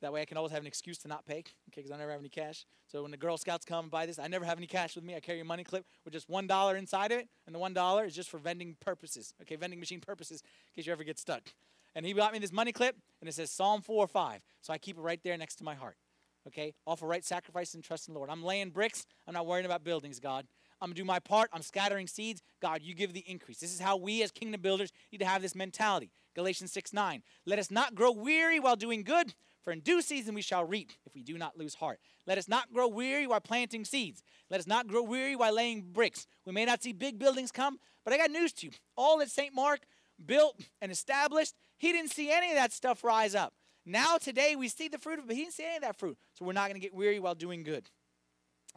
That 0.00 0.14
way 0.14 0.22
I 0.22 0.24
can 0.24 0.38
always 0.38 0.52
have 0.52 0.62
an 0.62 0.66
excuse 0.66 0.96
to 0.98 1.08
not 1.08 1.26
pay. 1.26 1.38
Okay. 1.38 1.44
Because 1.76 1.90
I 1.90 1.98
never 1.98 2.10
have 2.10 2.20
any 2.20 2.30
cash. 2.30 2.64
So 2.86 3.02
when 3.02 3.10
the 3.10 3.16
Girl 3.16 3.36
Scouts 3.36 3.66
come 3.66 3.84
and 3.86 3.90
buy 3.90 4.06
this, 4.06 4.18
I 4.18 4.28
never 4.28 4.44
have 4.44 4.58
any 4.58 4.66
cash 4.66 4.96
with 4.96 5.04
me. 5.04 5.14
I 5.14 5.20
carry 5.20 5.40
a 5.40 5.44
money 5.44 5.62
clip 5.62 5.84
with 6.04 6.14
just 6.14 6.28
$1 6.30 6.78
inside 6.78 7.12
of 7.12 7.18
it. 7.18 7.28
And 7.46 7.54
the 7.54 7.58
$1 7.58 8.06
is 8.06 8.14
just 8.14 8.30
for 8.30 8.38
vending 8.38 8.76
purposes. 8.80 9.34
Okay. 9.42 9.56
Vending 9.56 9.78
machine 9.78 10.00
purposes 10.00 10.42
in 10.42 10.76
case 10.76 10.86
you 10.86 10.92
ever 10.92 11.04
get 11.04 11.18
stuck. 11.18 11.42
And 11.94 12.06
he 12.06 12.12
got 12.12 12.32
me 12.32 12.38
this 12.38 12.52
money 12.52 12.72
clip 12.72 12.96
and 13.20 13.28
it 13.28 13.32
says 13.32 13.50
Psalm 13.50 13.82
4 13.82 14.04
or 14.04 14.06
5. 14.06 14.40
So 14.60 14.72
I 14.72 14.78
keep 14.78 14.96
it 14.96 15.00
right 15.00 15.20
there 15.22 15.36
next 15.36 15.56
to 15.56 15.64
my 15.64 15.74
heart. 15.74 15.96
Okay. 16.46 16.74
Offer 16.86 17.06
right 17.06 17.24
sacrifice 17.24 17.74
and 17.74 17.84
trust 17.84 18.08
in 18.08 18.14
the 18.14 18.18
Lord. 18.18 18.30
I'm 18.30 18.42
laying 18.42 18.70
bricks. 18.70 19.06
I'm 19.26 19.34
not 19.34 19.46
worrying 19.46 19.66
about 19.66 19.84
buildings, 19.84 20.20
God. 20.20 20.46
I'm 20.80 20.88
going 20.88 20.94
to 20.94 21.02
do 21.02 21.04
my 21.04 21.18
part. 21.18 21.50
I'm 21.52 21.62
scattering 21.62 22.06
seeds. 22.06 22.42
God, 22.62 22.80
you 22.82 22.94
give 22.94 23.12
the 23.12 23.24
increase. 23.26 23.58
This 23.58 23.74
is 23.74 23.80
how 23.80 23.96
we 23.96 24.22
as 24.22 24.30
kingdom 24.30 24.62
builders 24.62 24.92
need 25.12 25.18
to 25.18 25.26
have 25.26 25.42
this 25.42 25.54
mentality. 25.54 26.10
Galatians 26.34 26.72
6 26.72 26.92
9. 26.92 27.22
Let 27.44 27.58
us 27.58 27.70
not 27.70 27.94
grow 27.94 28.12
weary 28.12 28.60
while 28.60 28.76
doing 28.76 29.02
good, 29.02 29.34
for 29.62 29.72
in 29.72 29.80
due 29.80 30.00
season 30.00 30.34
we 30.34 30.42
shall 30.42 30.64
reap 30.64 30.92
if 31.04 31.14
we 31.14 31.22
do 31.22 31.36
not 31.36 31.58
lose 31.58 31.74
heart. 31.74 32.00
Let 32.26 32.38
us 32.38 32.48
not 32.48 32.72
grow 32.72 32.88
weary 32.88 33.26
while 33.26 33.40
planting 33.40 33.84
seeds. 33.84 34.22
Let 34.48 34.60
us 34.60 34.66
not 34.66 34.86
grow 34.86 35.02
weary 35.02 35.36
while 35.36 35.54
laying 35.54 35.82
bricks. 35.82 36.26
We 36.46 36.52
may 36.52 36.64
not 36.64 36.82
see 36.82 36.92
big 36.92 37.18
buildings 37.18 37.52
come, 37.52 37.78
but 38.04 38.14
I 38.14 38.16
got 38.16 38.30
news 38.30 38.52
to 38.54 38.66
you. 38.66 38.72
All 38.96 39.18
that 39.18 39.30
St. 39.30 39.54
Mark 39.54 39.80
built 40.24 40.60
and 40.80 40.90
established, 40.90 41.54
he 41.80 41.92
didn't 41.92 42.10
see 42.10 42.30
any 42.30 42.50
of 42.50 42.56
that 42.56 42.74
stuff 42.74 43.02
rise 43.02 43.34
up. 43.34 43.54
Now, 43.86 44.18
today, 44.18 44.54
we 44.54 44.68
see 44.68 44.88
the 44.88 44.98
fruit 44.98 45.18
of 45.18 45.24
it, 45.24 45.28
but 45.28 45.36
he 45.36 45.42
didn't 45.42 45.54
see 45.54 45.64
any 45.64 45.76
of 45.76 45.82
that 45.82 45.98
fruit. 45.98 46.18
So 46.34 46.44
we're 46.44 46.52
not 46.52 46.68
going 46.68 46.74
to 46.74 46.80
get 46.80 46.94
weary 46.94 47.18
while 47.18 47.34
doing 47.34 47.62
good. 47.62 47.88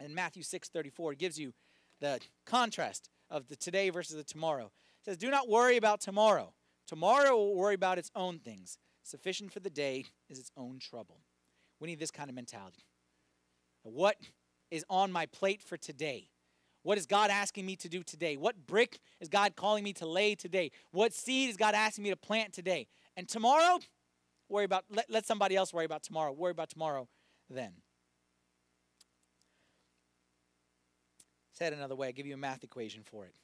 And 0.00 0.14
Matthew 0.14 0.42
6 0.42 0.70
34 0.70 1.12
it 1.12 1.18
gives 1.18 1.38
you 1.38 1.52
the 2.00 2.18
contrast 2.46 3.10
of 3.28 3.48
the 3.48 3.56
today 3.56 3.90
versus 3.90 4.16
the 4.16 4.24
tomorrow. 4.24 4.72
It 5.00 5.04
says, 5.04 5.18
Do 5.18 5.30
not 5.30 5.50
worry 5.50 5.76
about 5.76 6.00
tomorrow. 6.00 6.54
Tomorrow 6.86 7.36
will 7.36 7.54
worry 7.54 7.74
about 7.74 7.98
its 7.98 8.10
own 8.16 8.38
things. 8.38 8.78
Sufficient 9.02 9.52
for 9.52 9.60
the 9.60 9.70
day 9.70 10.06
is 10.30 10.38
its 10.38 10.50
own 10.56 10.78
trouble. 10.78 11.20
We 11.80 11.88
need 11.88 11.98
this 11.98 12.10
kind 12.10 12.30
of 12.30 12.34
mentality. 12.34 12.86
What 13.82 14.16
is 14.70 14.82
on 14.88 15.12
my 15.12 15.26
plate 15.26 15.62
for 15.62 15.76
today? 15.76 16.30
What 16.84 16.98
is 16.98 17.06
God 17.06 17.30
asking 17.30 17.64
me 17.64 17.76
to 17.76 17.88
do 17.88 18.02
today? 18.02 18.36
What 18.36 18.66
brick 18.66 18.98
is 19.18 19.28
God 19.28 19.56
calling 19.56 19.82
me 19.82 19.94
to 19.94 20.06
lay 20.06 20.34
today? 20.34 20.70
What 20.92 21.14
seed 21.14 21.48
is 21.48 21.56
God 21.56 21.74
asking 21.74 22.04
me 22.04 22.10
to 22.10 22.16
plant 22.16 22.52
today? 22.52 22.86
And 23.16 23.26
tomorrow, 23.26 23.80
worry 24.50 24.66
about 24.66 24.84
let, 24.90 25.10
let 25.10 25.26
somebody 25.26 25.56
else 25.56 25.72
worry 25.72 25.86
about 25.86 26.02
tomorrow. 26.02 26.30
Worry 26.30 26.50
about 26.50 26.68
tomorrow 26.68 27.08
then. 27.48 27.72
Said 31.52 31.72
another 31.72 31.96
way, 31.96 32.08
I 32.08 32.12
give 32.12 32.26
you 32.26 32.34
a 32.34 32.38
math 32.38 32.62
equation 32.62 33.02
for 33.02 33.24
it. 33.24 33.34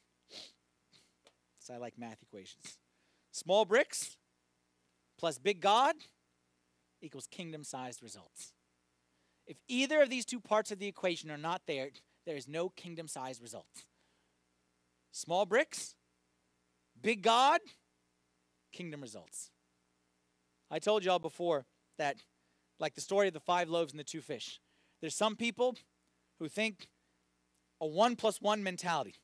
So 1.59 1.73
I 1.73 1.77
like 1.77 1.97
math 1.97 2.21
equations. 2.21 2.77
Small 3.31 3.65
bricks 3.65 4.17
plus 5.17 5.39
big 5.39 5.61
God 5.61 5.95
equals 7.01 7.25
kingdom 7.25 7.63
sized 7.63 8.03
results. 8.03 8.53
If 9.47 9.57
either 9.67 10.03
of 10.03 10.11
these 10.11 10.25
two 10.25 10.39
parts 10.39 10.71
of 10.71 10.77
the 10.77 10.87
equation 10.87 11.31
are 11.31 11.37
not 11.37 11.63
there, 11.65 11.89
there 12.25 12.35
is 12.35 12.47
no 12.47 12.69
kingdom 12.69 13.07
sized 13.07 13.41
results. 13.41 13.85
Small 15.11 15.45
bricks, 15.45 15.95
big 17.01 17.21
God, 17.21 17.59
kingdom 18.71 19.01
results. 19.01 19.51
I 20.69 20.79
told 20.79 21.03
y'all 21.03 21.19
before 21.19 21.65
that, 21.97 22.15
like 22.79 22.95
the 22.95 23.01
story 23.01 23.27
of 23.27 23.33
the 23.33 23.39
five 23.39 23.69
loaves 23.69 23.91
and 23.91 23.99
the 23.99 24.03
two 24.03 24.21
fish, 24.21 24.61
there's 25.01 25.15
some 25.15 25.35
people 25.35 25.75
who 26.39 26.47
think 26.47 26.87
a 27.81 27.87
one 27.87 28.15
plus 28.15 28.39
one 28.39 28.63
mentality. 28.63 29.15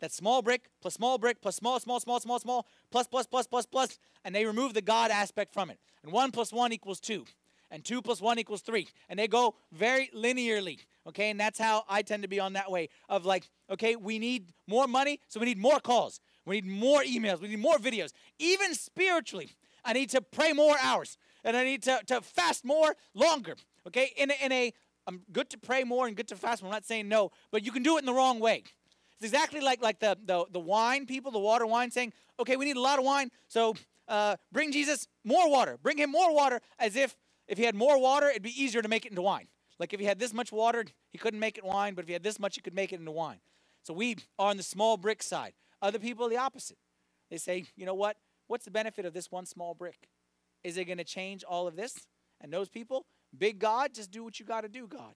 that 0.00 0.12
small 0.12 0.42
brick 0.42 0.68
plus 0.80 0.94
small 0.94 1.18
brick 1.18 1.40
plus 1.40 1.56
small, 1.56 1.80
small, 1.80 2.00
small, 2.00 2.20
small, 2.20 2.38
small, 2.38 2.66
plus, 2.90 3.06
plus, 3.06 3.26
plus, 3.26 3.46
plus, 3.46 3.66
plus, 3.66 3.98
and 4.24 4.34
they 4.34 4.44
remove 4.44 4.74
the 4.74 4.82
God 4.82 5.10
aspect 5.10 5.52
from 5.52 5.70
it. 5.70 5.78
And 6.02 6.12
one 6.12 6.30
plus 6.30 6.52
one 6.52 6.72
equals 6.72 7.00
two, 7.00 7.24
and 7.70 7.84
two 7.84 8.00
plus 8.02 8.20
one 8.20 8.38
equals 8.38 8.62
three. 8.62 8.88
And 9.08 9.18
they 9.18 9.28
go 9.28 9.54
very 9.72 10.10
linearly, 10.14 10.78
okay? 11.08 11.30
And 11.30 11.40
that's 11.40 11.58
how 11.58 11.84
I 11.88 12.02
tend 12.02 12.22
to 12.22 12.28
be 12.28 12.40
on 12.40 12.52
that 12.54 12.70
way 12.70 12.88
of 13.08 13.24
like, 13.24 13.48
okay, 13.70 13.96
we 13.96 14.18
need 14.18 14.52
more 14.66 14.86
money, 14.86 15.20
so 15.28 15.40
we 15.40 15.46
need 15.46 15.58
more 15.58 15.80
calls. 15.80 16.20
We 16.44 16.60
need 16.60 16.66
more 16.66 17.02
emails. 17.02 17.40
We 17.40 17.48
need 17.48 17.58
more 17.58 17.78
videos. 17.78 18.12
Even 18.38 18.74
spiritually, 18.74 19.50
I 19.84 19.92
need 19.92 20.10
to 20.10 20.20
pray 20.20 20.52
more 20.52 20.76
hours, 20.82 21.18
and 21.44 21.56
I 21.56 21.64
need 21.64 21.82
to, 21.84 22.00
to 22.06 22.20
fast 22.20 22.64
more 22.64 22.96
longer, 23.14 23.56
okay? 23.86 24.12
In 24.16 24.30
a, 24.30 24.34
in 24.44 24.52
a, 24.52 24.72
I'm 25.06 25.22
good 25.32 25.50
to 25.50 25.58
pray 25.58 25.84
more 25.84 26.06
and 26.06 26.16
good 26.16 26.28
to 26.28 26.36
fast 26.36 26.62
more. 26.62 26.70
I'm 26.70 26.76
not 26.76 26.84
saying 26.84 27.08
no, 27.08 27.30
but 27.50 27.64
you 27.64 27.72
can 27.72 27.82
do 27.82 27.96
it 27.96 28.00
in 28.00 28.06
the 28.06 28.14
wrong 28.14 28.40
way. 28.40 28.64
It's 29.14 29.32
exactly 29.32 29.60
like, 29.60 29.82
like 29.82 29.98
the, 29.98 30.16
the, 30.24 30.44
the 30.50 30.60
wine 30.60 31.06
people, 31.06 31.32
the 31.32 31.38
water 31.38 31.66
wine, 31.66 31.90
saying, 31.90 32.12
okay, 32.38 32.56
we 32.56 32.64
need 32.64 32.76
a 32.76 32.80
lot 32.80 32.98
of 32.98 33.04
wine, 33.04 33.30
so 33.48 33.74
uh, 34.08 34.36
bring 34.52 34.72
Jesus 34.72 35.08
more 35.24 35.50
water. 35.50 35.78
Bring 35.82 35.98
him 35.98 36.10
more 36.10 36.34
water, 36.34 36.60
as 36.78 36.96
if 36.96 37.16
if 37.48 37.58
he 37.58 37.64
had 37.64 37.74
more 37.74 38.00
water, 38.00 38.28
it'd 38.28 38.42
be 38.42 38.62
easier 38.62 38.82
to 38.82 38.88
make 38.88 39.06
it 39.06 39.10
into 39.10 39.22
wine. 39.22 39.48
Like 39.78 39.92
if 39.92 40.00
he 40.00 40.06
had 40.06 40.18
this 40.18 40.32
much 40.32 40.52
water, 40.52 40.84
he 41.10 41.18
couldn't 41.18 41.40
make 41.40 41.58
it 41.58 41.64
wine, 41.64 41.94
but 41.94 42.02
if 42.02 42.08
he 42.08 42.12
had 42.12 42.22
this 42.22 42.38
much, 42.38 42.54
he 42.54 42.60
could 42.60 42.74
make 42.74 42.92
it 42.92 43.00
into 43.00 43.12
wine. 43.12 43.40
So 43.82 43.94
we 43.94 44.16
are 44.38 44.50
on 44.50 44.56
the 44.56 44.62
small 44.62 44.96
brick 44.96 45.22
side. 45.22 45.52
Other 45.82 45.98
people 45.98 46.26
are 46.26 46.30
the 46.30 46.38
opposite. 46.38 46.78
They 47.30 47.36
say, 47.36 47.66
you 47.76 47.86
know 47.86 47.94
what? 47.94 48.16
What's 48.46 48.64
the 48.64 48.70
benefit 48.70 49.04
of 49.04 49.12
this 49.12 49.30
one 49.30 49.46
small 49.46 49.74
brick? 49.74 50.08
Is 50.64 50.76
it 50.76 50.86
going 50.86 50.98
to 50.98 51.04
change 51.04 51.44
all 51.44 51.66
of 51.66 51.76
this? 51.76 52.06
And 52.40 52.52
those 52.52 52.68
people, 52.68 53.06
big 53.36 53.58
God, 53.58 53.94
just 53.94 54.10
do 54.10 54.24
what 54.24 54.40
you 54.40 54.46
got 54.46 54.62
to 54.62 54.68
do, 54.68 54.86
God. 54.86 55.14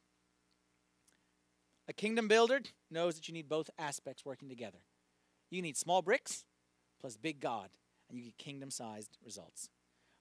A 1.89 1.93
kingdom 1.93 2.29
builder 2.29 2.61
knows 2.91 3.17
that 3.17 3.27
you 3.27 3.35
need 3.35 3.49
both 3.49 3.71
aspects 3.79 4.25
working 4.25 4.49
together. 4.49 4.79
You 5.51 5.63
need 5.63 5.77
small 5.77 6.03
bricks 6.03 6.45
plus 7.01 7.17
big 7.17 7.41
God, 7.41 7.71
and 8.09 8.19
you 8.19 8.27
get 8.27 8.39
kingdom 8.39 8.71
sized 8.71 9.17
results. 9.25 9.71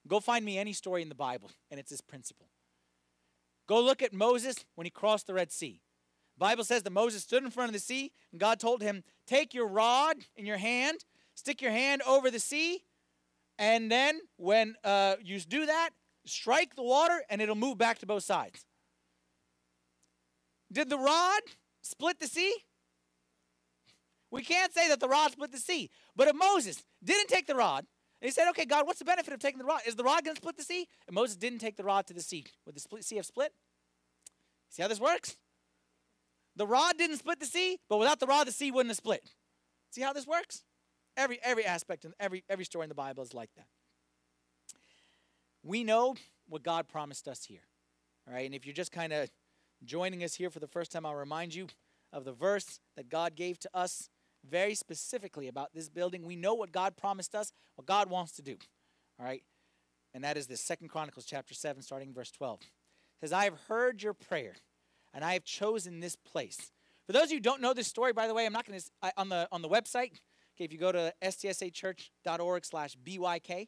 Go 0.08 0.20
find 0.20 0.44
me 0.44 0.58
any 0.58 0.74
story 0.74 1.02
in 1.02 1.10
the 1.10 1.16
Bible, 1.16 1.52
and 1.70 1.80
it's 1.80 1.92
this 1.92 2.02
principle. 2.02 2.48
Go 3.68 3.82
look 3.82 4.02
at 4.02 4.14
Moses 4.14 4.66
when 4.76 4.86
he 4.86 4.92
crossed 4.92 5.28
the 5.28 5.34
Red 5.34 5.52
Sea. 5.52 5.82
The 6.38 6.46
Bible 6.46 6.64
says 6.64 6.84
that 6.84 6.92
Moses 6.92 7.24
stood 7.24 7.44
in 7.44 7.52
front 7.52 7.70
of 7.70 7.74
the 7.74 7.80
sea, 7.80 8.12
and 8.32 8.40
God 8.40 8.60
told 8.60 8.82
him, 8.82 9.04
Take 9.28 9.54
your 9.54 9.68
rod 9.68 10.18
in 10.36 10.46
your 10.46 10.58
hand, 10.58 11.06
stick 11.36 11.62
your 11.62 11.72
hand 11.72 12.02
over 12.08 12.32
the 12.32 12.40
sea, 12.40 12.84
and 13.60 13.92
then 13.92 14.22
when 14.38 14.76
uh, 14.86 15.18
you 15.22 15.40
do 15.42 15.66
that, 15.66 15.90
strike 16.26 16.76
the 16.76 16.84
water, 16.84 17.22
and 17.30 17.42
it'll 17.42 17.56
move 17.56 17.78
back 17.78 18.00
to 18.00 18.06
both 18.06 18.24
sides. 18.24 18.66
Did 20.72 20.90
the 20.90 20.98
rod 20.98 21.42
split 21.82 22.20
the 22.20 22.28
sea? 22.28 22.56
We 24.32 24.44
can't 24.44 24.74
say 24.74 24.88
that 24.88 25.00
the 25.00 25.10
rod 25.10 25.32
split 25.32 25.52
the 25.52 25.58
sea. 25.58 25.90
But 26.16 26.28
if 26.28 26.36
Moses 26.36 26.84
didn't 27.04 27.28
take 27.28 27.48
the 27.48 27.56
rod, 27.56 27.86
and 28.22 28.28
he 28.28 28.32
said, 28.32 28.50
Okay, 28.50 28.66
God, 28.66 28.86
what's 28.86 29.00
the 29.00 29.06
benefit 29.06 29.34
of 29.34 29.40
taking 29.40 29.60
the 29.60 29.66
rod? 29.66 29.82
Is 29.86 29.96
the 29.96 30.04
rod 30.04 30.24
going 30.24 30.36
to 30.36 30.42
split 30.42 30.58
the 30.58 30.64
sea? 30.64 30.88
And 31.08 31.16
Moses 31.16 31.38
didn't 31.38 31.60
take 31.60 31.78
the 31.78 31.84
rod 31.84 32.08
to 32.08 32.14
the 32.14 32.22
sea. 32.22 32.46
Would 32.66 32.76
the 32.76 32.80
split, 32.80 33.04
sea 33.06 33.16
have 33.16 33.26
split? 33.26 33.54
See 34.70 34.82
how 34.82 34.88
this 34.88 35.00
works? 35.00 35.38
The 36.56 36.68
rod 36.68 36.98
didn't 36.98 37.18
split 37.18 37.40
the 37.40 37.46
sea, 37.46 37.78
but 37.88 37.98
without 37.98 38.20
the 38.20 38.28
rod, 38.28 38.48
the 38.48 38.52
sea 38.52 38.72
wouldn't 38.72 38.90
have 38.90 38.98
split. 38.98 39.24
See 39.92 40.02
how 40.02 40.14
this 40.14 40.28
works? 40.28 40.64
Every, 41.16 41.40
every 41.44 41.66
aspect 41.66 42.06
and 42.06 42.14
every, 42.20 42.44
every 42.50 42.66
story 42.66 42.84
in 42.84 42.90
the 42.90 42.96
Bible 42.96 43.24
is 43.24 43.34
like 43.34 43.50
that. 43.56 43.68
We 45.64 45.84
know 45.84 46.16
what 46.48 46.64
God 46.64 46.88
promised 46.88 47.28
us 47.28 47.46
here. 47.46 47.62
All 48.28 48.34
right, 48.34 48.46
and 48.46 48.54
if 48.54 48.66
you're 48.66 48.76
just 48.76 48.92
kind 48.92 49.14
of 49.14 49.30
joining 49.84 50.24
us 50.24 50.36
here 50.36 50.50
for 50.50 50.60
the 50.60 50.68
first 50.68 50.92
time, 50.92 51.06
I'll 51.06 51.16
remind 51.16 51.56
you 51.56 51.68
of 52.12 52.26
the 52.26 52.34
verse 52.34 52.80
that 52.96 53.10
God 53.10 53.36
gave 53.36 53.60
to 53.60 53.70
us 53.74 54.10
very 54.48 54.76
specifically 54.76 55.48
about 55.48 55.74
this 55.74 55.90
building. 55.90 56.26
We 56.26 56.36
know 56.36 56.54
what 56.54 56.72
God 56.72 56.98
promised 56.98 57.36
us, 57.36 57.52
what 57.76 57.88
God 57.88 58.10
wants 58.10 58.34
to 58.34 58.42
do. 58.42 58.58
All 59.20 59.26
right? 59.26 59.44
And 60.14 60.24
that 60.24 60.38
is 60.38 60.48
this 60.48 60.62
Second 60.62 60.90
Chronicles 60.90 61.26
chapter 61.26 61.54
7, 61.54 61.82
starting 61.82 62.14
verse 62.14 62.32
12. 62.32 62.62
It 62.62 62.68
says, 63.22 63.34
I 63.34 63.44
have 63.44 63.60
heard 63.68 64.02
your 64.02 64.14
prayer, 64.14 64.56
and 65.14 65.24
I 65.24 65.34
have 65.34 65.44
chosen 65.44 66.00
this 66.00 66.16
place. 66.16 66.72
For 67.06 67.14
those 67.14 67.26
of 67.26 67.32
you 67.32 67.38
who 67.38 67.42
don't 67.42 67.62
know 67.62 67.74
this 67.74 67.88
story, 67.88 68.14
by 68.14 68.28
the 68.28 68.34
way, 68.34 68.46
I'm 68.46 68.54
not 68.54 68.66
going 68.66 68.80
to, 68.80 69.14
on 69.18 69.30
the, 69.30 69.48
on 69.52 69.62
the 69.62 69.70
website, 69.70 70.14
okay, 70.56 70.66
if 70.66 70.72
you 70.72 70.80
go 70.80 70.92
to 70.92 71.14
stsachurch.org 71.24 72.66
slash 72.66 72.96
BYK, 73.04 73.68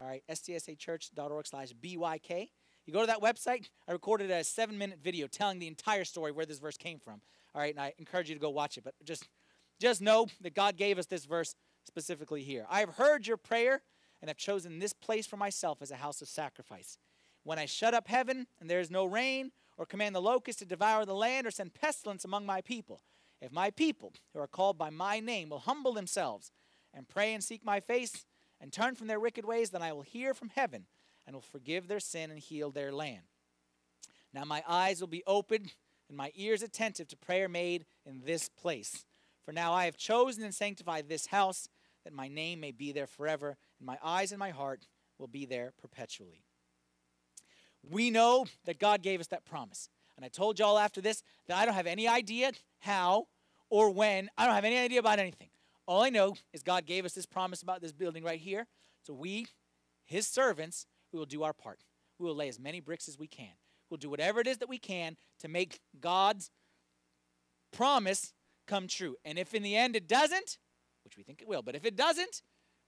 all 0.00 0.06
right, 0.06 0.22
stsachurch.org 0.30 1.46
slash 1.46 1.72
BYK, 1.82 2.48
you 2.86 2.92
go 2.92 3.00
to 3.00 3.06
that 3.06 3.20
website, 3.20 3.68
I 3.86 3.92
recorded 3.92 4.30
a 4.30 4.42
seven 4.42 4.76
minute 4.76 4.98
video 5.02 5.26
telling 5.28 5.58
the 5.58 5.68
entire 5.68 6.04
story 6.04 6.32
where 6.32 6.46
this 6.46 6.58
verse 6.58 6.76
came 6.76 6.98
from. 6.98 7.20
All 7.54 7.60
right, 7.60 7.72
and 7.72 7.80
I 7.80 7.92
encourage 7.98 8.28
you 8.28 8.34
to 8.34 8.40
go 8.40 8.50
watch 8.50 8.76
it, 8.78 8.84
but 8.84 8.94
just 9.04 9.28
just 9.80 10.00
know 10.00 10.28
that 10.42 10.54
God 10.54 10.76
gave 10.76 10.98
us 10.98 11.06
this 11.06 11.24
verse 11.24 11.54
specifically 11.84 12.42
here. 12.42 12.66
I 12.70 12.80
have 12.80 12.90
heard 12.90 13.26
your 13.26 13.36
prayer 13.36 13.82
and 14.20 14.28
have 14.28 14.36
chosen 14.36 14.78
this 14.78 14.92
place 14.92 15.26
for 15.26 15.36
myself 15.36 15.80
as 15.80 15.90
a 15.90 15.96
house 15.96 16.20
of 16.20 16.28
sacrifice. 16.28 16.98
When 17.42 17.58
I 17.58 17.66
shut 17.66 17.94
up 17.94 18.06
heaven 18.06 18.46
and 18.60 18.68
there 18.68 18.80
is 18.80 18.90
no 18.90 19.06
rain, 19.06 19.50
or 19.78 19.86
command 19.86 20.14
the 20.14 20.20
locust 20.20 20.58
to 20.58 20.66
devour 20.66 21.06
the 21.06 21.14
land, 21.14 21.46
or 21.46 21.50
send 21.50 21.72
pestilence 21.72 22.26
among 22.26 22.44
my 22.44 22.60
people, 22.60 23.00
if 23.40 23.50
my 23.50 23.70
people, 23.70 24.12
who 24.34 24.40
are 24.40 24.46
called 24.46 24.76
by 24.76 24.90
my 24.90 25.20
name, 25.20 25.48
will 25.48 25.60
humble 25.60 25.94
themselves 25.94 26.52
and 26.92 27.08
pray 27.08 27.32
and 27.32 27.42
seek 27.42 27.64
my 27.64 27.80
face 27.80 28.26
and 28.60 28.72
turn 28.72 28.94
from 28.94 29.06
their 29.06 29.18
wicked 29.18 29.46
ways, 29.46 29.70
then 29.70 29.82
I 29.82 29.94
will 29.94 30.02
hear 30.02 30.34
from 30.34 30.50
heaven 30.50 30.84
and 31.26 31.34
will 31.34 31.40
forgive 31.40 31.88
their 31.88 32.00
sin 32.00 32.30
and 32.30 32.38
heal 32.38 32.70
their 32.70 32.92
land. 32.92 33.22
Now 34.34 34.44
my 34.44 34.62
eyes 34.68 35.00
will 35.00 35.08
be 35.08 35.24
open 35.26 35.70
and 36.08 36.16
my 36.16 36.30
ears 36.34 36.62
attentive 36.62 37.08
to 37.08 37.16
prayer 37.16 37.48
made 37.48 37.86
in 38.04 38.20
this 38.26 38.50
place. 38.50 39.06
For 39.44 39.52
now 39.52 39.72
I 39.72 39.86
have 39.86 39.96
chosen 39.96 40.44
and 40.44 40.54
sanctified 40.54 41.08
this 41.08 41.26
house, 41.26 41.68
that 42.04 42.12
my 42.12 42.28
name 42.28 42.60
may 42.60 42.72
be 42.72 42.92
there 42.92 43.06
forever, 43.06 43.56
and 43.78 43.86
my 43.86 43.98
eyes 44.02 44.32
and 44.32 44.38
my 44.38 44.50
heart 44.50 44.86
will 45.18 45.28
be 45.28 45.44
there 45.44 45.72
perpetually. 45.80 46.44
We 47.88 48.10
know 48.10 48.46
that 48.64 48.78
God 48.78 49.02
gave 49.02 49.20
us 49.20 49.28
that 49.28 49.44
promise. 49.44 49.88
And 50.16 50.24
I 50.24 50.28
told 50.28 50.58
y'all 50.58 50.78
after 50.78 51.00
this 51.00 51.22
that 51.46 51.56
I 51.56 51.64
don't 51.64 51.74
have 51.74 51.86
any 51.86 52.06
idea 52.06 52.52
how 52.80 53.28
or 53.70 53.90
when. 53.90 54.28
I 54.36 54.44
don't 54.44 54.54
have 54.54 54.64
any 54.64 54.78
idea 54.78 55.00
about 55.00 55.18
anything. 55.18 55.48
All 55.86 56.02
I 56.02 56.10
know 56.10 56.34
is 56.52 56.62
God 56.62 56.84
gave 56.84 57.04
us 57.04 57.14
this 57.14 57.26
promise 57.26 57.62
about 57.62 57.80
this 57.80 57.92
building 57.92 58.22
right 58.22 58.38
here. 58.38 58.66
So 59.02 59.14
we, 59.14 59.46
his 60.04 60.26
servants, 60.26 60.86
we 61.12 61.18
will 61.18 61.26
do 61.26 61.42
our 61.42 61.52
part. 61.54 61.80
We 62.18 62.26
will 62.26 62.34
lay 62.34 62.48
as 62.48 62.60
many 62.60 62.80
bricks 62.80 63.08
as 63.08 63.18
we 63.18 63.26
can. 63.26 63.54
We'll 63.88 63.98
do 63.98 64.10
whatever 64.10 64.40
it 64.40 64.46
is 64.46 64.58
that 64.58 64.68
we 64.68 64.78
can 64.78 65.16
to 65.40 65.48
make 65.48 65.80
God's 66.00 66.50
promise 67.72 68.32
come 68.70 68.86
true. 68.86 69.16
And 69.24 69.38
if 69.38 69.52
in 69.52 69.62
the 69.62 69.76
end 69.76 69.96
it 69.96 70.06
doesn't, 70.06 70.58
which 71.04 71.16
we 71.16 71.22
think 71.24 71.42
it 71.42 71.48
will, 71.48 71.62
but 71.62 71.74
if 71.74 71.84
it 71.84 71.96
doesn't, 71.96 72.42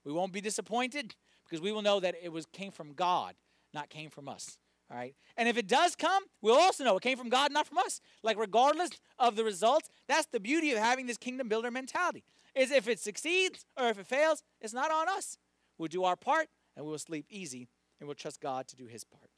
we 0.05 0.13
won't 0.13 0.31
be 0.31 0.41
disappointed 0.41 1.15
because 1.45 1.61
we 1.61 1.71
will 1.71 1.81
know 1.81 1.99
that 1.99 2.15
it 2.23 2.31
was 2.31 2.45
came 2.47 2.71
from 2.71 2.93
God, 2.93 3.35
not 3.73 3.89
came 3.89 4.09
from 4.09 4.29
us. 4.29 4.57
All 4.89 4.97
right. 4.97 5.15
And 5.37 5.49
if 5.49 5.57
it 5.57 5.67
does 5.67 5.95
come, 5.95 6.23
we'll 6.41 6.55
also 6.55 6.83
know 6.83 6.95
it 6.97 7.03
came 7.03 7.17
from 7.17 7.29
God, 7.29 7.51
not 7.51 7.67
from 7.67 7.79
us. 7.79 7.99
Like 8.21 8.37
regardless 8.37 8.91
of 9.19 9.35
the 9.35 9.43
results, 9.43 9.89
that's 10.07 10.27
the 10.27 10.39
beauty 10.39 10.71
of 10.71 10.77
having 10.77 11.05
this 11.05 11.17
kingdom 11.17 11.49
builder 11.49 11.71
mentality. 11.71 12.23
Is 12.55 12.71
if 12.71 12.87
it 12.87 12.99
succeeds 12.99 13.65
or 13.77 13.89
if 13.89 13.99
it 13.99 14.07
fails, 14.07 14.43
it's 14.61 14.73
not 14.73 14.91
on 14.91 15.09
us. 15.09 15.37
We'll 15.77 15.87
do 15.87 16.03
our 16.03 16.15
part 16.15 16.47
and 16.75 16.85
we 16.85 16.91
will 16.91 16.99
sleep 16.99 17.25
easy 17.29 17.67
and 17.99 18.07
we'll 18.07 18.15
trust 18.15 18.39
God 18.39 18.67
to 18.67 18.75
do 18.75 18.85
his 18.85 19.03
part. 19.03 19.31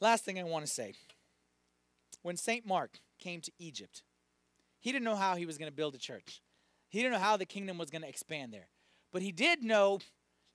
Last 0.00 0.24
thing 0.24 0.38
I 0.38 0.44
want 0.44 0.64
to 0.64 0.72
say. 0.72 0.94
When 2.22 2.36
St. 2.36 2.64
Mark 2.64 3.00
came 3.18 3.40
to 3.40 3.52
Egypt, 3.58 4.02
he 4.84 4.92
didn't 4.92 5.06
know 5.06 5.16
how 5.16 5.34
he 5.34 5.46
was 5.46 5.56
going 5.56 5.70
to 5.70 5.74
build 5.74 5.94
a 5.94 5.98
church. 5.98 6.42
He 6.90 6.98
didn't 7.00 7.14
know 7.14 7.18
how 7.18 7.38
the 7.38 7.46
kingdom 7.46 7.78
was 7.78 7.88
going 7.88 8.02
to 8.02 8.08
expand 8.08 8.52
there. 8.52 8.68
But 9.14 9.22
he 9.22 9.32
did 9.32 9.64
know, 9.64 10.00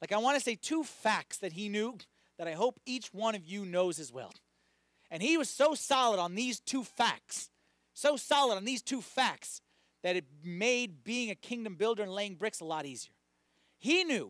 like 0.01 0.11
I 0.11 0.19
want 0.19 0.38
to 0.38 0.43
say 0.43 0.53
two 0.53 0.84
facts 0.84 1.39
that 1.39 1.53
he 1.53 1.67
knew 1.67 1.97
that 2.38 2.47
I 2.47 2.51
hope 2.51 2.80
each 2.86 3.11
one 3.11 3.34
of 3.34 3.43
you 3.43 3.65
knows 3.65 3.97
as 3.97 4.13
well. 4.13 4.32
And 5.09 5.23
he 5.23 5.36
was 5.36 5.49
so 5.49 5.73
solid 5.73 6.19
on 6.19 6.36
these 6.36 6.59
two 6.59 6.84
facts, 6.84 7.49
so 7.95 8.17
solid 8.17 8.55
on 8.57 8.65
these 8.65 8.84
two 8.84 9.01
facts, 9.01 9.61
that 10.03 10.15
it 10.15 10.25
made 10.43 11.03
being 11.03 11.32
a 11.32 11.36
kingdom 11.36 11.73
builder 11.73 12.03
and 12.03 12.13
laying 12.13 12.36
bricks 12.36 12.59
a 12.59 12.65
lot 12.65 12.86
easier. 12.86 13.13
He 13.80 14.03
knew 14.03 14.30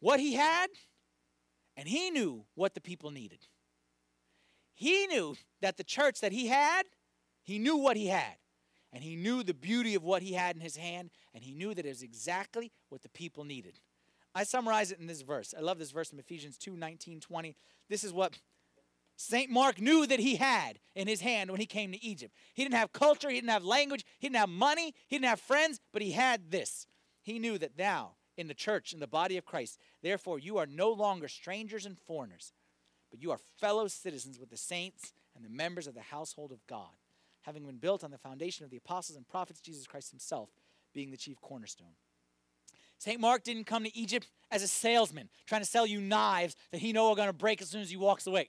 what 0.00 0.18
he 0.18 0.32
had, 0.32 0.68
and 1.76 1.86
he 1.86 2.08
knew 2.08 2.46
what 2.54 2.72
the 2.72 2.80
people 2.80 3.10
needed. 3.10 3.40
He 4.72 5.06
knew 5.08 5.36
that 5.60 5.76
the 5.76 5.84
church 5.84 6.20
that 6.20 6.32
he 6.32 6.46
had 6.46 6.86
he 7.48 7.58
knew 7.58 7.78
what 7.78 7.96
he 7.96 8.08
had, 8.08 8.36
and 8.92 9.02
he 9.02 9.16
knew 9.16 9.42
the 9.42 9.54
beauty 9.54 9.94
of 9.94 10.04
what 10.04 10.20
he 10.20 10.34
had 10.34 10.54
in 10.54 10.60
his 10.60 10.76
hand, 10.76 11.08
and 11.32 11.42
he 11.42 11.54
knew 11.54 11.72
that 11.72 11.86
it 11.86 11.88
was 11.88 12.02
exactly 12.02 12.70
what 12.90 13.00
the 13.00 13.08
people 13.08 13.42
needed. 13.42 13.80
I 14.34 14.44
summarize 14.44 14.92
it 14.92 14.98
in 14.98 15.06
this 15.06 15.22
verse. 15.22 15.54
I 15.56 15.62
love 15.62 15.78
this 15.78 15.90
verse 15.90 16.10
from 16.10 16.18
Ephesians 16.18 16.58
2 16.58 16.76
19, 16.76 17.20
20. 17.20 17.56
This 17.88 18.04
is 18.04 18.12
what 18.12 18.38
St. 19.16 19.50
Mark 19.50 19.80
knew 19.80 20.06
that 20.06 20.20
he 20.20 20.36
had 20.36 20.78
in 20.94 21.08
his 21.08 21.22
hand 21.22 21.50
when 21.50 21.58
he 21.58 21.64
came 21.64 21.90
to 21.90 22.04
Egypt. 22.04 22.34
He 22.52 22.64
didn't 22.64 22.76
have 22.76 22.92
culture, 22.92 23.30
he 23.30 23.36
didn't 23.36 23.48
have 23.48 23.64
language, 23.64 24.04
he 24.18 24.26
didn't 24.26 24.40
have 24.40 24.50
money, 24.50 24.94
he 25.06 25.16
didn't 25.16 25.30
have 25.30 25.40
friends, 25.40 25.80
but 25.90 26.02
he 26.02 26.12
had 26.12 26.50
this. 26.50 26.86
He 27.22 27.38
knew 27.38 27.56
that 27.56 27.78
now, 27.78 28.16
in 28.36 28.46
the 28.46 28.52
church, 28.52 28.92
in 28.92 29.00
the 29.00 29.06
body 29.06 29.38
of 29.38 29.46
Christ, 29.46 29.78
therefore 30.02 30.38
you 30.38 30.58
are 30.58 30.66
no 30.66 30.90
longer 30.90 31.28
strangers 31.28 31.86
and 31.86 31.98
foreigners, 31.98 32.52
but 33.10 33.22
you 33.22 33.30
are 33.30 33.40
fellow 33.58 33.88
citizens 33.88 34.38
with 34.38 34.50
the 34.50 34.58
saints 34.58 35.14
and 35.34 35.42
the 35.42 35.48
members 35.48 35.86
of 35.86 35.94
the 35.94 36.02
household 36.02 36.52
of 36.52 36.66
God 36.66 36.90
having 37.48 37.64
been 37.64 37.78
built 37.78 38.04
on 38.04 38.10
the 38.10 38.18
foundation 38.18 38.62
of 38.62 38.70
the 38.70 38.76
apostles 38.76 39.16
and 39.16 39.26
prophets, 39.26 39.58
Jesus 39.62 39.86
Christ 39.86 40.10
himself 40.10 40.50
being 40.92 41.10
the 41.10 41.16
chief 41.16 41.40
cornerstone. 41.40 41.94
St. 42.98 43.18
Mark 43.18 43.42
didn't 43.42 43.64
come 43.64 43.84
to 43.84 43.96
Egypt 43.96 44.28
as 44.50 44.62
a 44.62 44.68
salesman 44.68 45.30
trying 45.46 45.62
to 45.62 45.66
sell 45.66 45.86
you 45.86 45.98
knives 45.98 46.56
that 46.72 46.82
he 46.82 46.92
know 46.92 47.08
are 47.08 47.16
going 47.16 47.30
to 47.30 47.32
break 47.32 47.62
as 47.62 47.70
soon 47.70 47.80
as 47.80 47.88
he 47.88 47.96
walks 47.96 48.26
away. 48.26 48.48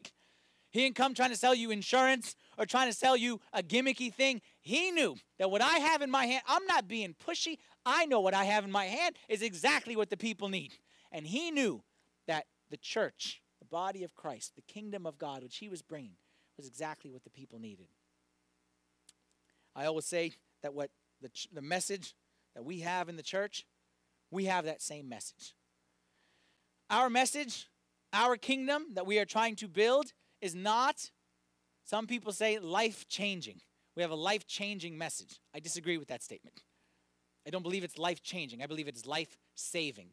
He 0.72 0.82
didn't 0.82 0.98
come 0.98 1.14
trying 1.14 1.30
to 1.30 1.38
sell 1.38 1.56
you 1.56 1.72
insurance 1.72 2.36
or 2.58 2.66
trying 2.66 2.90
to 2.90 2.94
sell 2.94 3.16
you 3.16 3.40
a 3.54 3.64
gimmicky 3.64 4.14
thing. 4.14 4.42
He 4.60 4.92
knew 4.92 5.16
that 5.38 5.50
what 5.50 5.62
I 5.62 5.78
have 5.80 6.02
in 6.02 6.12
my 6.12 6.26
hand, 6.26 6.44
I'm 6.46 6.66
not 6.66 6.90
being 6.90 7.16
pushy. 7.26 7.58
I 7.86 8.06
know 8.06 8.20
what 8.20 8.34
I 8.34 8.44
have 8.44 8.66
in 8.66 8.72
my 8.72 8.84
hand 8.84 9.16
is 9.30 9.42
exactly 9.42 9.96
what 9.96 10.10
the 10.10 10.18
people 10.18 10.50
need. 10.50 10.74
And 11.10 11.26
he 11.26 11.52
knew 11.52 11.84
that 12.28 12.48
the 12.70 12.76
church, 12.76 13.42
the 13.60 13.66
body 13.66 14.04
of 14.04 14.14
Christ, 14.14 14.58
the 14.58 14.74
kingdom 14.74 15.06
of 15.06 15.18
God, 15.18 15.42
which 15.42 15.56
he 15.56 15.70
was 15.70 15.82
bringing, 15.82 16.18
was 16.58 16.68
exactly 16.68 17.10
what 17.10 17.24
the 17.24 17.30
people 17.30 17.60
needed. 17.60 17.88
I 19.76 19.86
always 19.86 20.06
say 20.06 20.34
that 20.62 20.74
what 20.74 20.90
the, 21.22 21.30
the 21.54 21.62
message 21.62 22.16
that 22.56 22.64
we 22.64 22.80
have 22.80 23.10
in 23.10 23.16
the 23.16 23.24
church, 23.24 23.66
we 24.32 24.46
have 24.46 24.66
that 24.66 24.82
same 24.82 25.08
message. 25.08 25.54
Our 26.90 27.10
message, 27.10 27.68
our 28.14 28.36
kingdom 28.36 28.88
that 28.94 29.06
we 29.06 29.20
are 29.20 29.26
trying 29.26 29.56
to 29.58 29.68
build 29.68 30.14
is 30.42 30.56
not, 30.56 31.12
some 31.86 32.08
people 32.08 32.32
say, 32.32 32.60
life 32.60 33.08
changing. 33.08 33.62
We 33.96 34.02
have 34.02 34.12
a 34.12 34.16
life 34.16 34.48
changing 34.48 34.98
message. 34.98 35.40
I 35.54 35.60
disagree 35.60 35.98
with 35.98 36.08
that 36.08 36.24
statement. 36.24 36.62
I 37.46 37.50
don't 37.50 37.64
believe 37.64 37.84
it's 37.84 37.98
life 37.98 38.22
changing, 38.24 38.62
I 38.62 38.68
believe 38.68 38.88
it 38.88 38.96
is 38.96 39.06
life 39.06 39.38
saving. 39.56 40.12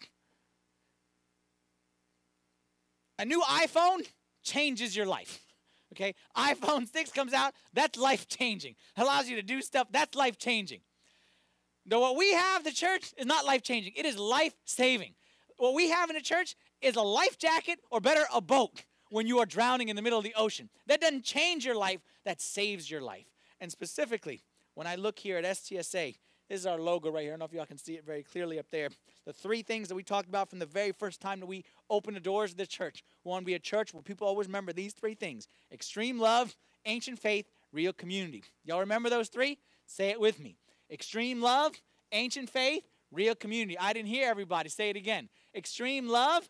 A 3.19 3.25
new 3.25 3.41
iPhone 3.41 4.07
changes 4.43 4.95
your 4.95 5.07
life. 5.07 5.46
Okay? 5.93 6.15
iPhone 6.37 6.87
6 6.93 7.13
comes 7.13 7.33
out, 7.33 7.55
that's 7.73 7.99
life 7.99 8.29
changing. 8.29 8.75
Allows 8.97 9.29
you 9.29 9.37
to 9.37 9.43
do 9.43 9.63
stuff, 9.63 9.89
that's 9.91 10.15
life 10.15 10.39
changing. 10.39 10.81
Though 11.85 12.01
what 12.01 12.17
we 12.17 12.33
have, 12.33 12.65
the 12.65 12.73
church, 12.73 13.13
is 13.17 13.27
not 13.27 13.45
life 13.45 13.63
changing, 13.63 13.93
it 13.97 14.07
is 14.07 14.19
life 14.19 14.55
saving. 14.65 15.15
What 15.57 15.75
we 15.75 15.91
have 15.91 16.11
in 16.11 16.17
the 16.17 16.23
church 16.23 16.57
is 16.81 16.97
a 16.97 17.03
life 17.03 17.39
jacket, 17.39 17.79
or 17.91 18.01
better, 18.01 18.25
a 18.35 18.41
boat 18.41 18.85
when 19.11 19.27
you 19.27 19.39
are 19.39 19.47
drowning 19.47 19.89
in 19.89 19.97
the 19.97 20.03
middle 20.03 20.19
of 20.19 20.25
the 20.25 20.35
ocean. 20.37 20.69
That 20.87 21.01
doesn't 21.01 21.25
change 21.25 21.65
your 21.65 21.77
life, 21.77 22.01
that 22.25 22.41
saves 22.41 22.91
your 22.91 23.01
life. 23.01 23.27
And 23.61 23.71
specifically, 23.71 24.43
when 24.75 24.87
I 24.87 24.97
look 24.97 25.19
here 25.19 25.39
at 25.39 25.45
STSA, 25.45 26.17
this 26.49 26.61
is 26.61 26.67
our 26.67 26.79
logo 26.79 27.11
right 27.11 27.23
here. 27.23 27.33
I 27.33 27.35
don't 27.35 27.41
know 27.41 27.45
if 27.47 27.53
y'all 27.53 27.67
can 27.67 27.79
see 27.79 27.95
it 27.95 28.05
very 28.05 28.23
clearly 28.23 28.59
up 28.59 28.67
there. 28.71 28.89
The 29.25 29.33
three 29.33 29.63
things 29.63 29.89
that 29.89 29.95
we 29.95 30.03
talked 30.03 30.29
about 30.29 30.49
from 30.49 30.59
the 30.59 30.67
very 30.67 30.93
first 30.93 31.21
time 31.21 31.41
that 31.41 31.47
we 31.47 31.65
opened 31.91 32.17
the 32.17 32.21
doors 32.21 32.53
of 32.53 32.57
the 32.57 32.67
church. 32.67 33.03
We 33.25 33.31
want 33.31 33.43
to 33.43 33.47
be 33.47 33.55
a 33.55 33.59
church 33.59 33.93
where 33.93 34.03
people 34.03 34.27
always 34.27 34.47
remember 34.47 34.73
these 34.73 34.93
three 34.93 35.15
things 35.15 35.49
extreme 35.73 36.19
love, 36.21 36.57
ancient 36.85 37.19
faith, 37.19 37.51
real 37.73 37.93
community. 37.93 38.45
Y'all 38.65 38.81
remember 38.81 39.11
those 39.11 39.29
three? 39.29 39.59
Say 39.87 40.11
it 40.11 40.21
with 40.21 40.41
me. 40.41 40.57
Extreme 40.91 41.43
love, 41.43 41.73
ancient 42.13 42.49
faith, 42.49 42.85
real 43.11 43.35
community. 43.35 43.79
I 43.79 43.93
didn't 43.93 44.09
hear 44.09 44.29
everybody. 44.29 44.69
Say 44.69 44.91
it 44.91 44.97
again. 44.97 45.29
Extreme 45.55 46.09
love, 46.09 46.49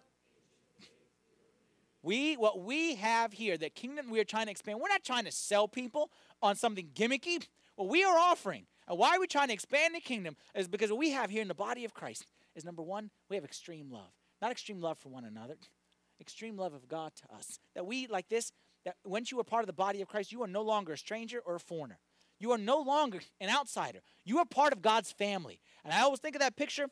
we 2.03 2.37
what 2.37 2.61
we 2.63 2.95
have 2.97 3.33
here, 3.33 3.59
the 3.59 3.69
kingdom 3.69 4.11
we 4.11 4.21
are 4.21 4.25
trying 4.25 4.47
to 4.47 4.51
expand, 4.53 4.79
we're 4.81 4.89
not 4.89 5.03
trying 5.03 5.25
to 5.25 5.33
sell 5.33 5.67
people 5.67 6.11
on 6.41 6.55
something 6.55 6.89
gimmicky. 6.95 7.45
What 7.75 7.89
we 7.89 8.05
are 8.05 8.17
offering, 8.17 8.67
and 8.89 8.99
why 8.99 9.17
are 9.17 9.21
we 9.21 9.27
trying 9.27 9.49
to 9.49 9.55
expand 9.55 9.95
the 9.95 10.01
kingdom, 10.01 10.37
is 10.55 10.69
because 10.69 10.91
what 10.91 10.99
we 10.99 11.11
have 11.11 11.31
here 11.31 11.43
in 11.43 11.49
the 11.49 11.55
body 11.55 11.85
of 11.85 11.95
Christ 11.95 12.27
is 12.55 12.65
number 12.65 12.83
one, 12.83 13.11
we 13.29 13.37
have 13.37 13.45
extreme 13.45 13.91
love. 13.91 14.13
Not 14.41 14.51
extreme 14.51 14.81
love 14.81 14.99
for 14.99 15.09
one 15.09 15.25
another, 15.25 15.57
extreme 16.21 16.57
love 16.57 16.75
of 16.75 16.89
God 16.89 17.13
to 17.17 17.35
us. 17.35 17.59
That 17.75 17.87
we, 17.87 18.07
like 18.07 18.29
this, 18.29 18.53
that 18.85 18.97
once 19.05 19.31
you 19.31 19.41
are 19.41 19.45
part 19.45 19.63
of 19.63 19.67
the 19.67 19.73
body 19.73 20.03
of 20.03 20.09
Christ, 20.09 20.31
you 20.31 20.43
are 20.43 20.49
no 20.49 20.63
longer 20.63 20.93
a 20.93 20.99
stranger 20.99 21.41
or 21.45 21.57
a 21.57 21.61
foreigner. 21.61 21.99
You 22.39 22.53
are 22.53 22.59
no 22.59 22.81
longer 22.81 23.21
an 23.41 23.49
outsider. 23.49 24.01
You 24.25 24.39
are 24.39 24.45
part 24.45 24.73
of 24.73 24.83
God's 24.83 25.11
family. 25.11 25.61
And 25.85 25.93
I 25.93 26.03
always 26.03 26.21
think 26.21 26.37
of 26.37 26.41
that 26.41 26.57
picture 26.57 26.87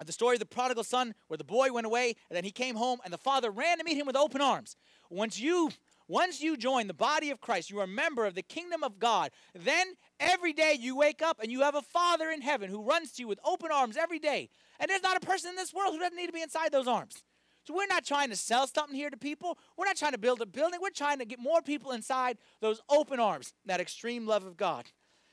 of 0.00 0.06
the 0.06 0.12
story 0.12 0.34
of 0.34 0.40
the 0.40 0.46
prodigal 0.46 0.84
son 0.84 1.14
where 1.28 1.36
the 1.36 1.44
boy 1.44 1.70
went 1.72 1.86
away 1.86 2.16
and 2.28 2.36
then 2.36 2.44
he 2.44 2.50
came 2.50 2.74
home 2.74 2.98
and 3.04 3.12
the 3.12 3.18
father 3.18 3.50
ran 3.50 3.78
to 3.78 3.84
meet 3.84 3.96
him 3.96 4.06
with 4.06 4.16
open 4.16 4.40
arms 4.40 4.76
once 5.10 5.38
you 5.38 5.70
once 6.08 6.40
you 6.40 6.56
join 6.56 6.86
the 6.86 6.94
body 6.94 7.30
of 7.30 7.40
christ 7.40 7.70
you 7.70 7.78
are 7.78 7.84
a 7.84 7.88
member 7.88 8.26
of 8.26 8.34
the 8.34 8.42
kingdom 8.42 8.82
of 8.82 8.98
god 8.98 9.30
then 9.54 9.94
every 10.22 10.52
day 10.52 10.76
you 10.78 10.96
wake 10.96 11.22
up 11.22 11.38
and 11.40 11.50
you 11.50 11.60
have 11.60 11.74
a 11.74 11.82
father 11.82 12.30
in 12.30 12.40
heaven 12.40 12.70
who 12.70 12.82
runs 12.82 13.12
to 13.12 13.22
you 13.22 13.28
with 13.28 13.38
open 13.44 13.70
arms 13.72 13.96
every 13.96 14.18
day. 14.18 14.48
And 14.80 14.88
there's 14.88 15.02
not 15.02 15.16
a 15.16 15.26
person 15.26 15.50
in 15.50 15.56
this 15.56 15.74
world 15.74 15.92
who 15.92 15.98
doesn't 15.98 16.16
need 16.16 16.28
to 16.28 16.32
be 16.32 16.42
inside 16.42 16.72
those 16.72 16.88
arms. 16.88 17.22
So 17.64 17.74
we're 17.74 17.86
not 17.86 18.04
trying 18.04 18.30
to 18.30 18.36
sell 18.36 18.66
something 18.66 18.96
here 18.96 19.10
to 19.10 19.16
people. 19.16 19.58
We're 19.76 19.86
not 19.86 19.96
trying 19.96 20.12
to 20.12 20.18
build 20.18 20.40
a 20.40 20.46
building. 20.46 20.80
We're 20.82 20.90
trying 20.90 21.18
to 21.18 21.24
get 21.24 21.38
more 21.38 21.62
people 21.62 21.92
inside 21.92 22.38
those 22.60 22.80
open 22.88 23.20
arms 23.20 23.52
that 23.66 23.80
extreme 23.80 24.26
love 24.26 24.44
of 24.44 24.56
god. 24.56 24.86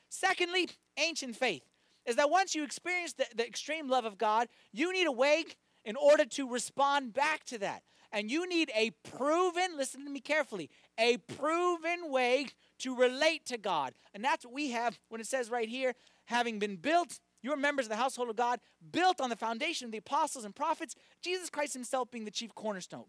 Secondly 0.08 0.68
ancient 0.96 1.36
faith 1.36 1.62
is 2.06 2.16
that 2.16 2.30
once 2.30 2.54
you 2.54 2.62
experience 2.62 3.14
the, 3.14 3.26
the 3.34 3.46
extreme 3.46 3.88
love 3.88 4.04
of 4.04 4.16
God, 4.16 4.48
you 4.72 4.92
need 4.92 5.06
a 5.06 5.12
way 5.12 5.44
in 5.84 5.96
order 5.96 6.24
to 6.24 6.48
respond 6.48 7.12
back 7.12 7.44
to 7.44 7.58
that. 7.58 7.82
And 8.12 8.30
you 8.30 8.48
need 8.48 8.70
a 8.74 8.90
proven, 9.08 9.76
listen 9.76 10.04
to 10.04 10.10
me 10.10 10.20
carefully, 10.20 10.68
a 10.98 11.18
proven 11.18 12.10
way 12.10 12.46
to 12.80 12.96
relate 12.96 13.46
to 13.46 13.58
God. 13.58 13.94
And 14.14 14.24
that's 14.24 14.44
what 14.44 14.54
we 14.54 14.70
have 14.70 14.98
when 15.08 15.20
it 15.20 15.26
says 15.26 15.50
right 15.50 15.68
here, 15.68 15.94
having 16.26 16.58
been 16.58 16.76
built, 16.76 17.20
you 17.42 17.52
are 17.52 17.56
members 17.56 17.86
of 17.86 17.90
the 17.90 17.96
household 17.96 18.28
of 18.28 18.36
God, 18.36 18.60
built 18.90 19.20
on 19.20 19.30
the 19.30 19.36
foundation 19.36 19.84
of 19.84 19.92
the 19.92 19.98
apostles 19.98 20.44
and 20.44 20.54
prophets, 20.54 20.94
Jesus 21.22 21.50
Christ 21.50 21.72
himself 21.74 22.10
being 22.10 22.24
the 22.24 22.30
chief 22.30 22.54
cornerstone. 22.54 23.04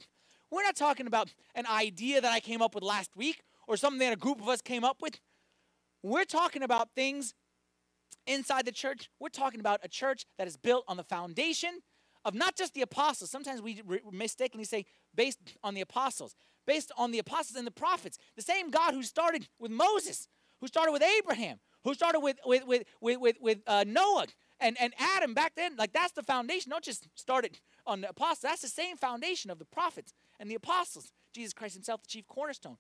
We're 0.51 0.63
not 0.63 0.75
talking 0.75 1.07
about 1.07 1.33
an 1.55 1.65
idea 1.65 2.21
that 2.21 2.31
I 2.31 2.39
came 2.39 2.61
up 2.61 2.75
with 2.75 2.83
last 2.83 3.15
week 3.15 3.41
or 3.67 3.77
something 3.77 3.99
that 3.99 4.13
a 4.13 4.17
group 4.17 4.41
of 4.41 4.49
us 4.49 4.61
came 4.61 4.83
up 4.83 5.01
with. 5.01 5.19
We're 6.03 6.25
talking 6.25 6.61
about 6.61 6.89
things 6.95 7.33
inside 8.27 8.65
the 8.65 8.71
church, 8.71 9.09
we're 9.19 9.29
talking 9.29 9.59
about 9.59 9.79
a 9.83 9.87
church 9.87 10.25
that 10.37 10.47
is 10.47 10.57
built 10.57 10.83
on 10.87 10.97
the 10.97 11.03
foundation 11.03 11.81
of 12.25 12.33
not 12.33 12.55
just 12.55 12.73
the 12.73 12.81
apostles. 12.81 13.29
Sometimes 13.29 13.61
we 13.61 13.81
mistakenly 14.11 14.65
say 14.65 14.85
based 15.15 15.39
on 15.63 15.73
the 15.73 15.81
apostles, 15.81 16.35
based 16.65 16.91
on 16.97 17.11
the 17.11 17.19
apostles 17.19 17.57
and 17.57 17.65
the 17.65 17.71
prophets. 17.71 18.17
The 18.35 18.41
same 18.41 18.69
God 18.69 18.93
who 18.93 19.03
started 19.03 19.47
with 19.59 19.71
Moses, 19.71 20.27
who 20.59 20.67
started 20.67 20.91
with 20.91 21.03
Abraham, 21.03 21.59
who 21.83 21.93
started 21.93 22.19
with 22.19 22.37
with 22.45 22.65
with 22.65 22.83
with 23.01 23.37
with, 23.41 23.59
uh, 23.67 23.83
Noah 23.87 24.27
and 24.59 24.77
and 24.79 24.93
Adam 24.99 25.33
back 25.33 25.53
then. 25.55 25.75
Like 25.75 25.93
that's 25.93 26.13
the 26.13 26.23
foundation. 26.23 26.69
Not 26.69 26.83
just 26.83 27.07
started 27.15 27.59
on 27.85 28.01
the 28.01 28.09
apostles. 28.09 28.41
That's 28.41 28.61
the 28.61 28.67
same 28.67 28.97
foundation 28.97 29.49
of 29.51 29.59
the 29.59 29.65
prophets 29.65 30.13
and 30.39 30.49
the 30.49 30.55
apostles. 30.55 31.11
Jesus 31.33 31.53
Christ 31.53 31.75
Himself, 31.75 32.01
the 32.03 32.07
chief 32.07 32.27
cornerstone. 32.27 32.77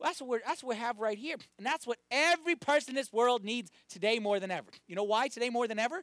That's 0.00 0.20
what, 0.20 0.28
we're, 0.28 0.40
that's 0.44 0.62
what 0.62 0.76
we 0.76 0.80
have 0.80 0.98
right 0.98 1.16
here. 1.16 1.36
And 1.56 1.66
that's 1.66 1.86
what 1.86 1.98
every 2.10 2.56
person 2.56 2.90
in 2.90 2.96
this 2.96 3.12
world 3.12 3.44
needs 3.44 3.70
today 3.88 4.18
more 4.18 4.40
than 4.40 4.50
ever. 4.50 4.66
You 4.86 4.96
know 4.96 5.04
why 5.04 5.28
today 5.28 5.50
more 5.50 5.68
than 5.68 5.78
ever? 5.78 6.02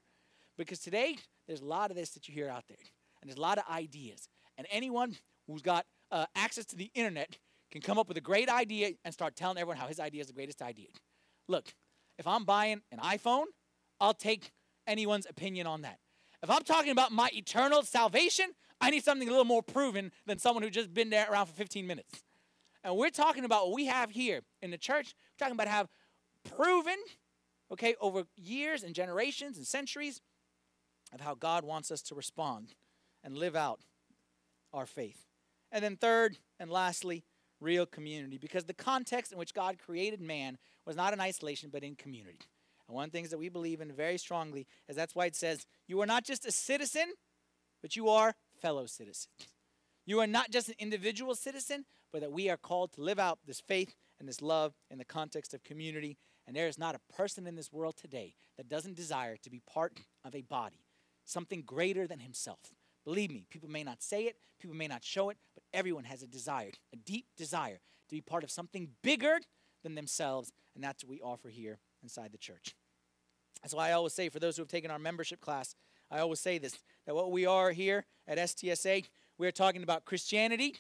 Because 0.62 0.80
today, 0.80 1.18
there's 1.48 1.62
a 1.62 1.66
lot 1.66 1.90
of 1.90 1.98
this 1.98 2.12
that 2.12 2.28
you 2.28 2.36
hear 2.36 2.48
out 2.48 2.66
there. 2.68 2.78
And 3.22 3.30
there's 3.30 3.38
a 3.38 3.42
lot 3.42 3.58
of 3.58 3.64
ideas. 3.68 4.30
And 4.60 4.68
anyone 4.70 5.16
who's 5.48 5.64
got 5.64 5.88
uh, 6.12 6.26
access 6.36 6.66
to 6.66 6.76
the 6.76 6.92
internet 6.94 7.40
can 7.72 7.82
come 7.82 7.98
up 7.98 8.08
with 8.08 8.18
a 8.18 8.22
great 8.22 8.48
idea 8.48 8.92
and 9.04 9.12
start 9.12 9.36
telling 9.36 9.58
everyone 9.58 9.78
how 9.78 9.88
his 9.88 10.00
idea 10.00 10.22
is 10.22 10.28
the 10.28 10.34
greatest 10.34 10.62
idea. 10.62 10.90
Look, 11.48 11.74
if 12.20 12.28
I'm 12.28 12.46
buying 12.46 12.82
an 12.92 13.00
iPhone, 13.00 13.46
I'll 14.00 14.14
take 14.14 14.52
anyone's 14.86 15.26
opinion 15.28 15.66
on 15.66 15.82
that. 15.82 15.98
If 16.44 16.52
I'm 16.52 16.64
talking 16.64 16.92
about 16.92 17.12
my 17.12 17.30
eternal 17.34 17.82
salvation, 17.82 18.46
I 18.80 18.92
need 18.92 19.04
something 19.04 19.28
a 19.28 19.32
little 19.32 19.46
more 19.46 19.64
proven 19.64 20.12
than 20.28 20.38
someone 20.38 20.62
who's 20.64 20.74
just 20.74 20.94
been 20.94 21.10
there 21.10 21.28
around 21.32 21.48
for 21.48 21.54
15 21.54 21.88
minutes. 21.88 22.22
And 22.84 22.96
we're 22.96 23.10
talking 23.10 23.46
about 23.46 23.68
what 23.68 23.76
we 23.76 23.88
have 23.88 24.12
here 24.12 24.42
in 24.62 24.70
the 24.70 24.78
church. 24.78 25.16
We're 25.40 25.46
talking 25.46 25.60
about 25.60 25.68
have 25.68 25.88
proven, 26.56 26.98
okay, 27.72 27.96
over 28.00 28.26
years 28.36 28.84
and 28.84 28.94
generations 28.94 29.58
and 29.58 29.66
centuries 29.66 30.22
of 31.14 31.22
how 31.22 31.36
God 31.36 31.64
wants 31.64 31.92
us 31.92 32.02
to 32.04 32.16
respond 32.16 32.74
and 33.24 33.38
live 33.38 33.56
out 33.56 33.82
our 34.74 34.86
faith. 34.86 35.26
And 35.72 35.84
then 35.84 35.98
third 35.98 36.38
and 36.60 36.70
lastly, 36.70 37.24
real 37.60 37.86
community 37.86 38.38
because 38.38 38.66
the 38.66 38.74
context 38.74 39.32
in 39.32 39.38
which 39.38 39.54
God 39.54 39.78
created 39.78 40.20
man 40.20 40.58
was 40.86 40.96
not 40.96 41.14
in 41.14 41.22
isolation 41.22 41.70
but 41.72 41.84
in 41.84 41.96
community. 41.96 42.40
And 42.88 42.96
one 42.96 43.06
of 43.06 43.12
the 43.12 43.18
things 43.18 43.30
that 43.30 43.38
we 43.38 43.50
believe 43.50 43.82
in 43.82 43.92
very 43.92 44.18
strongly 44.18 44.68
is 44.90 44.96
that's 44.96 45.16
why 45.16 45.26
it 45.26 45.36
says 45.36 45.66
you 45.88 46.02
are 46.02 46.08
not 46.08 46.26
just 46.26 46.46
a 46.46 46.52
citizen, 46.52 47.14
but 47.82 47.96
you 47.96 48.10
are 48.10 48.34
fellow 48.60 48.86
citizens. 48.86 49.28
You 50.06 50.20
are 50.20 50.28
not 50.28 50.52
just 50.52 50.70
an 50.70 50.76
individual 50.80 51.36
citizen, 51.36 51.86
but 52.12 52.22
that 52.22 52.32
we 52.32 52.50
are 52.50 52.58
called 52.58 52.92
to 52.94 53.02
live 53.02 53.20
out 53.20 53.40
this 53.46 53.62
faith 53.62 53.96
and 54.20 54.28
this 54.28 54.42
love 54.42 54.74
in 54.90 54.98
the 54.98 55.06
context 55.06 55.54
of 55.54 55.64
community. 55.64 56.18
And 56.48 56.56
there 56.56 56.68
is 56.68 56.78
not 56.78 56.96
a 56.96 57.14
person 57.14 57.48
in 57.48 57.56
this 57.56 57.72
world 57.72 57.96
today 57.98 58.34
that 58.58 58.68
doesn't 58.68 58.96
desire 58.96 59.38
to 59.38 59.50
be 59.50 59.62
part 59.72 60.00
of 60.26 60.36
a 60.36 60.42
body, 60.42 60.84
something 61.32 61.64
greater 61.66 62.08
than 62.08 62.20
himself. 62.20 62.60
Believe 63.04 63.32
me, 63.32 63.46
people 63.50 63.70
may 63.70 63.84
not 63.84 64.04
say 64.04 64.24
it, 64.24 64.36
people 64.60 64.76
may 64.76 64.88
not 64.88 65.04
show 65.04 65.30
it, 65.30 65.38
but 65.56 65.64
everyone 65.74 66.04
has 66.04 66.22
a 66.22 66.28
desire, 66.28 66.72
a 66.94 66.98
deep 66.98 67.26
desire 67.38 67.80
to 68.10 68.16
be 68.16 68.22
part 68.22 68.44
of 68.44 68.52
something 68.52 68.90
bigger 69.02 69.40
than 69.84 69.96
themselves. 69.96 70.52
And 70.76 70.84
that's 70.84 71.04
what 71.04 71.10
we 71.10 71.22
offer 71.22 71.50
here 71.50 71.80
inside 72.04 72.32
the 72.32 72.38
church. 72.38 72.76
That's 73.62 73.74
why 73.74 73.90
I 73.90 73.94
always 73.94 74.14
say, 74.14 74.30
for 74.30 74.40
those 74.40 74.58
who 74.58 74.62
have 74.62 74.70
taken 74.70 74.92
our 74.92 75.00
membership 75.00 75.42
class, 75.42 75.76
I 76.10 76.20
always 76.20 76.40
say 76.40 76.58
this 76.58 76.78
that 77.06 77.16
what 77.16 77.32
we 77.32 77.46
are 77.46 77.72
here 77.72 78.06
at 78.28 78.38
STSA, 78.38 79.06
we're 79.38 79.52
talking 79.52 79.82
about 79.82 80.06
Christianity 80.06 80.76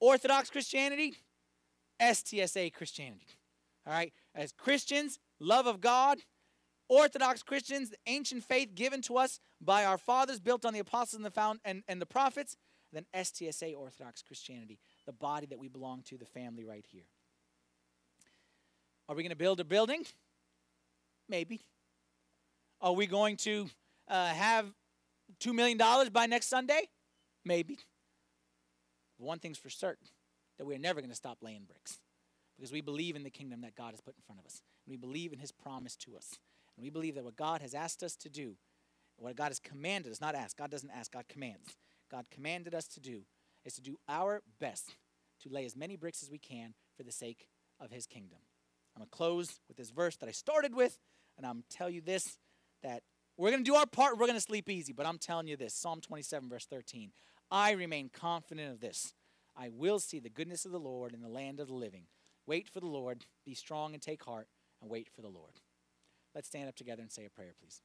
Orthodox 0.00 0.50
Christianity, 0.50 1.14
STSA 2.00 2.72
Christianity. 2.72 3.26
All 3.86 3.92
right? 3.92 4.12
As 4.34 4.52
Christians, 4.52 5.18
love 5.38 5.66
of 5.66 5.80
God, 5.80 6.18
Orthodox 6.90 7.44
Christians, 7.44 7.90
the 7.90 7.96
ancient 8.06 8.42
faith 8.42 8.74
given 8.74 9.00
to 9.02 9.16
us 9.16 9.38
by 9.60 9.84
our 9.84 9.96
fathers, 9.96 10.40
built 10.40 10.64
on 10.64 10.74
the 10.74 10.80
apostles 10.80 11.14
and 11.14 11.24
the 11.24 11.30
found 11.30 11.60
and, 11.64 11.84
and 11.86 12.02
the 12.02 12.06
prophets, 12.06 12.56
then 12.92 13.06
STSA 13.14 13.76
Orthodox 13.78 14.22
Christianity, 14.22 14.80
the 15.06 15.12
body 15.12 15.46
that 15.46 15.58
we 15.58 15.68
belong 15.68 16.02
to, 16.06 16.18
the 16.18 16.26
family 16.26 16.64
right 16.64 16.84
here. 16.90 17.04
Are 19.08 19.14
we 19.14 19.22
going 19.22 19.30
to 19.30 19.36
build 19.36 19.60
a 19.60 19.64
building? 19.64 20.04
Maybe. 21.28 21.60
Are 22.80 22.92
we 22.92 23.06
going 23.06 23.36
to 23.38 23.70
uh, 24.08 24.26
have 24.28 24.66
$2 25.40 25.54
million 25.54 25.78
by 26.12 26.26
next 26.26 26.48
Sunday? 26.48 26.88
Maybe. 27.44 27.78
One 29.18 29.38
thing's 29.38 29.58
for 29.58 29.70
certain 29.70 30.08
that 30.58 30.66
we're 30.66 30.78
never 30.78 31.00
going 31.00 31.10
to 31.10 31.16
stop 31.16 31.38
laying 31.40 31.64
bricks 31.64 32.00
because 32.56 32.72
we 32.72 32.80
believe 32.80 33.14
in 33.14 33.22
the 33.22 33.30
kingdom 33.30 33.60
that 33.60 33.76
God 33.76 33.92
has 33.92 34.00
put 34.00 34.16
in 34.16 34.22
front 34.26 34.40
of 34.40 34.46
us. 34.46 34.60
And 34.84 34.90
we 34.90 34.96
believe 34.96 35.32
in 35.32 35.38
his 35.38 35.52
promise 35.52 35.94
to 35.96 36.16
us. 36.16 36.38
And 36.80 36.86
we 36.86 36.88
believe 36.88 37.14
that 37.16 37.24
what 37.24 37.36
God 37.36 37.60
has 37.60 37.74
asked 37.74 38.02
us 38.02 38.16
to 38.16 38.30
do, 38.30 38.54
what 39.18 39.36
God 39.36 39.48
has 39.48 39.58
commanded 39.58 40.10
us, 40.10 40.18
not 40.18 40.34
ask, 40.34 40.56
God 40.56 40.70
doesn't 40.70 40.90
ask, 40.90 41.12
God 41.12 41.26
commands. 41.28 41.76
God 42.10 42.24
commanded 42.30 42.74
us 42.74 42.88
to 42.88 43.00
do 43.00 43.24
is 43.66 43.74
to 43.74 43.82
do 43.82 43.98
our 44.08 44.40
best 44.58 44.96
to 45.42 45.50
lay 45.50 45.66
as 45.66 45.76
many 45.76 45.94
bricks 45.94 46.22
as 46.22 46.30
we 46.30 46.38
can 46.38 46.72
for 46.96 47.02
the 47.02 47.12
sake 47.12 47.48
of 47.78 47.90
his 47.90 48.06
kingdom. 48.06 48.38
I'm 48.96 49.00
going 49.00 49.10
to 49.10 49.14
close 49.14 49.60
with 49.68 49.76
this 49.76 49.90
verse 49.90 50.16
that 50.16 50.28
I 50.30 50.32
started 50.32 50.74
with, 50.74 50.98
and 51.36 51.46
I'm 51.46 51.64
tell 51.68 51.90
you 51.90 52.00
this 52.00 52.38
that 52.82 53.02
we're 53.36 53.50
going 53.50 53.62
to 53.62 53.70
do 53.70 53.76
our 53.76 53.84
part, 53.84 54.16
we're 54.16 54.26
going 54.26 54.38
to 54.38 54.40
sleep 54.40 54.70
easy, 54.70 54.94
but 54.94 55.04
I'm 55.04 55.18
telling 55.18 55.48
you 55.48 55.58
this 55.58 55.74
Psalm 55.74 56.00
27, 56.00 56.48
verse 56.48 56.64
13. 56.64 57.12
I 57.50 57.72
remain 57.72 58.08
confident 58.10 58.72
of 58.72 58.80
this. 58.80 59.12
I 59.54 59.68
will 59.68 59.98
see 59.98 60.18
the 60.18 60.30
goodness 60.30 60.64
of 60.64 60.72
the 60.72 60.80
Lord 60.80 61.12
in 61.12 61.20
the 61.20 61.28
land 61.28 61.60
of 61.60 61.68
the 61.68 61.74
living. 61.74 62.04
Wait 62.46 62.70
for 62.70 62.80
the 62.80 62.86
Lord, 62.86 63.26
be 63.44 63.52
strong 63.52 63.92
and 63.92 64.02
take 64.02 64.24
heart, 64.24 64.48
and 64.80 64.90
wait 64.90 65.10
for 65.14 65.20
the 65.20 65.28
Lord. 65.28 65.60
Let's 66.34 66.48
stand 66.48 66.68
up 66.68 66.76
together 66.76 67.02
and 67.02 67.10
say 67.10 67.24
a 67.24 67.30
prayer, 67.30 67.54
please. 67.58 67.80